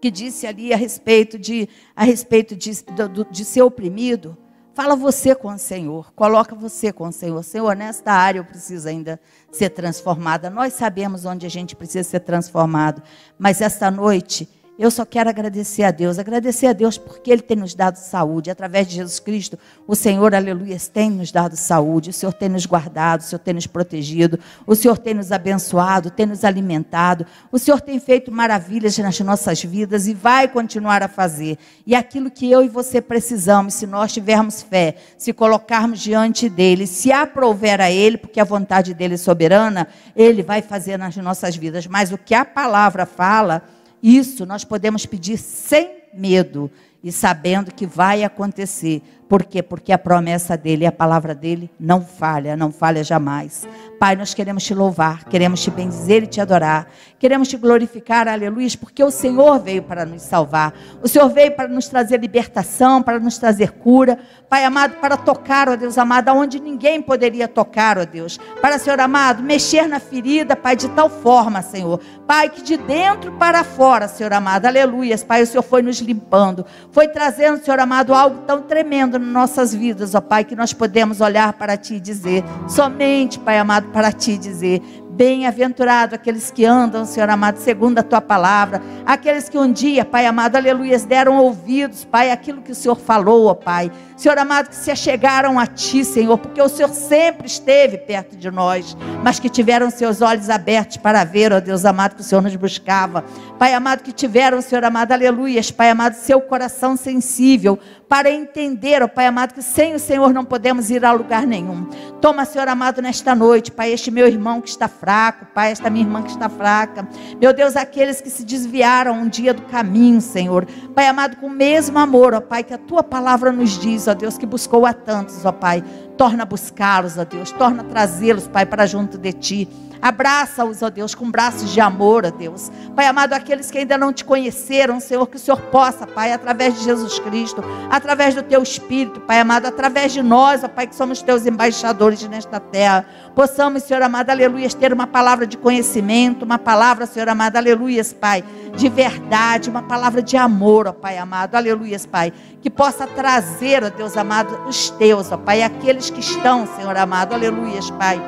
que 0.00 0.10
disse 0.10 0.46
ali 0.46 0.72
a 0.72 0.76
respeito 0.76 1.38
de, 1.38 1.68
a 1.94 2.04
respeito 2.04 2.56
de, 2.56 2.72
de, 2.72 3.24
de 3.30 3.44
ser 3.44 3.62
oprimido, 3.62 4.36
Fala 4.72 4.94
você 4.94 5.34
com 5.34 5.52
o 5.52 5.58
Senhor, 5.58 6.12
coloca 6.14 6.54
você 6.54 6.92
com 6.92 7.08
o 7.08 7.12
Senhor. 7.12 7.42
Senhor, 7.42 7.74
nesta 7.74 8.12
área 8.12 8.38
eu 8.38 8.44
preciso 8.44 8.88
ainda 8.88 9.20
ser 9.50 9.68
transformada. 9.68 10.48
Nós 10.48 10.74
sabemos 10.74 11.24
onde 11.24 11.44
a 11.44 11.50
gente 11.50 11.74
precisa 11.74 12.08
ser 12.08 12.20
transformado, 12.20 13.02
mas 13.36 13.60
esta 13.60 13.90
noite 13.90 14.48
eu 14.80 14.90
só 14.90 15.04
quero 15.04 15.28
agradecer 15.28 15.82
a 15.82 15.90
Deus, 15.90 16.18
agradecer 16.18 16.68
a 16.68 16.72
Deus 16.72 16.96
porque 16.96 17.30
Ele 17.30 17.42
tem 17.42 17.54
nos 17.54 17.74
dado 17.74 17.96
saúde. 17.96 18.50
Através 18.50 18.88
de 18.88 18.94
Jesus 18.94 19.20
Cristo, 19.20 19.58
o 19.86 19.94
Senhor, 19.94 20.34
aleluia, 20.34 20.78
tem 20.90 21.10
nos 21.10 21.30
dado 21.30 21.54
saúde. 21.54 22.08
O 22.08 22.12
Senhor 22.14 22.32
tem 22.32 22.48
nos 22.48 22.64
guardado, 22.64 23.20
o 23.20 23.24
Senhor 23.24 23.40
tem 23.40 23.52
nos 23.52 23.66
protegido, 23.66 24.40
o 24.66 24.74
Senhor 24.74 24.96
tem 24.96 25.12
nos 25.12 25.32
abençoado, 25.32 26.10
tem 26.10 26.24
nos 26.24 26.44
alimentado. 26.44 27.26
O 27.52 27.58
Senhor 27.58 27.78
tem 27.82 28.00
feito 28.00 28.32
maravilhas 28.32 28.96
nas 28.96 29.20
nossas 29.20 29.62
vidas 29.62 30.06
e 30.06 30.14
vai 30.14 30.48
continuar 30.48 31.02
a 31.02 31.08
fazer. 31.08 31.58
E 31.86 31.94
aquilo 31.94 32.30
que 32.30 32.50
eu 32.50 32.64
e 32.64 32.68
você 32.70 33.02
precisamos, 33.02 33.74
se 33.74 33.86
nós 33.86 34.10
tivermos 34.14 34.62
fé, 34.62 34.94
se 35.18 35.34
colocarmos 35.34 36.00
diante 36.00 36.48
dEle, 36.48 36.86
se 36.86 37.12
aprover 37.12 37.82
a 37.82 37.90
Ele, 37.90 38.16
porque 38.16 38.40
a 38.40 38.44
vontade 38.44 38.94
dEle 38.94 39.12
é 39.12 39.18
soberana, 39.18 39.86
Ele 40.16 40.42
vai 40.42 40.62
fazer 40.62 40.96
nas 40.96 41.14
nossas 41.18 41.54
vidas. 41.54 41.86
Mas 41.86 42.10
o 42.12 42.16
que 42.16 42.34
a 42.34 42.46
palavra 42.46 43.04
fala 43.04 43.62
isso 44.02 44.46
nós 44.46 44.64
podemos 44.64 45.06
pedir 45.06 45.38
sem 45.38 46.00
medo 46.12 46.70
e 47.02 47.10
sabendo 47.10 47.72
que 47.72 47.86
vai 47.86 48.24
acontecer. 48.24 49.02
Por 49.30 49.44
quê? 49.44 49.62
Porque 49.62 49.92
a 49.92 49.98
promessa 49.98 50.56
dele, 50.56 50.84
a 50.84 50.90
palavra 50.90 51.36
dele 51.36 51.70
não 51.78 52.00
falha, 52.00 52.56
não 52.56 52.72
falha 52.72 53.04
jamais. 53.04 53.64
Pai, 53.96 54.16
nós 54.16 54.34
queremos 54.34 54.64
te 54.64 54.74
louvar, 54.74 55.24
queremos 55.26 55.62
te 55.62 55.70
bendizer 55.70 56.24
e 56.24 56.26
te 56.26 56.40
adorar. 56.40 56.88
Queremos 57.16 57.48
te 57.48 57.58
glorificar, 57.58 58.26
aleluia, 58.26 58.66
porque 58.80 59.04
o 59.04 59.10
Senhor 59.10 59.60
veio 59.60 59.82
para 59.82 60.06
nos 60.06 60.22
salvar. 60.22 60.72
O 61.02 61.06
Senhor 61.06 61.28
veio 61.28 61.52
para 61.52 61.68
nos 61.68 61.86
trazer 61.86 62.18
libertação, 62.18 63.02
para 63.02 63.20
nos 63.20 63.36
trazer 63.36 63.72
cura. 63.72 64.18
Pai 64.48 64.64
amado, 64.64 64.94
para 65.02 65.18
tocar, 65.18 65.68
ó 65.68 65.76
Deus 65.76 65.98
amado, 65.98 66.30
aonde 66.30 66.58
ninguém 66.58 67.00
poderia 67.02 67.46
tocar, 67.46 67.98
ó 67.98 68.06
Deus. 68.06 68.40
Para, 68.62 68.78
Senhor 68.78 68.98
amado, 68.98 69.42
mexer 69.42 69.86
na 69.86 70.00
ferida, 70.00 70.56
Pai, 70.56 70.74
de 70.74 70.88
tal 70.88 71.10
forma, 71.10 71.60
Senhor. 71.60 72.00
Pai, 72.26 72.48
que 72.48 72.62
de 72.62 72.78
dentro 72.78 73.32
para 73.32 73.62
fora, 73.62 74.08
Senhor 74.08 74.32
amado, 74.32 74.64
aleluia. 74.64 75.16
Pai, 75.18 75.42
o 75.42 75.46
Senhor 75.46 75.62
foi 75.62 75.82
nos 75.82 76.00
limpando, 76.00 76.64
foi 76.90 77.06
trazendo, 77.06 77.62
Senhor 77.62 77.78
amado, 77.78 78.14
algo 78.14 78.38
tão 78.46 78.62
tremendo 78.62 79.19
nossas 79.20 79.74
vidas, 79.74 80.14
ó 80.14 80.20
Pai, 80.20 80.44
que 80.44 80.56
nós 80.56 80.72
podemos 80.72 81.20
olhar 81.20 81.52
para 81.54 81.76
Ti 81.76 81.94
e 81.94 82.00
dizer, 82.00 82.44
somente, 82.68 83.38
Pai 83.38 83.58
amado, 83.58 83.88
para 83.88 84.12
Ti 84.12 84.36
dizer, 84.38 84.82
Bem-aventurado 85.20 86.14
aqueles 86.14 86.50
que 86.50 86.64
andam, 86.64 87.04
Senhor 87.04 87.28
amado, 87.28 87.58
segundo 87.58 87.98
a 87.98 88.02
tua 88.02 88.22
palavra. 88.22 88.80
Aqueles 89.04 89.50
que 89.50 89.58
um 89.58 89.70
dia, 89.70 90.02
Pai 90.02 90.24
amado, 90.24 90.56
aleluia, 90.56 90.98
deram 91.00 91.36
ouvidos, 91.36 92.06
Pai, 92.06 92.30
aquilo 92.30 92.62
que 92.62 92.72
o 92.72 92.74
Senhor 92.74 92.94
falou, 92.94 93.48
ó 93.48 93.54
Pai. 93.54 93.92
Senhor 94.16 94.38
amado, 94.38 94.68
que 94.68 94.76
se 94.76 94.90
achegaram 94.90 95.58
a 95.58 95.66
ti, 95.66 96.06
Senhor, 96.06 96.38
porque 96.38 96.62
o 96.62 96.68
Senhor 96.70 96.88
sempre 96.88 97.46
esteve 97.46 97.98
perto 97.98 98.34
de 98.34 98.50
nós, 98.50 98.96
mas 99.22 99.38
que 99.38 99.50
tiveram 99.50 99.90
seus 99.90 100.22
olhos 100.22 100.48
abertos 100.48 100.96
para 100.96 101.22
ver, 101.24 101.52
ó 101.52 101.60
Deus 101.60 101.84
amado, 101.84 102.14
que 102.14 102.22
o 102.22 102.24
Senhor 102.24 102.40
nos 102.40 102.56
buscava. 102.56 103.24
Pai 103.60 103.74
amado, 103.74 104.02
que 104.02 104.10
tiveram, 104.10 104.62
Senhor 104.62 104.82
amado, 104.86 105.12
aleluias, 105.12 105.70
Pai 105.70 105.90
amado, 105.90 106.14
seu 106.14 106.40
coração 106.40 106.96
sensível 106.96 107.78
para 108.08 108.30
entender, 108.30 109.02
ó 109.02 109.06
Pai 109.06 109.26
amado, 109.26 109.52
que 109.52 109.60
sem 109.60 109.94
o 109.94 109.98
Senhor 109.98 110.32
não 110.32 110.46
podemos 110.46 110.88
ir 110.88 111.04
a 111.04 111.12
lugar 111.12 111.46
nenhum. 111.46 111.84
Toma, 112.22 112.46
Senhor 112.46 112.66
amado, 112.68 113.02
nesta 113.02 113.34
noite, 113.34 113.70
Pai, 113.70 113.92
este 113.92 114.10
meu 114.10 114.26
irmão 114.26 114.62
que 114.62 114.70
está 114.70 114.88
fraco, 114.88 115.44
Pai, 115.54 115.72
esta 115.72 115.90
minha 115.90 116.06
irmã 116.06 116.22
que 116.22 116.30
está 116.30 116.48
fraca. 116.48 117.06
Meu 117.38 117.52
Deus, 117.52 117.76
aqueles 117.76 118.22
que 118.22 118.30
se 118.30 118.46
desviaram 118.46 119.12
um 119.12 119.28
dia 119.28 119.52
do 119.52 119.60
caminho, 119.62 120.22
Senhor. 120.22 120.64
Pai 120.94 121.06
amado, 121.06 121.36
com 121.36 121.48
o 121.48 121.50
mesmo 121.50 121.98
amor, 121.98 122.32
ó 122.32 122.40
Pai, 122.40 122.64
que 122.64 122.72
a 122.72 122.78
tua 122.78 123.02
palavra 123.02 123.52
nos 123.52 123.78
diz, 123.78 124.08
ó 124.08 124.14
Deus, 124.14 124.38
que 124.38 124.46
buscou 124.46 124.86
a 124.86 124.94
tantos, 124.94 125.44
ó 125.44 125.52
Pai. 125.52 125.84
Torna 126.16 126.46
buscá-los, 126.46 127.18
ó 127.18 127.24
Deus. 127.24 127.52
Torna 127.52 127.84
trazê-los, 127.84 128.48
Pai, 128.48 128.64
para 128.64 128.86
junto 128.86 129.18
de 129.18 129.34
ti. 129.34 129.68
Abraça-os, 130.02 130.82
ó 130.82 130.88
Deus, 130.88 131.14
com 131.14 131.30
braços 131.30 131.70
de 131.70 131.80
amor, 131.80 132.24
ó 132.24 132.30
Deus. 132.30 132.70
Pai 132.96 133.06
amado, 133.06 133.34
aqueles 133.34 133.49
que 133.58 133.78
ainda 133.78 133.98
não 133.98 134.12
te 134.12 134.24
conheceram, 134.24 135.00
Senhor, 135.00 135.26
que 135.26 135.36
o 135.36 135.38
Senhor 135.38 135.60
possa, 135.62 136.06
Pai, 136.06 136.32
através 136.32 136.74
de 136.74 136.84
Jesus 136.84 137.18
Cristo, 137.18 137.64
através 137.90 138.34
do 138.34 138.42
teu 138.42 138.62
Espírito, 138.62 139.20
Pai 139.20 139.40
amado, 139.40 139.66
através 139.66 140.12
de 140.12 140.22
nós, 140.22 140.62
ó 140.62 140.68
Pai, 140.68 140.86
que 140.86 140.94
somos 140.94 141.20
teus 141.22 141.46
embaixadores 141.46 142.22
nesta 142.28 142.60
terra, 142.60 143.04
possamos, 143.34 143.82
Senhor 143.82 144.02
amado, 144.02 144.30
aleluias, 144.30 144.74
ter 144.74 144.92
uma 144.92 145.06
palavra 145.06 145.46
de 145.46 145.56
conhecimento, 145.56 146.44
uma 146.44 146.58
palavra, 146.58 147.06
Senhor 147.06 147.28
amado, 147.28 147.56
aleluias, 147.56 148.12
Pai, 148.12 148.44
de 148.76 148.88
verdade, 148.88 149.68
uma 149.68 149.82
palavra 149.82 150.22
de 150.22 150.36
amor, 150.36 150.86
ó 150.86 150.92
Pai 150.92 151.18
amado, 151.18 151.56
aleluias, 151.56 152.06
Pai, 152.06 152.32
que 152.62 152.70
possa 152.70 153.06
trazer, 153.06 153.82
ó 153.82 153.90
Deus 153.90 154.16
amado, 154.16 154.68
os 154.68 154.90
teus, 154.90 155.32
ó 155.32 155.36
Pai, 155.36 155.62
aqueles 155.62 156.10
que 156.10 156.20
estão, 156.20 156.68
Senhor 156.76 156.96
amado, 156.96 157.34
aleluias, 157.34 157.90
Pai, 157.90 158.20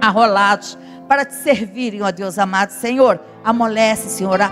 arrolados 0.00 0.78
para 1.06 1.24
te 1.24 1.34
servirem, 1.34 2.02
ó 2.02 2.10
Deus 2.10 2.38
amado. 2.38 2.70
Senhor, 2.70 3.20
amolece, 3.46 4.08
Senhor, 4.08 4.40
a, 4.42 4.50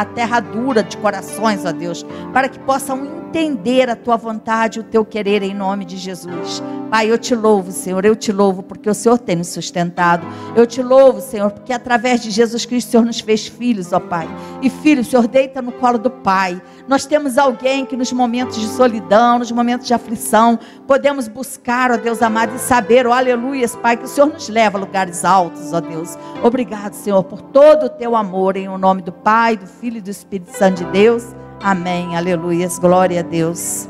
a 0.00 0.04
terra 0.06 0.40
dura 0.40 0.82
de 0.82 0.96
corações, 0.96 1.66
ó 1.66 1.70
Deus, 1.70 2.04
para 2.32 2.48
que 2.48 2.58
possam 2.58 3.22
entender 3.32 3.88
a 3.88 3.96
tua 3.96 4.16
vontade, 4.16 4.80
o 4.80 4.82
teu 4.82 5.04
querer 5.04 5.42
em 5.42 5.54
nome 5.54 5.84
de 5.84 5.98
Jesus. 5.98 6.62
Pai, 6.90 7.10
eu 7.10 7.16
te 7.16 7.34
louvo, 7.34 7.72
Senhor, 7.72 8.04
eu 8.04 8.14
te 8.14 8.30
louvo 8.30 8.62
porque 8.62 8.90
o 8.90 8.92
Senhor 8.92 9.18
tem 9.18 9.36
nos 9.36 9.48
sustentado. 9.48 10.26
Eu 10.54 10.66
te 10.66 10.82
louvo, 10.82 11.22
Senhor, 11.22 11.50
porque 11.50 11.72
através 11.72 12.22
de 12.22 12.30
Jesus 12.30 12.66
Cristo 12.66 12.88
o 12.88 12.90
Senhor 12.90 13.06
nos 13.06 13.20
fez 13.20 13.46
filhos, 13.46 13.94
ó 13.94 13.98
Pai. 13.98 14.28
E 14.60 14.68
filho, 14.68 15.00
o 15.00 15.04
Senhor 15.04 15.26
deita 15.26 15.62
no 15.62 15.72
colo 15.72 15.96
do 15.96 16.10
Pai. 16.10 16.60
Nós 16.86 17.06
temos 17.06 17.38
alguém 17.38 17.86
que 17.86 17.96
nos 17.96 18.12
momentos 18.12 18.60
de 18.60 18.66
solidão, 18.66 19.38
nos 19.38 19.50
momentos 19.50 19.86
de 19.86 19.94
aflição, 19.94 20.58
podemos 20.86 21.28
buscar, 21.28 21.90
ó 21.90 21.96
Deus 21.96 22.20
amado, 22.20 22.54
e 22.56 22.58
saber, 22.58 23.06
ó 23.06 23.12
aleluias, 23.14 23.74
Pai, 23.74 23.96
que 23.96 24.04
o 24.04 24.08
Senhor 24.08 24.26
nos 24.26 24.50
leva 24.50 24.76
a 24.76 24.80
lugares 24.80 25.24
altos, 25.24 25.72
ó 25.72 25.80
Deus. 25.80 26.18
Obrigado, 26.42 26.92
Senhor, 26.92 27.24
por 27.24 27.40
todo 27.40 27.86
o 27.86 27.88
teu 27.88 28.14
amor, 28.22 28.56
em 28.56 28.68
o 28.68 28.78
nome 28.78 29.02
do 29.02 29.12
Pai, 29.12 29.56
do 29.56 29.66
Filho 29.66 29.98
e 29.98 30.00
do 30.00 30.10
Espírito 30.10 30.56
Santo 30.56 30.84
de 30.84 30.90
Deus. 30.90 31.24
Amém. 31.62 32.16
Aleluias. 32.16 32.78
Glória 32.78 33.20
a 33.20 33.22
Deus. 33.22 33.88